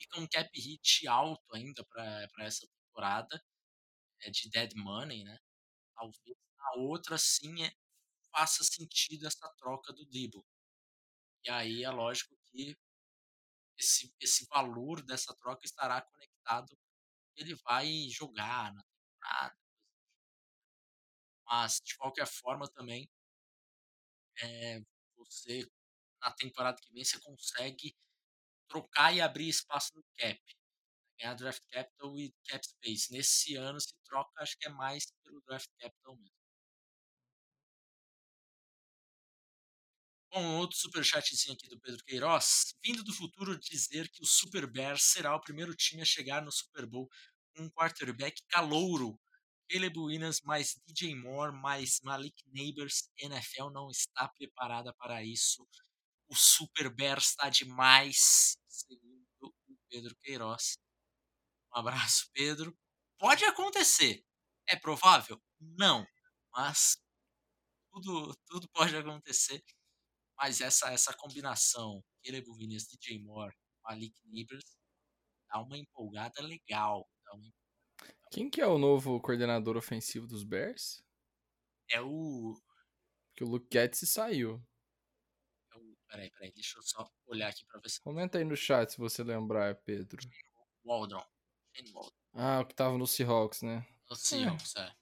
fica 0.00 0.20
um 0.20 0.26
cap 0.26 0.50
hit 0.60 1.06
alto 1.08 1.54
ainda 1.54 1.84
para 1.84 2.28
essa 2.40 2.66
temporada 2.66 3.42
é, 4.22 4.30
de 4.30 4.50
Dead 4.50 4.74
Money, 4.76 5.24
né? 5.24 5.38
Talvez 5.94 6.36
a 6.58 6.78
outra 6.78 7.18
sim 7.18 7.64
é, 7.64 7.72
faça 8.32 8.64
sentido 8.64 9.26
essa 9.26 9.48
troca 9.58 9.92
do 9.92 10.06
Debo. 10.06 10.44
E 11.44 11.50
aí 11.50 11.84
é 11.84 11.90
lógico 11.90 12.36
que 12.46 12.76
esse, 13.78 14.12
esse 14.20 14.46
valor 14.46 15.02
dessa 15.02 15.34
troca 15.36 15.64
estará 15.64 16.02
conectado 16.02 16.76
ele 17.38 17.54
vai 17.64 18.08
jogar 18.10 18.74
na 18.74 18.82
temporada. 18.82 19.56
Mas, 21.46 21.80
de 21.84 21.96
qualquer 21.96 22.26
forma, 22.26 22.68
também 22.68 23.08
é, 24.42 24.80
você, 25.24 25.68
na 26.20 26.32
temporada 26.32 26.80
que 26.80 26.92
vem, 26.92 27.04
você 27.04 27.18
consegue 27.20 27.96
trocar 28.68 29.14
e 29.14 29.20
abrir 29.20 29.48
espaço 29.48 29.92
no 29.96 30.04
cap. 30.16 30.40
Ganhar 31.18 31.34
draft 31.34 31.62
capital 31.70 32.18
e 32.18 32.34
cap 32.48 32.66
space. 32.66 33.12
Nesse 33.12 33.56
ano 33.56 33.80
se 33.80 33.94
troca, 34.04 34.30
acho 34.42 34.56
que 34.58 34.68
é 34.68 34.70
mais 34.70 35.06
pelo 35.24 35.40
draft 35.42 35.70
capital 35.78 36.16
mesmo. 36.16 36.38
Bom, 40.30 40.58
outro 40.58 40.76
superchatzinho 40.76 41.54
aqui 41.54 41.68
do 41.68 41.80
Pedro 41.80 42.04
Queiroz. 42.04 42.74
Vindo 42.84 43.02
do 43.02 43.12
futuro 43.14 43.58
dizer 43.58 44.08
que 44.10 44.22
o 44.22 44.26
Super 44.26 44.66
Bears 44.66 45.02
será 45.04 45.34
o 45.34 45.40
primeiro 45.40 45.74
time 45.74 46.02
a 46.02 46.04
chegar 46.04 46.42
no 46.42 46.52
Super 46.52 46.86
Bowl 46.86 47.08
com 47.56 47.64
um 47.64 47.70
quarterback 47.70 48.40
calouro 48.48 49.18
Caleb 49.68 49.98
Williams 49.98 50.40
mais 50.42 50.80
DJ 50.86 51.14
Moore 51.14 51.52
mais 51.52 52.00
Malik 52.02 52.42
Neighbors, 52.46 53.10
NFL 53.18 53.70
não 53.70 53.90
está 53.90 54.28
preparada 54.28 54.94
para 54.94 55.22
isso. 55.22 55.66
O 56.28 56.34
Super 56.34 56.94
Bear 56.94 57.18
está 57.18 57.48
demais, 57.48 58.58
segundo 58.68 59.26
o 59.42 59.52
Pedro 59.88 60.16
Queiroz. 60.22 60.78
Um 61.74 61.78
abraço, 61.78 62.30
Pedro. 62.32 62.76
Pode 63.18 63.44
acontecer. 63.44 64.24
É 64.68 64.76
provável? 64.76 65.40
Não. 65.60 66.06
Mas 66.52 66.98
tudo, 67.90 68.34
tudo 68.46 68.68
pode 68.70 68.96
acontecer. 68.96 69.62
Mas 70.36 70.60
essa, 70.60 70.92
essa 70.92 71.12
combinação, 71.14 72.02
Caleb 72.24 72.48
Williams, 72.50 72.86
DJ 72.86 73.18
Moore, 73.22 73.56
Malik 73.84 74.14
Neighbors, 74.24 74.64
dá 75.50 75.60
uma 75.60 75.76
empolgada 75.76 76.40
legal. 76.42 77.08
Dá 77.24 77.34
uma 77.34 77.46
quem 78.30 78.48
que 78.50 78.60
é 78.60 78.66
o 78.66 78.78
novo 78.78 79.20
coordenador 79.20 79.76
ofensivo 79.76 80.26
dos 80.26 80.44
Bears? 80.44 81.02
É 81.90 82.00
o. 82.00 82.54
Que 83.34 83.44
o 83.44 83.48
Luke 83.48 83.68
Getz 83.72 84.00
saiu. 84.08 84.62
É 85.72 85.76
o... 85.76 85.96
Peraí, 86.08 86.30
peraí, 86.30 86.52
deixa 86.52 86.78
eu 86.78 86.82
só 86.82 87.10
olhar 87.26 87.48
aqui 87.48 87.64
pra 87.66 87.80
ver 87.80 87.88
se. 87.88 88.00
Comenta 88.00 88.38
aí 88.38 88.44
no 88.44 88.56
chat 88.56 88.90
se 88.90 88.98
você 88.98 89.22
lembrar, 89.22 89.74
Pedro. 89.76 90.18
Waldron. 90.84 91.24
Ah, 92.34 92.60
o 92.60 92.66
que 92.66 92.74
tava 92.74 92.98
no 92.98 93.06
Seahawks, 93.06 93.62
né? 93.62 93.86
No 94.08 94.16
Seahawks, 94.16 94.76
é. 94.76 94.80
é. 94.80 94.96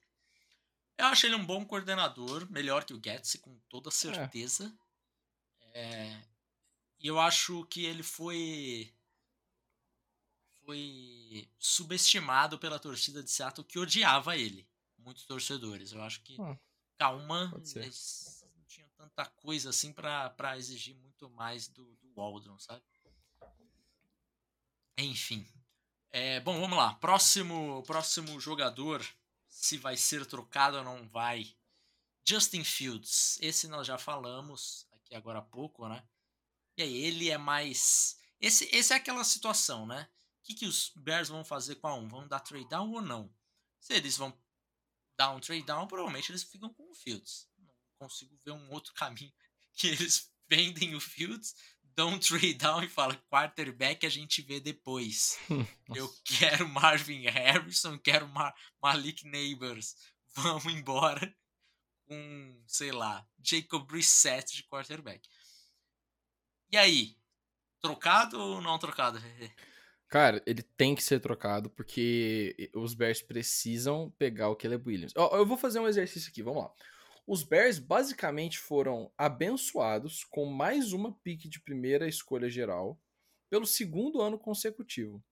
Eu 0.98 1.06
acho 1.06 1.26
ele 1.26 1.34
um 1.34 1.44
bom 1.44 1.64
coordenador, 1.64 2.50
melhor 2.50 2.84
que 2.84 2.94
o 2.94 3.00
Getz, 3.02 3.36
com 3.36 3.58
toda 3.68 3.88
é. 3.88 3.92
certeza. 3.92 4.76
É. 5.74 5.80
É... 5.82 6.22
E 6.98 7.06
eu 7.06 7.20
acho 7.20 7.64
que 7.66 7.84
ele 7.84 8.02
foi 8.02 8.90
foi 10.66 11.48
subestimado 11.58 12.58
pela 12.58 12.78
torcida 12.78 13.22
de 13.22 13.30
Seattle 13.30 13.66
que 13.66 13.78
odiava 13.78 14.36
ele. 14.36 14.68
Muitos 14.98 15.24
torcedores. 15.24 15.92
Eu 15.92 16.02
acho 16.02 16.20
que 16.22 16.38
hum, 16.40 16.58
Calma 16.98 17.52
eles 17.76 18.44
não 18.56 18.64
tinham 18.64 18.88
tanta 18.96 19.24
coisa 19.26 19.70
assim 19.70 19.92
para 19.92 20.56
exigir 20.58 20.96
muito 20.96 21.30
mais 21.30 21.68
do, 21.68 21.94
do 21.96 22.12
Waldron, 22.14 22.58
sabe? 22.58 22.82
Enfim. 24.98 25.46
É, 26.10 26.40
bom, 26.40 26.58
vamos 26.60 26.76
lá. 26.76 26.94
Próximo, 26.94 27.82
próximo 27.84 28.40
jogador, 28.40 29.06
se 29.48 29.76
vai 29.78 29.96
ser 29.96 30.26
trocado 30.26 30.78
ou 30.78 30.84
não 30.84 31.08
vai. 31.08 31.54
Justin 32.24 32.64
Fields. 32.64 33.38
Esse 33.40 33.68
nós 33.68 33.86
já 33.86 33.98
falamos 33.98 34.88
aqui 34.92 35.14
agora 35.14 35.38
há 35.38 35.42
pouco, 35.42 35.86
né? 35.86 36.02
E 36.76 36.82
aí, 36.82 36.94
ele 37.04 37.30
é 37.30 37.38
mais. 37.38 38.18
Esse, 38.40 38.68
esse 38.74 38.92
é 38.92 38.96
aquela 38.96 39.22
situação, 39.22 39.86
né? 39.86 40.08
Que, 40.46 40.54
que 40.54 40.66
os 40.66 40.92
Bears 40.94 41.28
vão 41.28 41.44
fazer 41.44 41.74
com 41.76 41.88
a 41.88 41.94
1? 41.94 42.08
Vão 42.08 42.28
dar 42.28 42.40
trade 42.40 42.68
down 42.68 42.92
ou 42.92 43.02
não? 43.02 43.34
Se 43.80 43.94
eles 43.94 44.16
vão 44.16 44.32
dar 45.18 45.30
um 45.30 45.40
trade 45.40 45.64
down, 45.64 45.88
provavelmente 45.88 46.30
eles 46.30 46.44
ficam 46.44 46.72
com 46.72 46.90
o 46.90 46.94
Fields. 46.94 47.48
Não 47.58 47.74
consigo 47.98 48.36
ver 48.44 48.52
um 48.52 48.70
outro 48.70 48.94
caminho 48.94 49.32
que 49.74 49.88
eles 49.88 50.32
vendem 50.48 50.94
o 50.94 51.00
Fields, 51.00 51.54
dão 51.82 52.10
um 52.10 52.18
trade 52.18 52.54
down 52.54 52.84
e 52.84 52.88
falam 52.88 53.20
quarterback 53.28 54.06
a 54.06 54.08
gente 54.08 54.40
vê 54.40 54.60
depois. 54.60 55.36
Eu 55.94 56.08
quero 56.24 56.68
Marvin 56.68 57.22
Harrison, 57.22 57.98
quero 57.98 58.30
Malik 58.80 59.26
Neighbors. 59.26 59.96
Vamos 60.34 60.66
embora 60.66 61.34
com, 62.04 62.62
sei 62.68 62.92
lá, 62.92 63.26
Jacob 63.42 63.84
Brissett 63.84 64.54
de 64.54 64.62
quarterback. 64.64 65.28
E 66.70 66.76
aí? 66.76 67.18
Trocado 67.80 68.38
ou 68.40 68.60
não 68.60 68.78
trocado? 68.78 69.18
Cara, 70.08 70.42
ele 70.46 70.62
tem 70.62 70.94
que 70.94 71.02
ser 71.02 71.20
trocado 71.20 71.68
porque 71.68 72.70
os 72.74 72.94
Bears 72.94 73.20
precisam 73.20 74.12
pegar 74.18 74.48
o 74.48 74.56
Caleb 74.56 74.88
Williams. 74.88 75.12
Eu 75.16 75.44
vou 75.44 75.56
fazer 75.56 75.80
um 75.80 75.88
exercício 75.88 76.30
aqui, 76.30 76.42
vamos 76.42 76.62
lá. 76.62 76.72
Os 77.26 77.42
Bears 77.42 77.80
basicamente 77.80 78.58
foram 78.58 79.12
abençoados 79.18 80.22
com 80.22 80.46
mais 80.46 80.92
uma 80.92 81.12
pique 81.12 81.48
de 81.48 81.60
primeira 81.60 82.06
escolha 82.06 82.48
geral 82.48 83.00
pelo 83.50 83.66
segundo 83.66 84.22
ano 84.22 84.38
consecutivo. 84.38 85.22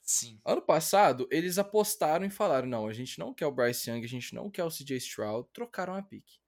Sim. 0.00 0.40
Ano 0.44 0.62
passado, 0.62 1.26
eles 1.32 1.58
apostaram 1.58 2.24
e 2.24 2.30
falaram: 2.30 2.68
não, 2.68 2.86
a 2.86 2.92
gente 2.92 3.18
não 3.18 3.34
quer 3.34 3.46
o 3.46 3.52
Bryce 3.52 3.90
Young, 3.90 4.04
a 4.04 4.08
gente 4.08 4.32
não 4.36 4.48
quer 4.48 4.62
o 4.62 4.70
CJ 4.70 4.98
Stroud, 4.98 5.48
trocaram 5.52 5.96
a 5.96 6.02
pique. 6.02 6.38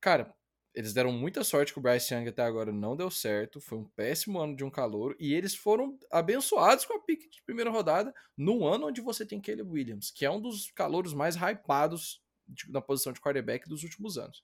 Cara, 0.00 0.32
eles 0.74 0.92
deram 0.92 1.12
muita 1.12 1.44
sorte 1.44 1.72
que 1.72 1.78
o 1.78 1.82
Bryce 1.82 2.14
Young 2.14 2.28
até 2.28 2.42
agora 2.42 2.72
não 2.72 2.96
deu 2.96 3.10
certo, 3.10 3.60
foi 3.60 3.78
um 3.78 3.84
péssimo 3.84 4.38
ano 4.38 4.56
de 4.56 4.64
um 4.64 4.70
calor, 4.70 5.14
e 5.18 5.34
eles 5.34 5.54
foram 5.54 5.98
abençoados 6.10 6.84
com 6.84 6.94
a 6.94 7.00
pique 7.00 7.28
de 7.28 7.42
primeira 7.42 7.70
rodada, 7.70 8.14
num 8.36 8.66
ano 8.66 8.86
onde 8.86 9.00
você 9.00 9.26
tem 9.26 9.40
Caleb 9.40 9.70
Williams, 9.70 10.10
que 10.10 10.24
é 10.24 10.30
um 10.30 10.40
dos 10.40 10.70
calouros 10.70 11.12
mais 11.12 11.36
hypados 11.36 12.22
de, 12.48 12.70
na 12.70 12.80
posição 12.80 13.12
de 13.12 13.20
quarterback 13.20 13.68
dos 13.68 13.82
últimos 13.82 14.16
anos. 14.16 14.42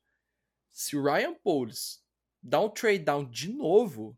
Se 0.73 0.97
o 0.97 1.03
Ryan 1.03 1.35
Poles 1.35 2.05
dá 2.43 2.61
um 2.61 2.69
trade 2.69 3.01
down 3.01 3.29
de 3.29 3.53
novo, 3.53 4.17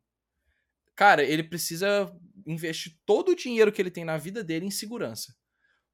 cara, 0.96 1.22
ele 1.22 1.44
precisa 1.44 2.12
investir 2.46 2.98
todo 3.06 3.30
o 3.30 3.36
dinheiro 3.36 3.72
que 3.72 3.80
ele 3.80 3.90
tem 3.90 4.04
na 4.04 4.18
vida 4.18 4.42
dele 4.42 4.66
em 4.66 4.70
segurança. 4.70 5.34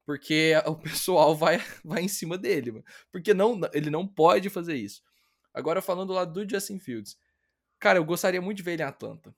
Porque 0.05 0.53
o 0.65 0.75
pessoal 0.75 1.35
vai, 1.35 1.63
vai 1.83 2.01
em 2.01 2.07
cima 2.07 2.37
dele. 2.37 2.83
Porque 3.11 3.33
não, 3.33 3.59
ele 3.73 3.89
não 3.89 4.07
pode 4.07 4.49
fazer 4.49 4.75
isso. 4.75 5.01
Agora 5.57 5.81
falando 5.81 6.13
lá 6.13 6.23
do 6.23 6.47
Justin 6.47 6.77
Fields. 6.77 7.17
Cara, 7.79 7.97
eu 7.97 8.05
gostaria 8.05 8.39
muito 8.39 8.57
de 8.57 8.63
ver 8.63 8.73
ele 8.73 8.83
em 8.83 8.85
Atlanta. 8.85 9.35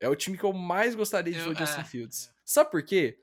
É 0.00 0.08
o 0.08 0.14
time 0.14 0.38
que 0.38 0.44
eu 0.44 0.52
mais 0.52 0.94
gostaria 0.94 1.32
de 1.32 1.40
ver 1.40 1.48
o 1.48 1.54
Justin 1.54 1.80
é, 1.80 1.84
Fields. 1.84 2.28
É. 2.28 2.32
Sabe 2.44 2.70
por 2.70 2.80
quê? 2.84 3.18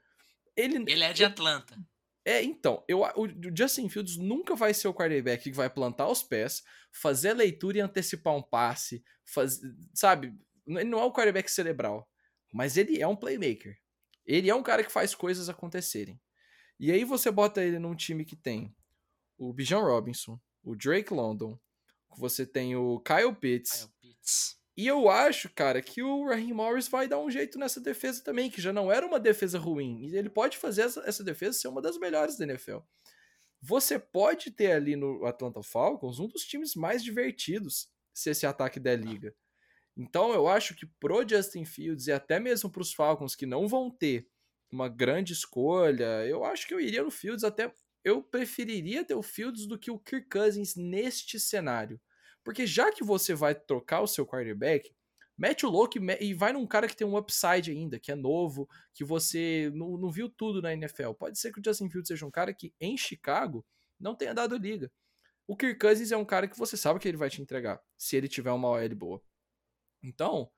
Ele, 0.55 0.83
ele 0.91 1.03
é 1.03 1.13
de 1.13 1.23
Atlanta. 1.23 1.77
É, 2.25 2.43
então, 2.43 2.83
eu, 2.89 3.03
o 3.15 3.27
Justin 3.55 3.87
Fields 3.87 4.17
nunca 4.17 4.53
vai 4.53 4.73
ser 4.73 4.89
o 4.89 4.93
quarterback 4.93 5.43
que 5.43 5.55
vai 5.55 5.69
plantar 5.69 6.09
os 6.09 6.21
pés, 6.21 6.61
fazer 6.91 7.29
a 7.29 7.35
leitura 7.35 7.77
e 7.77 7.81
antecipar 7.81 8.35
um 8.35 8.41
passe, 8.41 9.01
faz, 9.23 9.61
sabe? 9.93 10.37
Ele 10.67 10.83
não 10.83 10.99
é 10.99 11.03
o 11.05 11.13
quarterback 11.13 11.49
cerebral, 11.49 12.09
mas 12.51 12.75
ele 12.75 13.01
é 13.01 13.07
um 13.07 13.15
playmaker. 13.15 13.77
Ele 14.25 14.49
é 14.49 14.55
um 14.55 14.63
cara 14.63 14.83
que 14.83 14.91
faz 14.91 15.15
coisas 15.15 15.47
acontecerem. 15.47 16.19
E 16.77 16.91
aí 16.91 17.05
você 17.05 17.31
bota 17.31 17.63
ele 17.63 17.79
num 17.79 17.95
time 17.95 18.25
que 18.25 18.35
tem 18.35 18.75
o 19.37 19.53
Bijan 19.53 19.79
Robinson, 19.79 20.37
o 20.63 20.75
Drake 20.75 21.13
London, 21.13 21.57
você 22.17 22.45
tem 22.45 22.75
o 22.75 22.99
Kyle 22.99 23.35
Pitts. 23.35 23.85
Kyle 23.85 23.93
Pitts. 24.01 24.55
E 24.77 24.87
eu 24.87 25.09
acho, 25.09 25.49
cara, 25.53 25.81
que 25.81 26.03
o 26.03 26.25
Raheem 26.25 26.53
Morris 26.53 26.89
vai 26.89 27.07
dar 27.07 27.19
um 27.19 27.31
jeito 27.31 27.57
nessa 27.57 27.79
defesa 27.79 28.21
também, 28.21 28.49
que 28.49 28.61
já 28.61 28.73
não 28.73 28.91
era 28.91 29.05
uma 29.05 29.19
defesa 29.19 29.57
ruim. 29.57 30.05
E 30.05 30.17
ele 30.17 30.29
pode 30.29 30.57
fazer 30.57 30.81
essa, 30.81 31.01
essa 31.05 31.23
defesa 31.23 31.57
ser 31.57 31.69
uma 31.69 31.81
das 31.81 31.97
melhores 31.97 32.37
da 32.37 32.43
NFL. 32.43 32.79
Você 33.61 33.97
pode 33.97 34.51
ter 34.51 34.73
ali 34.73 34.95
no 34.97 35.25
Atlanta 35.25 35.63
Falcons 35.63 36.19
um 36.19 36.27
dos 36.27 36.43
times 36.43 36.75
mais 36.75 37.01
divertidos 37.03 37.87
se 38.13 38.29
esse 38.29 38.45
ataque 38.45 38.79
der 38.79 38.99
liga. 38.99 39.33
Então 39.97 40.33
eu 40.33 40.47
acho 40.47 40.75
que 40.75 40.85
pro 40.99 41.27
Justin 41.27 41.63
Fields 41.63 42.07
e 42.07 42.11
até 42.11 42.37
mesmo 42.39 42.69
pros 42.69 42.93
Falcons 42.93 43.33
que 43.33 43.45
não 43.45 43.67
vão 43.67 43.89
ter 43.89 44.27
uma 44.69 44.89
grande 44.89 45.31
escolha, 45.31 46.25
eu 46.27 46.43
acho 46.43 46.67
que 46.67 46.73
eu 46.73 46.81
iria 46.81 47.01
no 47.01 47.09
Fields 47.09 47.45
até 47.45 47.73
eu 48.05 48.21
preferiria 48.21 49.03
ter 49.03 49.15
o 49.15 49.23
Fields 49.23 49.65
do 49.65 49.79
que 49.79 49.89
o 49.89 49.97
Kirk 49.97 50.29
Cousins 50.29 50.75
neste 50.75 51.39
cenário. 51.39 51.99
Porque 52.43 52.67
já 52.67 52.91
que 52.91 53.03
você 53.03 53.33
vai 53.33 53.55
trocar 53.55 54.01
o 54.01 54.07
seu 54.07 54.27
quarterback, 54.27 54.95
mete 55.35 55.65
o 55.65 55.69
louco 55.69 55.97
e 56.21 56.33
vai 56.35 56.53
num 56.53 56.67
cara 56.67 56.87
que 56.87 56.95
tem 56.95 57.07
um 57.07 57.17
upside 57.17 57.71
ainda, 57.71 57.99
que 57.99 58.11
é 58.11 58.15
novo, 58.15 58.69
que 58.93 59.03
você 59.03 59.71
não, 59.73 59.97
não 59.97 60.11
viu 60.11 60.29
tudo 60.29 60.61
na 60.61 60.71
NFL. 60.71 61.13
Pode 61.13 61.39
ser 61.39 61.51
que 61.51 61.59
o 61.59 61.63
Justin 61.65 61.89
Fields 61.89 62.07
seja 62.07 62.27
um 62.27 62.31
cara 62.31 62.53
que 62.53 62.71
em 62.79 62.95
Chicago 62.95 63.65
não 63.99 64.13
tenha 64.13 64.35
dado 64.35 64.55
liga. 64.55 64.91
O 65.47 65.57
Kirk 65.57 65.79
Cousins 65.79 66.11
é 66.11 66.17
um 66.17 66.25
cara 66.25 66.47
que 66.47 66.57
você 66.57 66.77
sabe 66.77 66.99
que 66.99 67.07
ele 67.07 67.17
vai 67.17 67.29
te 67.29 67.41
entregar, 67.41 67.81
se 67.97 68.15
ele 68.15 68.27
tiver 68.27 68.51
uma 68.51 68.69
OL 68.69 68.95
boa. 68.95 69.21
Então, 70.03 70.51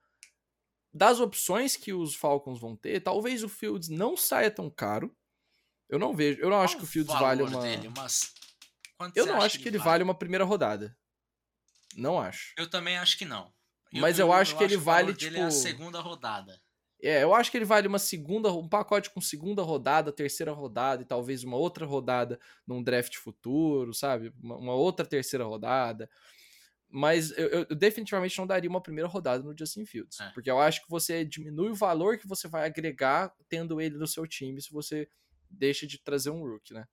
das 0.92 1.18
opções 1.18 1.76
que 1.76 1.94
os 1.94 2.14
Falcons 2.14 2.60
vão 2.60 2.76
ter, 2.76 3.00
talvez 3.00 3.42
o 3.42 3.48
Fields 3.48 3.88
não 3.88 4.16
saia 4.18 4.50
tão 4.50 4.68
caro, 4.68 5.16
eu 5.88 5.98
não 5.98 6.14
vejo. 6.14 6.38
Eu 6.40 6.50
não 6.50 6.56
Qual 6.56 6.64
acho 6.64 6.76
que 6.76 6.84
o 6.84 6.86
Fields 6.86 7.12
vale 7.12 7.42
uma. 7.42 7.62
Dele? 7.62 7.88
Umas... 7.88 8.32
Eu 9.14 9.26
não 9.26 9.40
acho 9.40 9.56
que, 9.56 9.62
que 9.62 9.68
ele 9.68 9.78
vale? 9.78 9.90
vale 9.90 10.04
uma 10.04 10.14
primeira 10.14 10.44
rodada. 10.44 10.96
Não 11.96 12.18
acho. 12.18 12.52
Eu 12.56 12.68
também 12.68 12.98
acho 12.98 13.16
que 13.16 13.24
não. 13.24 13.52
Eu, 13.92 14.00
Mas 14.02 14.18
eu, 14.18 14.32
acho 14.32 14.54
eu 14.54 14.58
que 14.58 14.64
ele 14.64 14.76
vale 14.76 15.14
tipo. 15.14 15.36
é 15.36 15.42
a 15.42 15.50
segunda 15.50 16.00
rodada. 16.00 16.60
É, 17.00 17.22
eu 17.22 17.32
acho 17.32 17.50
que 17.50 17.56
ele 17.56 17.64
vale 17.64 17.86
uma 17.86 17.98
segunda, 17.98 18.52
um 18.52 18.68
pacote 18.68 19.10
com 19.10 19.20
segunda 19.20 19.62
rodada, 19.62 20.12
terceira 20.12 20.52
rodada 20.52 21.02
e 21.02 21.06
talvez 21.06 21.44
uma 21.44 21.56
outra 21.56 21.86
rodada 21.86 22.40
num 22.66 22.82
draft 22.82 23.14
futuro, 23.16 23.94
sabe? 23.94 24.32
Uma, 24.42 24.56
uma 24.56 24.74
outra 24.74 25.06
terceira 25.06 25.44
rodada. 25.44 26.10
Mas 26.90 27.30
eu, 27.38 27.48
eu, 27.48 27.76
definitivamente 27.76 28.36
não 28.36 28.46
daria 28.46 28.68
uma 28.68 28.82
primeira 28.82 29.08
rodada 29.08 29.44
no 29.44 29.56
Justin 29.56 29.84
Fields. 29.84 30.18
É. 30.18 30.30
Porque 30.30 30.50
eu 30.50 30.58
acho 30.58 30.82
que 30.82 30.90
você 30.90 31.24
diminui 31.24 31.70
o 31.70 31.74
valor 31.74 32.18
que 32.18 32.26
você 32.26 32.48
vai 32.48 32.66
agregar 32.66 33.32
tendo 33.48 33.80
ele 33.80 33.96
no 33.96 34.06
seu 34.06 34.26
time 34.26 34.60
se 34.60 34.72
você 34.72 35.08
deixa 35.50 35.86
de 35.86 35.98
trazer 35.98 36.30
um 36.30 36.42
Rook, 36.42 36.72
né? 36.72 36.86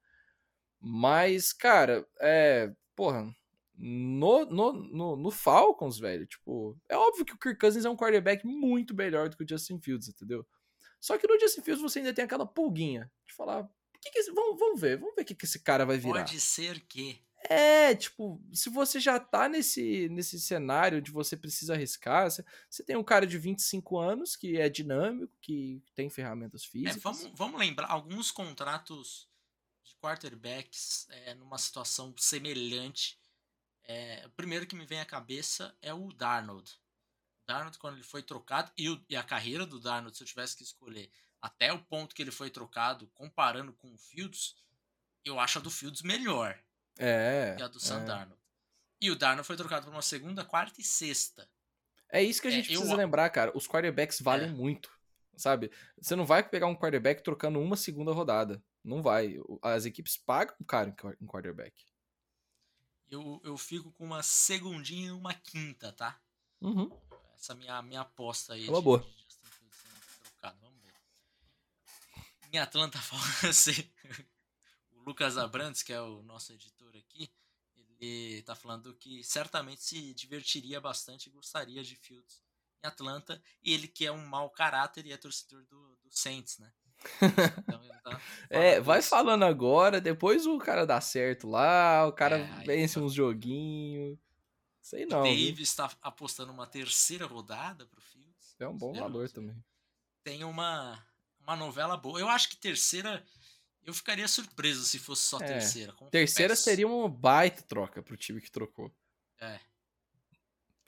Mas, 0.79 1.51
cara, 1.51 2.07
é. 2.19 2.71
Porra, 2.95 3.33
no, 3.77 4.45
no, 4.45 4.73
no, 4.73 5.15
no, 5.15 5.31
Falcons, 5.31 5.99
velho, 5.99 6.25
tipo, 6.25 6.77
é 6.87 6.95
óbvio 6.95 7.25
que 7.25 7.33
o 7.33 7.37
Kirk 7.37 7.59
Cousins 7.59 7.83
é 7.83 7.89
um 7.89 7.97
quarterback 7.97 8.45
muito 8.45 8.95
melhor 8.95 9.27
do 9.27 9.35
que 9.35 9.43
o 9.43 9.47
Justin 9.47 9.79
Fields, 9.79 10.07
entendeu? 10.07 10.45
Só 10.99 11.17
que 11.17 11.27
no 11.27 11.39
Justin 11.39 11.61
Fields 11.61 11.81
você 11.81 11.99
ainda 11.99 12.13
tem 12.13 12.23
aquela 12.23 12.45
pulguinha 12.45 13.11
de 13.25 13.33
falar, 13.33 13.67
que 14.01 14.11
que 14.11 14.19
esse, 14.19 14.31
vamos, 14.31 14.57
vamos 14.57 14.79
ver, 14.79 14.97
vamos 14.97 15.15
ver 15.15 15.23
o 15.23 15.25
que, 15.25 15.35
que 15.35 15.45
esse 15.45 15.59
cara 15.59 15.85
vai 15.85 15.97
virar. 15.97 16.23
Pode 16.23 16.39
ser 16.39 16.79
que. 16.87 17.21
É, 17.49 17.95
tipo, 17.95 18.41
se 18.51 18.69
você 18.69 18.99
já 18.99 19.19
tá 19.19 19.47
nesse, 19.47 20.09
nesse 20.09 20.39
cenário 20.39 20.99
onde 20.99 21.11
você 21.11 21.37
precisa 21.37 21.73
arriscar, 21.73 22.29
você, 22.29 22.43
você 22.69 22.83
tem 22.83 22.95
um 22.95 23.03
cara 23.03 23.27
de 23.27 23.37
25 23.37 23.97
anos 23.97 24.35
que 24.35 24.57
é 24.57 24.69
dinâmico, 24.69 25.33
que 25.41 25.83
tem 25.93 26.09
ferramentas 26.09 26.63
é, 26.63 26.67
físicas. 26.67 26.97
É, 26.97 26.99
vamos, 26.99 27.31
vamos 27.37 27.59
lembrar, 27.59 27.87
alguns 27.87 28.31
contratos 28.31 29.29
de 29.83 29.95
quarterbacks 29.95 31.07
é, 31.09 31.33
numa 31.35 31.57
situação 31.57 32.13
semelhante. 32.17 33.19
É, 33.83 34.23
o 34.25 34.29
primeiro 34.31 34.65
que 34.65 34.75
me 34.75 34.85
vem 34.85 34.99
à 34.99 35.05
cabeça 35.05 35.75
é 35.81 35.93
o 35.93 36.11
Darnold. 36.11 36.71
O 37.43 37.45
Darnold, 37.45 37.77
quando 37.77 37.95
ele 37.95 38.03
foi 38.03 38.23
trocado, 38.23 38.71
e, 38.77 38.89
o, 38.89 39.03
e 39.07 39.15
a 39.15 39.23
carreira 39.23 39.65
do 39.65 39.79
Darnold, 39.79 40.17
se 40.17 40.23
eu 40.23 40.27
tivesse 40.27 40.57
que 40.57 40.63
escolher 40.63 41.11
até 41.39 41.71
o 41.71 41.83
ponto 41.83 42.15
que 42.15 42.23
ele 42.23 42.31
foi 42.31 42.49
trocado, 42.49 43.07
comparando 43.13 43.71
com 43.73 43.93
o 43.93 43.97
Fields, 43.97 44.55
eu 45.23 45.39
acho 45.39 45.59
a 45.59 45.61
do 45.61 45.69
Fields 45.69 46.01
melhor. 46.01 46.59
É. 46.97 47.55
Que 47.57 47.63
a 47.63 47.67
do 47.67 47.79
Sam 47.79 48.01
é. 48.01 48.05
Darnold. 48.05 48.41
E 49.01 49.11
o 49.11 49.15
Darnold 49.15 49.45
foi 49.45 49.57
trocado 49.57 49.85
por 49.85 49.93
uma 49.93 50.01
segunda, 50.01 50.43
quarta 50.43 50.79
e 50.79 50.83
sexta. 50.83 51.47
É 52.09 52.21
isso 52.23 52.41
que 52.41 52.47
a 52.47 52.51
é, 52.51 52.53
gente 52.53 52.65
é, 52.65 52.67
precisa 52.69 52.93
eu... 52.93 52.97
lembrar, 52.97 53.29
cara. 53.29 53.51
Os 53.55 53.67
quarterbacks 53.67 54.21
valem 54.21 54.47
é. 54.47 54.51
muito, 54.51 54.89
sabe? 55.35 55.71
Você 56.01 56.15
não 56.15 56.25
vai 56.25 56.47
pegar 56.47 56.67
um 56.67 56.75
quarterback 56.75 57.21
trocando 57.21 57.59
uma 57.59 57.75
segunda 57.75 58.11
rodada. 58.11 58.63
Não 58.83 59.01
vai. 59.01 59.37
As 59.61 59.85
equipes 59.85 60.15
pagam 60.15 60.55
caro 60.67 60.95
em 61.19 61.25
quarterback. 61.25 61.73
Eu, 63.09 63.41
eu 63.43 63.57
fico 63.57 63.91
com 63.91 64.05
uma 64.05 64.23
segundinha 64.23 65.07
e 65.07 65.11
uma 65.11 65.33
quinta, 65.33 65.91
tá? 65.91 66.19
Uhum. 66.61 66.89
Essa 67.35 67.53
minha, 67.53 67.81
minha 67.81 68.01
aposta 68.01 68.53
aí. 68.53 68.67
É 68.67 68.69
uma 68.69 68.81
boa. 68.81 68.99
Vamos 70.61 70.81
ver. 70.83 70.93
Em 72.51 72.59
Atlanta 72.59 72.97
fala 73.01 73.49
assim. 73.49 73.89
Lucas 75.05 75.37
Abrantes, 75.37 75.83
que 75.83 75.93
é 75.93 76.01
o 76.01 76.23
nosso 76.23 76.51
editor 76.51 76.89
aqui, 76.95 77.29
ele 77.99 78.41
tá 78.41 78.55
falando 78.55 78.93
que 78.95 79.23
certamente 79.23 79.83
se 79.83 80.13
divertiria 80.13 80.81
bastante 80.81 81.27
e 81.27 81.31
gostaria 81.31 81.83
de 81.83 81.95
Fields 81.95 82.43
em 82.83 82.87
Atlanta, 82.87 83.41
e 83.63 83.73
ele 83.73 83.87
que 83.87 84.05
é 84.05 84.11
um 84.11 84.25
mau 84.25 84.49
caráter 84.49 85.05
e 85.05 85.11
é 85.11 85.17
torcedor 85.17 85.63
do, 85.65 85.95
do 85.97 86.11
Saints, 86.11 86.57
né? 86.59 86.71
Então, 87.21 87.81
tá 88.03 88.21
é, 88.49 88.79
vai 88.79 88.99
isso. 88.99 89.09
falando 89.09 89.43
agora, 89.43 90.01
depois 90.01 90.45
o 90.45 90.57
cara 90.57 90.85
dá 90.85 90.99
certo 91.01 91.47
lá, 91.47 92.07
o 92.07 92.13
cara 92.13 92.37
é, 92.37 92.63
vence 92.63 92.99
uns 92.99 93.13
joguinhos. 93.13 94.17
Sei 94.81 95.05
não. 95.05 95.21
O 95.21 95.23
Davis 95.23 95.59
está 95.59 95.91
apostando 96.01 96.51
uma 96.51 96.67
terceira 96.67 97.25
rodada 97.25 97.85
pro 97.87 98.01
Fields. 98.01 98.55
É 98.59 98.67
um 98.67 98.77
bom 98.77 98.93
valor 98.93 99.29
também. 99.29 99.55
Tem 100.23 100.43
uma, 100.43 101.03
uma 101.39 101.55
novela 101.55 101.97
boa. 101.97 102.19
Eu 102.19 102.29
acho 102.29 102.49
que 102.49 102.57
terceira 102.57 103.25
eu 103.85 103.93
ficaria 103.93 104.27
surpreso 104.27 104.83
se 104.83 104.97
fosse 104.97 105.21
só 105.23 105.37
é. 105.37 105.45
terceira. 105.45 105.93
Terceira 106.09 106.55
seria 106.55 106.87
uma 106.87 107.07
baita 107.07 107.61
troca 107.61 108.01
pro 108.01 108.17
time 108.17 108.41
que 108.41 108.51
trocou. 108.51 108.91
É. 109.39 109.59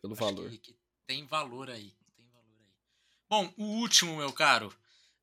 Pelo 0.01 0.13
Acho 0.13 0.23
valor. 0.23 0.49
Que, 0.49 0.57
que 0.57 0.77
tem 1.05 1.25
valor 1.27 1.69
aí. 1.69 1.95
Tem 2.15 2.27
valor 2.29 2.59
aí. 2.59 2.73
Bom, 3.29 3.53
o 3.55 3.63
último, 3.79 4.17
meu 4.17 4.33
caro. 4.33 4.75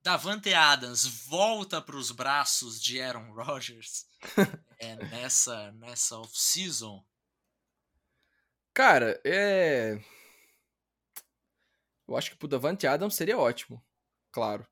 Davante 0.02 0.52
Adams 0.54 1.04
volta 1.26 1.80
para 1.80 1.96
os 1.96 2.10
braços 2.10 2.80
de 2.80 3.00
Aaron 3.00 3.32
Rodgers 3.32 4.06
é, 4.78 4.96
nessa, 5.06 5.72
nessa 5.72 6.18
off-season. 6.18 7.04
Cara, 8.72 9.20
é. 9.24 9.98
Eu 12.06 12.16
acho 12.16 12.30
que 12.30 12.36
pro 12.36 12.46
Davante 12.46 12.86
Adams 12.86 13.14
seria 13.14 13.38
ótimo. 13.38 13.82
Claro. 14.30 14.66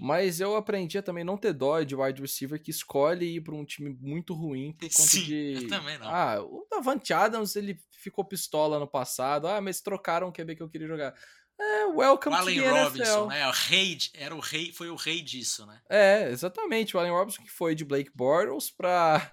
Mas 0.00 0.40
eu 0.40 0.56
aprendi 0.56 0.96
a 0.98 1.02
também 1.02 1.24
não 1.24 1.36
ter 1.36 1.52
dó 1.52 1.82
de 1.82 1.94
wide 1.94 2.20
receiver 2.20 2.60
que 2.60 2.70
escolhe 2.70 3.36
ir 3.36 3.40
para 3.42 3.54
um 3.54 3.64
time 3.64 3.90
muito 4.00 4.34
ruim 4.34 4.72
por 4.72 4.88
conta 4.88 5.02
Sim, 5.02 5.22
de. 5.22 5.52
Eu 5.54 5.68
também 5.68 5.98
não. 5.98 6.08
Ah, 6.08 6.40
o 6.40 6.66
Davante 6.70 7.12
Adams 7.12 7.54
ele 7.56 7.78
ficou 7.90 8.24
pistola 8.24 8.78
no 8.78 8.86
passado. 8.86 9.46
Ah, 9.46 9.60
mas 9.60 9.80
trocaram 9.80 10.28
o 10.28 10.32
QB 10.32 10.56
que 10.56 10.62
eu 10.62 10.68
queria 10.68 10.88
jogar. 10.88 11.14
É, 11.60 11.84
welcome 11.86 12.34
o 12.34 12.38
Allen 12.38 12.56
to 12.56 12.62
the 12.62 12.82
Robinson, 12.82 13.26
né? 13.26 13.46
O 13.46 13.52
rei, 13.52 13.98
era 14.14 14.34
o 14.34 14.40
rei, 14.40 14.72
foi 14.72 14.90
o 14.90 14.96
rei 14.96 15.22
disso, 15.22 15.64
né? 15.66 15.80
É, 15.88 16.28
exatamente. 16.30 16.96
O 16.96 17.00
Allen 17.00 17.12
Robinson 17.12 17.42
que 17.42 17.50
foi 17.50 17.74
de 17.74 17.84
Blake 17.84 18.10
Bortles 18.14 18.70
para 18.70 19.32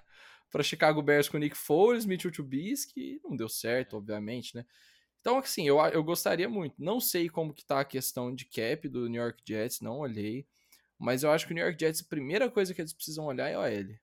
para 0.52 0.62
Chicago 0.62 1.00
Bears 1.00 1.30
com 1.30 1.38
Nick 1.38 1.56
Foles, 1.56 2.04
Mitchell 2.04 2.30
Trubisky, 2.30 3.18
não 3.24 3.34
deu 3.34 3.48
certo, 3.48 3.96
obviamente, 3.96 4.54
né? 4.54 4.66
Então, 5.22 5.38
assim, 5.38 5.66
eu, 5.66 5.78
eu 5.78 6.02
gostaria 6.02 6.48
muito. 6.48 6.74
Não 6.82 7.00
sei 7.00 7.28
como 7.28 7.54
que 7.54 7.64
tá 7.64 7.80
a 7.80 7.84
questão 7.84 8.34
de 8.34 8.44
cap 8.44 8.88
do 8.88 9.08
New 9.08 9.22
York 9.22 9.40
Jets, 9.46 9.80
não 9.80 9.98
olhei. 9.98 10.44
Mas 10.98 11.22
eu 11.22 11.30
acho 11.30 11.46
que 11.46 11.52
o 11.52 11.54
New 11.54 11.64
York 11.64 11.78
Jets, 11.78 12.02
a 12.02 12.08
primeira 12.08 12.50
coisa 12.50 12.74
que 12.74 12.80
eles 12.80 12.92
precisam 12.92 13.26
olhar 13.26 13.48
é 13.48 13.56
OL. 13.56 13.96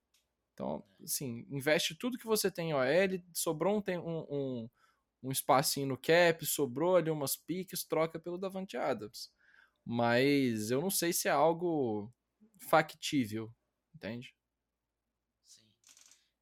Então, 0.54 0.84
assim, 1.04 1.46
investe 1.50 1.94
tudo 1.94 2.18
que 2.18 2.26
você 2.26 2.50
tem 2.50 2.70
em 2.70 2.74
OL, 2.74 3.22
sobrou 3.34 3.78
um, 3.78 4.00
um, 4.00 4.70
um, 5.24 5.32
espacinho 5.32 5.88
no 5.88 5.98
cap, 5.98 6.46
sobrou 6.46 6.96
ali 6.96 7.10
umas 7.10 7.36
piques, 7.36 7.84
troca 7.84 8.18
pelo 8.18 8.38
Davante 8.38 8.78
Adams. 8.78 9.30
Mas 9.86 10.72
eu 10.72 10.82
não 10.82 10.90
sei 10.90 11.12
se 11.12 11.28
é 11.28 11.32
algo 11.32 12.14
factível, 12.60 13.54
entende? 13.94 14.34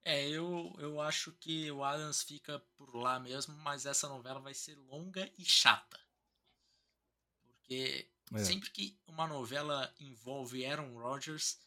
É, 0.10 0.26
eu, 0.30 0.74
eu 0.80 1.02
acho 1.02 1.34
que 1.34 1.70
o 1.70 1.84
Adams 1.84 2.24
fica 2.24 2.60
por 2.78 2.96
lá 2.96 3.20
mesmo, 3.20 3.54
mas 3.58 3.86
essa 3.86 4.08
novela 4.08 4.40
vai 4.40 4.54
ser 4.54 4.74
longa 4.76 5.30
e 5.38 5.44
chata. 5.44 6.00
Porque 7.42 8.10
é. 8.34 8.42
sempre 8.46 8.70
que 8.70 8.98
uma 9.06 9.28
novela 9.28 9.94
envolve 10.00 10.66
Aaron 10.66 10.98
Rodgers, 10.98 11.60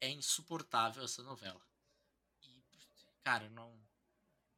é 0.00 0.08
insuportável 0.08 1.02
essa 1.02 1.24
novela. 1.24 1.60
E, 2.40 2.62
cara, 3.24 3.50
não, 3.50 3.76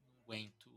não 0.02 0.18
aguento 0.22 0.70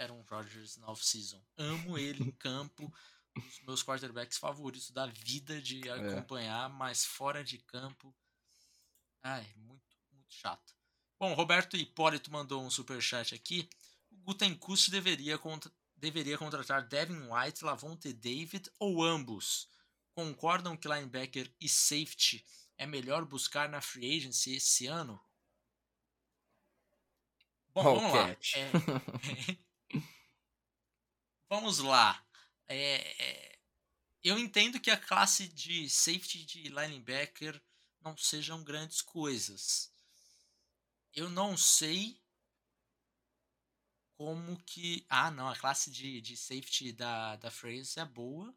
Aaron 0.00 0.24
Rodgers 0.28 0.78
na 0.78 0.90
off-season. 0.90 1.40
Amo 1.56 1.96
ele 1.96 2.24
em 2.24 2.32
campo, 2.42 2.92
um 3.36 3.40
dos 3.40 3.60
meus 3.60 3.84
quarterbacks 3.84 4.36
favoritos 4.36 4.90
da 4.90 5.06
vida 5.06 5.62
de 5.62 5.88
é. 5.88 5.92
acompanhar, 5.92 6.68
é. 6.68 6.72
mas 6.72 7.04
fora 7.04 7.44
de 7.44 7.58
campo, 7.58 8.12
ai, 9.22 9.46
muito, 9.54 9.96
muito 10.10 10.34
chato. 10.34 10.77
Bom, 11.18 11.34
Roberto 11.34 11.76
Hipólito 11.76 12.30
mandou 12.30 12.62
um 12.62 12.70
super 12.70 13.02
chat 13.02 13.34
aqui. 13.34 13.68
O 14.08 14.16
Gutenkust 14.18 14.88
deveria, 14.88 15.36
contra... 15.36 15.70
deveria 15.96 16.38
contratar 16.38 16.86
Devin 16.86 17.28
White, 17.28 17.64
Lavonte 17.64 18.12
David 18.12 18.70
ou 18.78 19.02
ambos. 19.02 19.68
Concordam 20.14 20.76
que 20.76 20.86
linebacker 20.86 21.52
e 21.60 21.68
safety 21.68 22.46
é 22.76 22.86
melhor 22.86 23.24
buscar 23.24 23.68
na 23.68 23.80
free 23.80 24.16
agency 24.16 24.54
esse 24.54 24.86
ano? 24.86 25.20
Bom, 27.74 27.82
vamos 27.82 28.12
lá. 28.12 28.30
É... 28.30 28.70
vamos 31.50 31.78
lá. 31.78 32.24
É, 32.68 33.24
é... 33.24 33.58
Eu 34.22 34.38
entendo 34.38 34.78
que 34.78 34.90
a 34.90 34.96
classe 34.96 35.48
de 35.48 35.90
safety 35.90 36.44
de 36.44 36.68
linebacker 36.68 37.60
não 38.00 38.16
sejam 38.16 38.62
grandes 38.62 39.02
coisas 39.02 39.92
eu 41.14 41.28
não 41.28 41.56
sei 41.56 42.20
como 44.18 44.56
que. 44.64 45.06
Ah, 45.08 45.30
não, 45.30 45.48
a 45.48 45.56
classe 45.56 45.90
de, 45.90 46.20
de 46.20 46.36
safety 46.36 46.92
da, 46.92 47.36
da 47.36 47.50
Phrase 47.50 47.98
é 48.00 48.04
boa. 48.04 48.54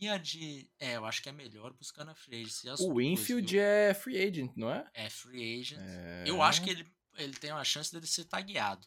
E 0.00 0.08
a 0.08 0.18
de. 0.18 0.70
É, 0.78 0.96
eu 0.96 1.04
acho 1.04 1.22
que 1.22 1.28
é 1.28 1.32
melhor 1.32 1.72
buscando 1.72 2.10
a 2.10 2.12
agent. 2.12 2.80
O 2.80 2.94
Winfield 2.94 3.58
é 3.58 3.94
free 3.94 4.18
agent, 4.18 4.52
não 4.56 4.70
é? 4.70 4.88
É 4.94 5.08
free 5.08 5.60
agent. 5.60 5.80
É... 5.80 6.24
Eu 6.26 6.42
acho 6.42 6.62
que 6.62 6.70
ele, 6.70 6.86
ele 7.16 7.34
tem 7.34 7.52
uma 7.52 7.64
chance 7.64 7.92
dele 7.92 8.06
ser 8.06 8.24
tagueado. 8.24 8.86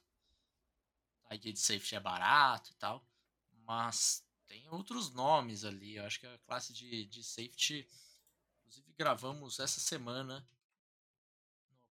Tag 1.24 1.51
de 1.51 1.59
safety 1.59 1.95
é 1.95 1.99
barato 1.99 2.72
e 2.72 2.76
tal. 2.76 3.05
Mas 3.66 4.26
tem 4.47 4.68
outros 4.70 5.14
nomes 5.14 5.64
ali. 5.64 5.95
Eu 5.95 6.05
acho 6.05 6.20
que 6.20 6.28
a 6.28 6.38
classe 6.39 6.74
de, 6.74 7.05
de 7.05 7.24
safety. 7.24 7.88
Inclusive, 8.59 8.93
gravamos 8.97 9.59
essa 9.59 9.80
semana 9.80 10.45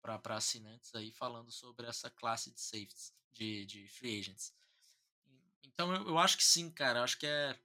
para 0.01 0.37
assinantes 0.37 0.95
aí 0.95 1.11
falando 1.11 1.51
sobre 1.51 1.87
essa 1.87 2.11
classe 2.11 2.51
de 2.51 2.61
safeties, 2.61 3.13
de, 3.33 3.65
de 3.67 3.89
free 3.89 4.21
agents. 4.21 4.55
Então 5.65 5.95
eu, 5.95 6.09
eu 6.09 6.19
acho 6.19 6.37
que 6.37 6.45
sim, 6.45 6.71
cara. 6.71 7.01
Eu 7.01 7.05
acho 7.05 7.19
que 7.19 7.27
é, 7.27 7.59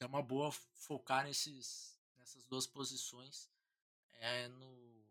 é 0.00 0.06
uma 0.06 0.22
boa 0.22 0.50
focar 0.74 1.24
nesses, 1.24 1.98
nessas 2.16 2.44
duas 2.44 2.66
posições 2.66 3.50
é, 4.14 4.48
no, 4.48 5.04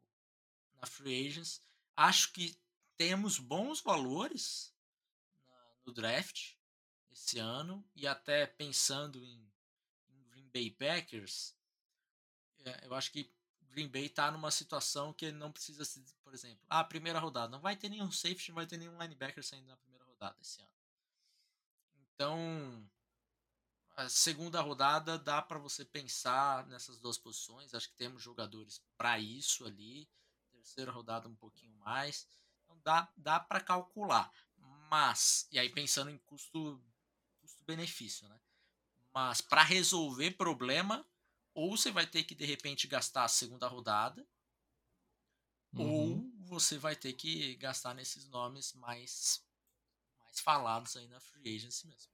na 0.76 0.88
free 0.88 1.28
agents. 1.28 1.62
Acho 1.96 2.32
que 2.34 2.60
temos 2.98 3.40
bons 3.40 3.82
valores 3.82 4.74
na, 5.48 5.74
no 5.86 5.94
draft 5.94 6.54
esse 7.12 7.40
ano 7.40 7.84
e 7.96 8.08
até 8.08 8.46
pensando 8.46 9.24
em, 9.24 9.52
em 10.10 10.24
Green 10.30 10.50
Bay 10.50 10.72
Packers, 10.72 11.56
é, 12.66 12.86
eu 12.86 12.94
acho 12.94 13.12
que 13.12 13.32
Green 13.70 13.88
Bay 13.88 14.06
está 14.06 14.32
numa 14.32 14.52
situação 14.52 15.14
que 15.14 15.26
ele 15.26 15.38
não 15.38 15.52
precisa 15.52 15.86
se, 15.86 16.04
por 16.24 16.34
exemplo, 16.34 16.66
ah, 16.70 16.84
primeira 16.84 17.20
rodada, 17.20 17.52
não 17.52 17.62
vai 17.62 17.76
ter 17.76 17.90
nenhum 17.90 18.12
safety, 18.12 18.50
não 18.50 18.56
vai 18.56 18.66
ter 18.66 18.78
nenhum 18.78 19.00
linebacker 19.00 19.44
saindo 19.44 19.68
na 19.68 19.78
primeira 19.78 20.06
rodada 20.06 20.36
esse 20.42 20.62
ano. 20.62 20.72
Então, 22.14 22.90
a 23.96 24.08
segunda 24.08 24.62
rodada 24.62 25.18
dá 25.18 25.42
para 25.42 25.60
você 25.60 25.84
pensar 25.84 26.66
nessas 26.68 27.00
duas 27.00 27.18
posições, 27.18 27.74
acho 27.74 27.90
que 27.90 27.96
temos 27.96 28.24
jogadores 28.24 28.82
para 28.98 29.20
isso 29.20 29.66
ali. 29.66 30.10
Terceira 30.52 30.92
rodada 30.92 31.28
um 31.28 31.36
pouquinho 31.36 31.76
mais. 31.78 32.28
Então 32.64 32.80
dá, 32.84 33.12
dá 33.18 33.40
para 33.40 33.60
calcular. 33.60 34.32
Mas, 34.90 35.48
e 35.52 35.60
aí 35.60 35.70
pensando 35.70 36.10
em 36.10 36.18
custo 36.20 36.82
custo 37.42 37.64
benefício, 37.66 38.28
né? 38.28 38.40
Mas 39.14 39.42
para 39.42 39.64
resolver 39.64 40.32
problema, 40.32 41.06
ou 41.60 41.76
você 41.76 41.92
vai 41.92 42.08
ter 42.08 42.24
que 42.24 42.34
de 42.34 42.46
repente 42.46 42.88
gastar 42.88 43.26
a 43.26 43.28
segunda 43.28 43.68
rodada, 43.68 44.26
uhum. 45.74 46.32
ou 46.42 46.48
você 46.48 46.78
vai 46.78 46.96
ter 46.96 47.14
que 47.14 47.56
gastar 47.58 47.94
nesses 47.94 48.28
nomes 48.30 48.74
mais 48.74 49.46
mais 50.20 50.40
falados 50.40 50.96
aí 50.96 51.08
na 51.08 51.20
free 51.20 51.56
agency 51.56 51.88
mesmo. 51.88 52.12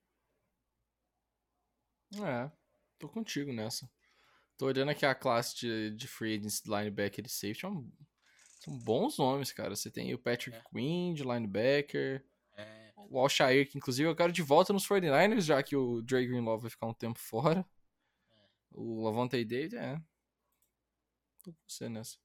É, 2.26 2.52
tô 2.98 3.08
contigo 3.08 3.54
nessa. 3.54 3.89
Tô 4.58 4.68
olhando 4.68 4.89
aqui 4.89 5.06
a 5.06 5.14
classe 5.14 5.56
de, 5.56 5.91
de 5.91 6.08
free 6.08 6.38
agents, 6.38 6.64
linebacker 6.66 7.26
e 7.26 7.30
safety, 7.30 7.66
é 7.66 7.70
são 8.66 8.78
bons 8.80 9.18
nomes, 9.18 9.52
cara. 9.52 9.76
Você 9.76 9.91
tem 9.91 10.14
o 10.14 10.18
Patrick 10.18 10.58
é. 10.58 10.62
Quinn 10.72 11.14
de 11.14 11.24
linebacker, 11.24 12.26
é. 12.58 12.93
o 12.96 13.20
Alshire, 13.20 13.66
que 13.66 13.78
inclusive 13.78 14.10
eu 14.10 14.16
quero 14.16 14.32
de 14.32 14.41
volta 14.41 14.74
nos 14.74 14.88
49ers, 14.88 15.41
já 15.41 15.62
que 15.62 15.76
o 15.76 16.02
Dre 16.02 16.26
Greenlaw 16.26 16.58
vai 16.58 16.70
ficar 16.70 16.88
um 16.88 16.93
tempo 16.93 17.20
fora. 17.20 17.66
O 18.78 19.06
Lavonte 19.06 19.44
David 19.46 19.78
é. 19.78 19.98
Tô 21.42 21.54
com 21.54 21.60
você 21.66 21.88
nessa. 21.88 22.18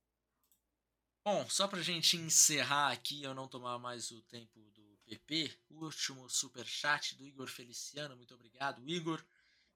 Bom, 1.25 1.49
só 1.49 1.69
pra 1.69 1.81
gente 1.81 2.17
encerrar 2.17 2.91
aqui, 2.91 3.23
eu 3.23 3.33
não 3.33 3.47
tomar 3.47 3.79
mais 3.79 4.11
o 4.11 4.21
tempo 4.23 4.59
do 4.71 4.99
PP, 5.05 5.53
último 5.71 6.29
super 6.29 6.67
chat 6.67 7.15
do 7.17 7.25
Igor 7.25 7.47
Feliciano, 7.47 8.17
muito 8.17 8.35
obrigado, 8.35 8.83
Igor. 8.89 9.25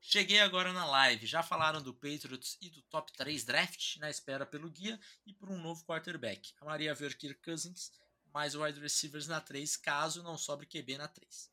Cheguei 0.01 0.41
agora 0.41 0.73
na 0.73 0.85
live. 0.85 1.27
Já 1.27 1.43
falaram 1.43 1.81
do 1.81 1.95
Patriots 1.95 2.59
e 2.61 2.69
do 2.69 2.83
top 2.83 3.13
3 3.13 3.45
draft, 3.45 3.97
na 3.99 4.11
espera 4.11 4.45
pelo 4.45 4.69
guia 4.69 4.99
e 5.25 5.33
por 5.33 5.51
um 5.51 5.59
novo 5.59 5.85
quarterback. 5.85 6.53
A 6.61 6.65
Maria 6.65 6.95
ver 6.95 7.17
Kirk 7.17 7.41
Cousins, 7.41 7.93
mais 8.33 8.55
wide 8.55 8.81
receivers 8.81 9.29
na 9.29 9.41
3, 9.41 9.77
caso 9.77 10.23
não 10.23 10.37
sobre 10.37 10.67
QB 10.67 10.99
na 10.99 11.09
3. 11.09 11.51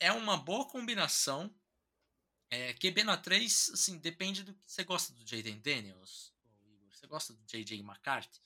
É 0.00 0.12
uma 0.12 0.36
boa 0.36 0.68
combinação 0.68 1.54
é, 2.50 2.72
QB 2.74 3.04
na 3.04 3.16
3, 3.16 3.70
assim, 3.74 3.98
depende 3.98 4.42
do 4.42 4.54
que 4.54 4.70
você 4.70 4.84
gosta 4.84 5.12
do 5.12 5.26
Jaden 5.26 5.58
Daniels, 5.60 6.32
Igor. 6.44 6.92
Você 6.92 7.06
gosta 7.06 7.32
do 7.32 7.44
JJ 7.44 7.80
McCarthy? 7.80 8.40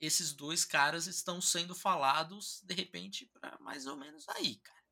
Esses 0.00 0.32
dois 0.32 0.64
caras 0.64 1.06
estão 1.06 1.40
sendo 1.40 1.74
falados, 1.74 2.62
de 2.62 2.74
repente, 2.74 3.26
para 3.26 3.58
mais 3.58 3.86
ou 3.86 3.96
menos 3.96 4.28
aí, 4.28 4.56
cara. 4.56 4.84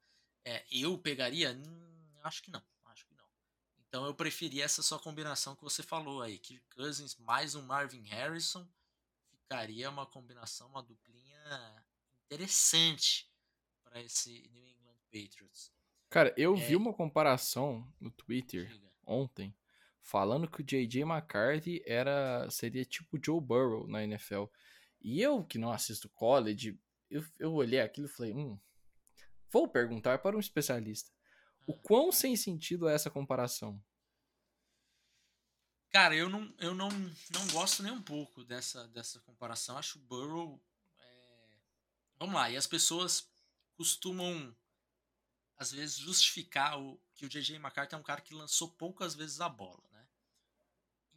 É, 0.45 0.65
eu 0.71 0.99
pegaria? 0.99 1.53
Hum, 1.53 2.19
acho 2.25 2.43
que 2.43 2.51
não. 2.51 2.65
Acho 2.87 3.07
que 3.07 3.15
não. 3.15 3.29
Então 3.79 4.07
eu 4.07 4.15
preferia 4.15 4.65
essa 4.65 4.83
sua 4.83 4.99
combinação 4.99 5.55
que 5.55 5.63
você 5.63 5.83
falou 5.83 6.23
aí. 6.23 6.39
Kirk 6.39 6.67
Cousins 6.75 7.15
mais 7.17 7.55
um 7.55 7.63
Marvin 7.63 8.03
Harrison. 8.03 8.67
Ficaria 9.31 9.89
uma 9.91 10.07
combinação, 10.07 10.69
uma 10.69 10.83
duplinha 10.83 11.85
interessante 12.25 13.31
para 13.85 14.01
esse 14.01 14.49
New 14.53 14.67
England 14.67 14.99
Patriots. 15.13 15.76
Cara, 16.09 16.33
eu 16.37 16.55
é. 16.55 16.61
vi 16.61 16.77
uma 16.77 16.93
comparação 16.93 17.87
no 18.01 18.11
Twitter 18.11 18.71
ontem 19.05 19.55
falando 20.01 20.49
que 20.49 20.61
o 20.61 20.65
JJ 20.65 21.03
McCarthy 21.03 21.83
era 21.85 22.49
seria 22.49 22.85
tipo 22.85 23.19
Joe 23.23 23.41
Burrow 23.41 23.89
na 23.89 24.05
NFL. 24.05 24.45
E 25.01 25.21
eu 25.21 25.45
que 25.45 25.59
não 25.59 25.73
assisto 25.73 26.09
college, 26.11 26.79
eu, 27.11 27.25
eu 27.39 27.53
olhei 27.53 27.81
aquilo 27.81 28.07
e 28.07 28.11
falei, 28.11 28.33
hum, 28.33 28.59
vou 29.51 29.69
perguntar 29.69 30.19
para 30.19 30.37
um 30.37 30.41
especialista. 30.41 31.11
O 31.67 31.73
ah. 31.73 31.79
quão 31.83 32.13
sem 32.13 32.37
sentido 32.37 32.89
é 32.89 32.95
essa 32.95 33.11
comparação? 33.11 33.83
Cara, 35.91 36.15
eu 36.15 36.29
não, 36.29 36.55
eu 36.59 36.75
não, 36.75 36.89
não 36.89 37.47
gosto 37.53 37.83
nem 37.83 37.93
um 37.93 38.03
pouco 38.03 38.45
dessa, 38.45 38.87
dessa 38.89 39.19
comparação. 39.21 39.77
Acho 39.77 39.99
o 39.99 40.03
Burrow. 40.03 40.63
É... 40.99 41.47
Vamos 42.19 42.35
lá, 42.35 42.51
e 42.51 42.57
as 42.57 42.67
pessoas 42.67 43.29
costumam 43.77 44.55
às 45.57 45.73
vezes, 45.73 45.97
justificar 45.97 46.79
o, 46.79 47.01
que 47.15 47.25
o 47.25 47.29
J.J. 47.29 47.57
McCarthy 47.57 47.95
é 47.95 47.99
um 47.99 48.03
cara 48.03 48.21
que 48.21 48.35
lançou 48.35 48.71
poucas 48.71 49.15
vezes 49.15 49.41
a 49.41 49.49
bola, 49.49 49.83
né? 49.91 50.07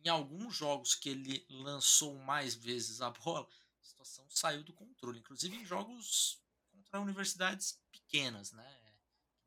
Em 0.04 0.10
alguns 0.10 0.56
jogos 0.56 0.96
que 0.96 1.10
ele 1.10 1.46
lançou 1.50 2.18
mais 2.20 2.56
vezes 2.56 3.02
a 3.02 3.10
bola, 3.10 3.48
a 3.82 3.84
situação 3.84 4.30
saiu 4.30 4.64
do 4.64 4.74
controle. 4.74 5.20
Inclusive 5.20 5.56
em 5.56 5.66
jogos 5.66 6.42
contra 6.72 7.02
universidades 7.02 7.82
pequenas, 7.92 8.52
né? 8.54 8.96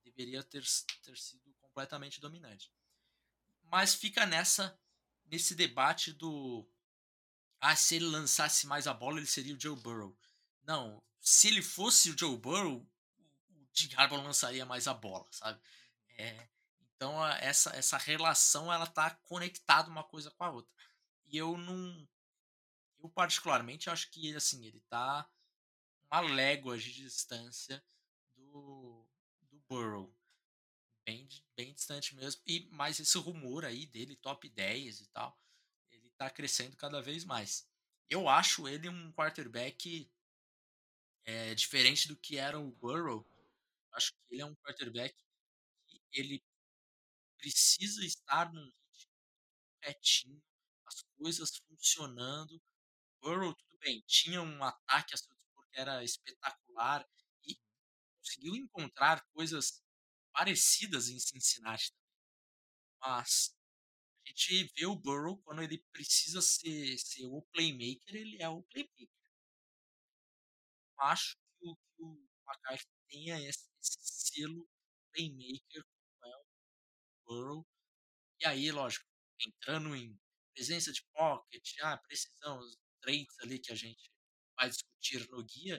Deveria 0.05 0.43
ter, 0.43 0.64
ter 1.03 1.16
sido 1.16 1.55
completamente 1.55 2.20
dominante. 2.20 2.70
Mas 3.62 3.95
fica 3.95 4.26
nessa 4.26 4.78
nesse 5.24 5.55
debate 5.55 6.12
do 6.12 6.68
ah, 7.59 7.74
se 7.74 7.95
ele 7.95 8.07
lançasse 8.07 8.66
mais 8.66 8.86
a 8.86 8.93
bola, 8.93 9.18
ele 9.18 9.26
seria 9.26 9.55
o 9.55 9.61
Joe 9.61 9.76
Burrow. 9.76 10.14
Não, 10.64 11.03
se 11.20 11.49
ele 11.49 11.62
fosse 11.62 12.11
o 12.11 12.18
Joe 12.18 12.36
Burrow, 12.36 12.86
Jim 13.72 13.90
Harbaugh 13.96 14.22
lançaria 14.22 14.64
mais 14.66 14.86
a 14.86 14.94
bola, 14.94 15.26
sabe? 15.30 15.60
É, 16.18 16.48
então 16.96 17.26
essa, 17.36 17.70
essa 17.70 17.96
relação 17.96 18.72
ela 18.72 18.86
tá 18.86 19.10
conectada 19.10 19.90
uma 19.90 20.04
coisa 20.04 20.30
com 20.30 20.44
a 20.44 20.50
outra. 20.50 20.72
E 21.26 21.36
eu 21.36 21.56
não 21.56 22.08
eu 23.00 23.08
particularmente 23.08 23.90
acho 23.90 24.10
que 24.10 24.34
assim, 24.36 24.64
ele 24.64 24.80
tá 24.82 25.28
uma 26.10 26.20
légua 26.20 26.78
de 26.78 26.92
distância 26.92 27.82
do 28.36 29.06
do 29.50 29.58
Burrow. 29.68 30.14
Bem, 31.04 31.28
bem 31.56 31.74
distante 31.74 32.14
mesmo. 32.14 32.40
E 32.46 32.68
mais 32.70 33.00
esse 33.00 33.18
rumor 33.18 33.64
aí 33.64 33.86
dele, 33.86 34.14
top 34.16 34.48
10 34.48 35.00
e 35.00 35.06
tal, 35.08 35.36
ele 35.90 36.10
tá 36.10 36.30
crescendo 36.30 36.76
cada 36.76 37.02
vez 37.02 37.24
mais. 37.24 37.66
Eu 38.08 38.28
acho 38.28 38.68
ele 38.68 38.88
um 38.88 39.12
quarterback 39.12 40.08
é, 41.24 41.54
diferente 41.54 42.08
do 42.08 42.16
que 42.16 42.36
era 42.36 42.58
o 42.58 42.70
Burrow. 42.72 43.26
Acho 43.93 44.12
que 44.12 44.34
ele 44.34 44.43
é 44.43 44.47
um 44.47 44.55
quarterback 44.57 45.14
que 45.86 46.03
ele 46.12 46.43
precisa 47.36 48.05
estar 48.05 48.53
num 48.53 48.64
ritmo 48.64 49.12
retinho, 49.82 50.43
as 50.86 51.03
coisas 51.18 51.57
funcionando. 51.68 52.61
Burrow, 53.20 53.55
tudo 53.55 53.78
bem, 53.78 54.03
tinha 54.07 54.40
um 54.40 54.64
ataque 54.64 55.14
a 55.14 55.16
seu 55.16 55.34
dispor 55.34 55.68
que 55.70 55.80
era 55.80 56.03
espetacular 56.03 57.09
e 57.45 57.57
conseguiu 58.18 58.55
encontrar 58.57 59.24
coisas 59.32 59.82
parecidas 60.32 61.09
em 61.09 61.18
Cincinnati 61.18 61.93
Mas 63.01 63.55
a 64.24 64.28
gente 64.28 64.72
vê 64.76 64.86
o 64.86 64.97
Burrow 64.97 65.36
quando 65.43 65.62
ele 65.62 65.78
precisa 65.93 66.40
ser, 66.40 66.97
ser 66.99 67.26
o 67.26 67.43
playmaker, 67.53 68.14
ele 68.14 68.40
é 68.40 68.49
o 68.49 68.62
playmaker. 68.62 69.09
Eu 70.99 71.05
acho 71.05 71.36
que 71.36 71.66
o, 71.66 71.76
que 71.76 72.03
o 72.03 72.28
McCarthy 72.47 73.01
tenha 73.12 73.38
esse, 73.48 73.68
esse 73.80 73.98
selo 74.02 74.66
playmaker 75.12 75.84
com 76.20 76.28
o 76.30 76.44
Burrow. 77.26 77.66
E 78.40 78.46
aí, 78.46 78.72
lógico, 78.72 79.06
entrando 79.46 79.94
em 79.94 80.18
presença 80.54 80.92
de 80.92 81.04
pocket, 81.14 81.74
ah, 81.82 81.98
precisão, 81.98 82.58
os 82.58 82.78
traits 83.02 83.38
ali 83.40 83.58
que 83.58 83.72
a 83.72 83.76
gente 83.76 84.10
vai 84.56 84.70
discutir 84.70 85.28
no 85.30 85.44
guia, 85.44 85.78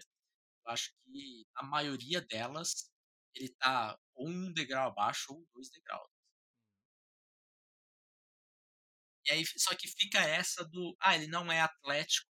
eu 0.65 0.71
acho 0.71 0.91
que 1.03 1.45
a 1.55 1.63
maioria 1.63 2.21
delas 2.21 2.91
ele 3.35 3.49
tá 3.55 3.99
ou 4.13 4.27
um 4.29 4.53
degrau 4.53 4.89
abaixo 4.89 5.33
ou 5.33 5.47
dois 5.53 5.69
degraus. 5.71 6.09
E 9.25 9.31
aí, 9.31 9.43
só 9.57 9.73
que 9.75 9.87
fica 9.87 10.19
essa 10.19 10.63
do, 10.65 10.95
ah, 10.99 11.15
ele 11.15 11.27
não 11.27 11.51
é 11.51 11.61
atlético, 11.61 12.29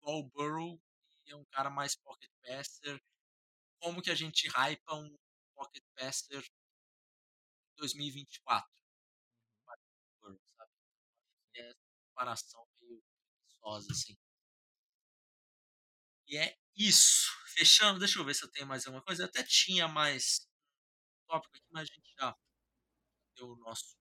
igual 0.00 0.20
o 0.20 0.28
Burrow, 0.30 0.80
e 1.26 1.32
é 1.32 1.36
um 1.36 1.44
cara 1.46 1.70
mais 1.70 1.94
pocket 1.94 2.30
passer. 2.44 3.00
Como 3.82 4.00
que 4.00 4.12
a 4.12 4.14
gente 4.14 4.46
hypa 4.48 4.94
um 4.94 5.18
pocket 5.56 5.82
passer 5.96 6.40
em 6.40 7.74
2024? 7.78 8.70
Burrow, 10.20 10.40
sabe? 10.56 10.70
É 11.56 11.74
comparação 12.06 12.64
meio 12.80 13.02
preguiçosa, 13.02 13.90
assim. 13.90 14.16
E 16.28 16.36
é 16.36 16.56
isso. 16.76 17.28
Fechando, 17.48 17.98
deixa 17.98 18.20
eu 18.20 18.24
ver 18.24 18.34
se 18.34 18.44
eu 18.44 18.50
tenho 18.52 18.68
mais 18.68 18.86
alguma 18.86 19.02
coisa. 19.02 19.24
Eu 19.24 19.26
até 19.26 19.42
tinha 19.42 19.88
mais 19.88 20.48
tópico 21.26 21.56
aqui, 21.56 21.66
mas 21.72 21.90
a 21.90 21.92
gente 21.92 22.14
já 22.16 22.38
deu 23.34 23.48
o 23.48 23.56
nosso 23.56 23.98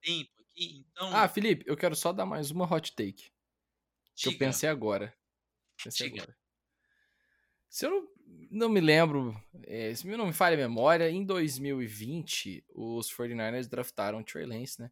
tempo 0.00 0.32
aqui, 0.40 0.78
então... 0.78 1.14
Ah, 1.14 1.28
Felipe, 1.28 1.62
eu 1.66 1.76
quero 1.76 1.94
só 1.94 2.10
dar 2.10 2.24
mais 2.24 2.50
uma 2.50 2.64
hot 2.64 2.90
take. 2.96 3.30
Que 4.16 4.28
eu 4.28 4.38
pensei 4.38 4.68
agora. 4.68 5.14
Pensei 5.76 6.08
Diga. 6.08 6.22
agora. 6.22 6.38
Se 7.68 7.86
eu 7.86 7.90
não, 7.90 8.11
não 8.50 8.68
me 8.68 8.80
lembro, 8.80 9.34
é, 9.64 9.94
se 9.94 10.06
não 10.06 10.26
me 10.26 10.32
falha 10.32 10.54
a 10.54 10.68
memória, 10.68 11.10
em 11.10 11.24
2020 11.24 12.64
os 12.74 13.10
49ers 13.12 13.68
draftaram 13.68 14.20
o 14.20 14.24
Trey 14.24 14.46
Lance, 14.46 14.80
né? 14.80 14.90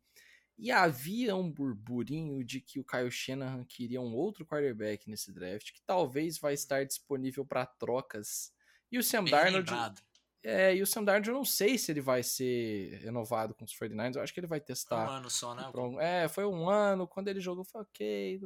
E 0.58 0.70
havia 0.70 1.34
um 1.34 1.50
burburinho 1.50 2.44
de 2.44 2.60
que 2.60 2.78
o 2.78 2.84
Kyle 2.84 3.10
Shanahan 3.10 3.64
queria 3.64 4.00
um 4.00 4.14
outro 4.14 4.44
quarterback 4.44 5.08
nesse 5.08 5.32
draft, 5.32 5.72
que 5.72 5.80
talvez 5.86 6.38
vai 6.38 6.52
estar 6.52 6.84
disponível 6.84 7.46
para 7.46 7.64
trocas. 7.64 8.52
E 8.92 8.98
o 8.98 9.02
Sam 9.02 9.24
Bem 9.24 9.32
Darnold. 9.32 9.70
Lembrado. 9.70 10.02
É, 10.42 10.74
e 10.74 10.82
o 10.82 10.86
Sam 10.86 11.04
Darnold, 11.04 11.28
eu 11.28 11.34
não 11.34 11.44
sei 11.46 11.78
se 11.78 11.90
ele 11.90 12.02
vai 12.02 12.22
ser 12.22 12.98
renovado 13.02 13.54
com 13.54 13.64
os 13.64 13.72
49ers. 13.72 14.16
Eu 14.16 14.22
acho 14.22 14.34
que 14.34 14.40
ele 14.40 14.46
vai 14.46 14.60
testar. 14.60 15.08
Um 15.08 15.12
ano 15.12 15.30
só, 15.30 15.54
né? 15.54 15.70
É, 15.98 16.28
foi 16.28 16.44
um 16.44 16.68
ano. 16.68 17.08
Quando 17.08 17.28
ele 17.28 17.40
jogou, 17.40 17.64
foi 17.64 17.80
ok. 17.80 18.40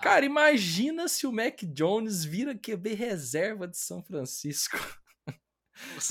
Cara, 0.00 0.24
imagina 0.24 1.08
se 1.08 1.26
o 1.26 1.32
Mac 1.32 1.62
Jones 1.64 2.24
vira 2.24 2.56
QB 2.56 2.94
reserva 2.94 3.66
de 3.66 3.76
São 3.76 4.02
Francisco. 4.02 4.78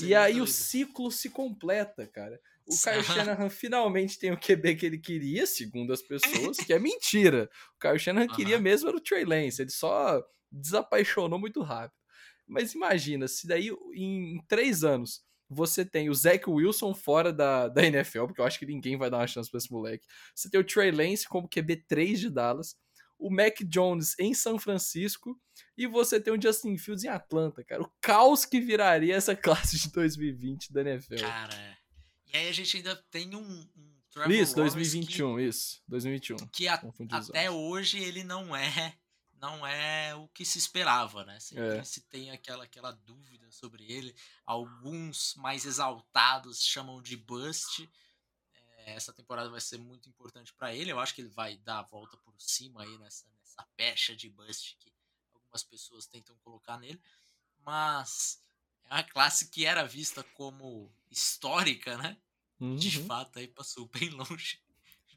e 0.02 0.14
aí 0.14 0.40
o 0.40 0.46
ciclo 0.46 1.10
se 1.10 1.30
completa, 1.30 2.06
cara. 2.06 2.38
O 2.66 2.76
Kyle 2.76 3.02
Shanahan 3.02 3.48
finalmente 3.48 4.18
tem 4.18 4.30
o 4.30 4.38
QB 4.38 4.76
que 4.76 4.84
ele 4.84 4.98
queria, 4.98 5.46
segundo 5.46 5.90
as 5.90 6.02
pessoas, 6.02 6.58
que 6.58 6.72
é 6.72 6.78
mentira. 6.78 7.48
O 7.76 7.80
Kyle 7.80 7.98
Shanahan 7.98 8.28
queria 8.28 8.60
mesmo 8.60 8.88
era 8.88 8.96
o 8.98 9.00
Trey 9.00 9.24
Lance, 9.24 9.62
ele 9.62 9.70
só 9.70 10.22
desapaixonou 10.52 11.38
muito 11.38 11.62
rápido. 11.62 11.98
Mas 12.46 12.74
imagina, 12.74 13.26
se 13.26 13.46
daí 13.46 13.70
em 13.94 14.42
três 14.46 14.84
anos 14.84 15.22
você 15.48 15.82
tem 15.82 16.10
o 16.10 16.14
Zach 16.14 16.48
Wilson 16.48 16.94
fora 16.94 17.32
da, 17.32 17.68
da 17.68 17.82
NFL, 17.82 18.26
porque 18.26 18.40
eu 18.40 18.44
acho 18.44 18.58
que 18.58 18.66
ninguém 18.66 18.98
vai 18.98 19.08
dar 19.08 19.18
uma 19.18 19.26
chance 19.26 19.50
pra 19.50 19.56
esse 19.56 19.72
moleque. 19.72 20.06
Você 20.34 20.50
tem 20.50 20.60
o 20.60 20.64
Trey 20.64 20.90
Lance 20.90 21.26
como 21.26 21.48
QB3 21.48 22.16
de 22.16 22.30
Dallas, 22.30 22.76
o 23.18 23.30
Mac 23.30 23.58
Jones 23.64 24.14
em 24.18 24.32
São 24.32 24.58
Francisco 24.58 25.38
e 25.76 25.86
você 25.86 26.20
tem 26.20 26.32
o 26.32 26.40
Justin 26.40 26.76
Fields 26.78 27.04
em 27.04 27.08
Atlanta, 27.08 27.64
cara. 27.64 27.82
O 27.82 27.92
caos 28.00 28.44
que 28.44 28.60
viraria 28.60 29.14
essa 29.14 29.34
classe 29.36 29.78
de 29.78 29.90
2020 29.90 30.72
da 30.72 30.80
NFL. 30.82 31.16
Cara, 31.16 31.78
e 32.32 32.36
aí 32.36 32.48
a 32.48 32.52
gente 32.52 32.76
ainda 32.76 32.96
tem 33.10 33.34
um, 33.34 33.68
um 33.76 33.98
Trevor 34.10 34.32
Isso, 34.32 34.54
2021, 34.56 35.36
que, 35.36 35.42
isso, 35.42 35.82
2021. 35.86 36.36
Que 36.48 36.68
a, 36.68 36.82
até 37.10 37.50
hoje 37.50 37.98
ele 37.98 38.24
não 38.24 38.56
é 38.56 38.96
não 39.40 39.64
é 39.64 40.14
o 40.16 40.26
que 40.28 40.44
se 40.44 40.58
esperava, 40.58 41.24
né? 41.24 41.38
Sempre 41.38 41.78
é. 41.78 41.84
se 41.84 42.00
tem 42.08 42.30
aquela, 42.30 42.64
aquela 42.64 42.90
dúvida 42.90 43.46
sobre 43.50 43.84
ele. 43.90 44.14
Alguns 44.44 45.34
mais 45.36 45.64
exaltados 45.64 46.64
chamam 46.64 47.00
de 47.00 47.16
bust. 47.16 47.88
Essa 48.94 49.12
temporada 49.12 49.50
vai 49.50 49.60
ser 49.60 49.78
muito 49.78 50.08
importante 50.08 50.52
para 50.54 50.74
ele. 50.74 50.92
Eu 50.92 51.00
acho 51.00 51.14
que 51.14 51.20
ele 51.20 51.28
vai 51.28 51.56
dar 51.58 51.80
a 51.80 51.82
volta 51.82 52.16
por 52.18 52.34
cima 52.38 52.82
aí 52.82 52.98
nessa, 52.98 53.26
nessa 53.40 53.66
pecha 53.76 54.14
de 54.14 54.28
bust 54.28 54.76
que 54.78 54.92
algumas 55.34 55.62
pessoas 55.62 56.06
tentam 56.06 56.36
colocar 56.38 56.78
nele. 56.78 57.00
Mas 57.64 58.42
é 58.84 58.94
uma 58.94 59.02
classe 59.02 59.48
que 59.48 59.64
era 59.64 59.84
vista 59.84 60.22
como 60.34 60.92
histórica, 61.10 61.96
né? 61.98 62.16
Uhum. 62.60 62.76
De 62.76 63.02
fato, 63.02 63.38
aí 63.38 63.46
passou 63.46 63.86
bem 63.86 64.10
longe. 64.10 64.60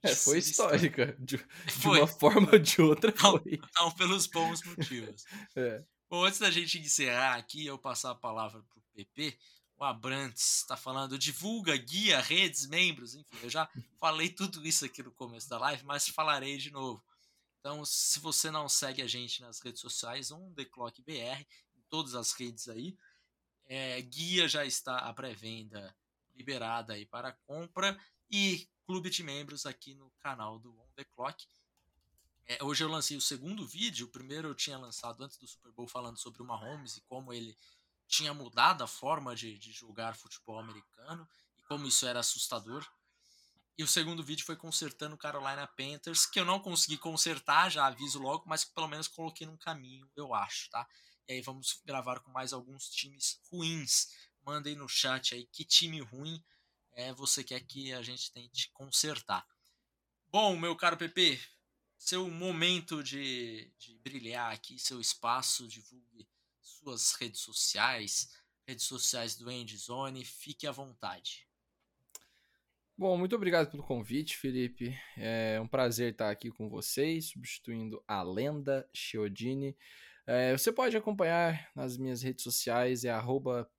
É, 0.03 0.15
foi 0.15 0.39
histórica. 0.39 1.15
De, 1.19 1.38
de 1.80 1.88
uma 1.88 2.07
forma 2.07 2.49
ou 2.51 2.59
de 2.59 2.82
outra 2.82 3.13
não, 3.22 3.32
foi. 3.39 3.61
Não, 3.76 3.91
pelos 3.91 4.28
bons 4.28 4.63
motivos. 4.63 5.26
é. 5.55 5.84
Bom, 6.09 6.26
antes 6.26 6.39
da 6.39 6.51
gente 6.51 6.80
encerrar 6.80 7.36
aqui, 7.36 7.65
eu 7.65 7.78
passar 7.78 8.11
a 8.11 8.15
palavra 8.15 8.61
pro 8.63 8.82
PP. 8.93 9.38
O 9.82 9.84
Abrantes 9.84 10.57
está 10.57 10.77
falando, 10.77 11.17
divulga, 11.17 11.75
guia, 11.75 12.21
redes, 12.21 12.67
membros, 12.67 13.15
enfim, 13.15 13.36
eu 13.41 13.49
já 13.49 13.67
falei 13.99 14.29
tudo 14.29 14.63
isso 14.63 14.86
aqui 14.86 15.01
no 15.01 15.11
começo 15.11 15.49
da 15.49 15.57
live, 15.57 15.84
mas 15.86 16.07
falarei 16.07 16.55
de 16.59 16.69
novo. 16.69 17.03
Então, 17.59 17.84
se 17.84 18.19
você 18.19 18.51
não 18.51 18.69
segue 18.69 19.01
a 19.01 19.07
gente 19.07 19.41
nas 19.41 19.59
redes 19.59 19.82
sociais, 19.82 20.29
um 20.29 20.53
The 20.53 20.65
Clock 20.65 21.01
BR, 21.01 21.41
em 21.75 21.82
todas 21.89 22.13
as 22.13 22.32
redes 22.34 22.69
aí, 22.69 22.95
é, 23.65 23.99
guia 24.03 24.47
já 24.47 24.63
está 24.63 24.97
à 24.97 25.11
pré-venda 25.15 25.97
liberada 26.36 26.93
aí 26.93 27.07
para 27.07 27.32
compra 27.47 27.99
e 28.29 28.69
clube 28.86 29.09
de 29.09 29.23
membros 29.23 29.65
aqui 29.65 29.95
no 29.95 30.11
canal 30.19 30.59
do 30.59 30.79
On 30.79 30.88
The 30.95 31.05
Clock. 31.05 31.43
É, 32.45 32.63
hoje 32.63 32.84
eu 32.84 32.88
lancei 32.88 33.17
o 33.17 33.21
segundo 33.21 33.65
vídeo, 33.65 34.05
o 34.05 34.11
primeiro 34.11 34.49
eu 34.49 34.53
tinha 34.53 34.77
lançado 34.77 35.23
antes 35.23 35.39
do 35.39 35.47
Super 35.47 35.71
Bowl 35.71 35.88
falando 35.88 36.19
sobre 36.19 36.43
o 36.43 36.45
Mahomes 36.45 36.97
e 36.97 37.01
como 37.01 37.34
ele 37.34 37.57
tinha 38.12 38.34
mudado 38.34 38.84
a 38.84 38.88
forma 38.88 39.34
de, 39.34 39.57
de 39.57 39.72
jogar 39.72 40.18
futebol 40.18 40.59
americano 40.59 41.28
e 41.57 41.62
como 41.64 41.88
isso 41.88 42.05
era 42.05 42.20
assustador. 42.20 42.86
E 43.78 43.84
o 43.84 43.88
segundo 43.88 44.22
vídeo 44.22 44.45
foi 44.45 44.57
consertando 44.57 45.18
Carolina 45.18 45.66
Panthers, 45.66 46.26
que 46.26 46.38
eu 46.38 46.43
não 46.43 46.59
consegui 46.59 46.97
consertar, 46.97 47.72
já 47.72 47.88
aviso 47.88 48.20
logo, 48.20 48.43
mas 48.45 48.66
pelo 48.66 48.89
menos 48.89 49.07
coloquei 49.07 49.47
num 49.47 49.55
caminho, 49.55 50.12
eu 50.14 50.34
acho, 50.34 50.70
tá? 50.70 50.86
E 51.26 51.34
aí 51.34 51.41
vamos 51.41 51.82
gravar 51.86 52.20
com 52.20 52.30
mais 52.32 52.51
alguns 52.51 52.89
times 52.89 53.39
ruins. 53.49 54.09
mandem 54.45 54.76
no 54.76 54.89
chat 54.89 55.34
aí 55.34 55.45
que 55.45 55.64
time 55.64 56.01
ruim 56.01 56.43
é 56.91 57.14
você 57.14 57.45
quer 57.45 57.62
que 57.62 57.93
a 57.93 58.01
gente 58.01 58.30
tente 58.34 58.70
consertar. 58.74 59.47
Bom, 60.28 60.57
meu 60.57 60.76
caro 60.76 60.97
PP, 60.97 61.39
seu 61.97 62.30
momento 62.30 63.01
de, 63.01 63.72
de 63.80 63.95
brilhar 63.99 64.51
aqui, 64.51 64.78
seu 64.78 64.99
espaço, 64.99 65.66
divulgue 65.68 66.28
suas 66.62 67.14
redes 67.14 67.41
sociais, 67.41 68.30
redes 68.68 68.86
sociais 68.86 69.36
do 69.36 69.49
Endzone, 69.49 70.24
fique 70.24 70.68
à 70.68 70.72
vontade. 70.72 71.47
Bom, 72.97 73.18
muito 73.18 73.36
obrigado 73.36 73.70
pelo 73.72 73.84
convite, 73.84 74.38
Felipe. 74.38 74.95
É 75.18 75.59
um 75.59 75.68
prazer 75.68 76.12
estar 76.12 76.30
aqui 76.30 76.51
com 76.51 76.70
vocês, 76.70 77.30
substituindo 77.30 78.03
a 78.07 78.22
lenda 78.22 78.88
Chiodini. 78.93 79.76
É, 80.28 80.55
você 80.55 80.72
pode 80.72 80.95
acompanhar 80.95 81.72
nas 81.76 81.97
minhas 81.97 82.22
redes 82.22 82.43
sociais, 82.43 83.03
é 83.03 83.12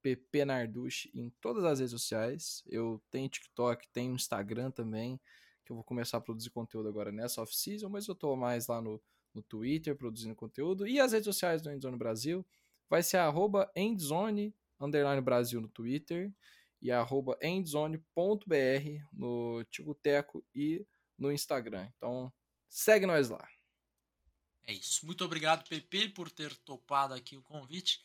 ppnarduche 0.02 1.10
em 1.14 1.30
todas 1.40 1.64
as 1.64 1.78
redes 1.78 1.92
sociais. 1.92 2.64
Eu 2.66 3.00
tenho 3.10 3.28
TikTok, 3.28 3.88
tenho 3.92 4.14
Instagram 4.14 4.70
também 4.70 5.20
que 5.64 5.70
eu 5.70 5.76
vou 5.76 5.84
começar 5.84 6.18
a 6.18 6.20
produzir 6.20 6.50
conteúdo 6.50 6.88
agora 6.88 7.12
nessa 7.12 7.40
off-season, 7.40 7.88
mas 7.88 8.08
eu 8.08 8.14
tô 8.14 8.34
mais 8.34 8.66
lá 8.66 8.82
no, 8.82 9.00
no 9.32 9.42
Twitter 9.42 9.96
produzindo 9.96 10.34
conteúdo. 10.34 10.86
E 10.86 10.98
as 10.98 11.12
redes 11.12 11.26
sociais 11.26 11.62
do 11.62 11.70
Endzone 11.70 11.96
Brasil 11.96 12.44
vai 12.92 13.02
ser 13.02 13.16
arroba 13.16 13.72
endzone, 13.74 14.54
underline 14.78 15.22
Brasil 15.22 15.62
no 15.62 15.68
Twitter 15.70 16.30
e 16.78 16.90
arroba 16.92 17.38
endzone.br 17.40 18.04
no 19.10 19.64
Ticoteco 19.70 20.44
e 20.54 20.86
no 21.16 21.32
Instagram. 21.32 21.90
Então, 21.96 22.30
segue 22.68 23.06
nós 23.06 23.30
lá. 23.30 23.48
É 24.64 24.74
isso. 24.74 25.06
Muito 25.06 25.24
obrigado, 25.24 25.66
PP, 25.66 26.10
por 26.10 26.30
ter 26.30 26.54
topado 26.58 27.14
aqui 27.14 27.34
o 27.34 27.42
convite. 27.42 27.98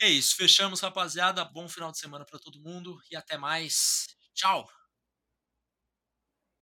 É 0.00 0.08
isso. 0.08 0.36
Fechamos, 0.36 0.78
rapaziada. 0.78 1.44
Bom 1.44 1.68
final 1.68 1.90
de 1.90 1.98
semana 1.98 2.24
para 2.24 2.38
todo 2.38 2.60
mundo 2.60 3.02
e 3.10 3.16
até 3.16 3.36
mais. 3.36 4.06
Tchau. 4.34 4.77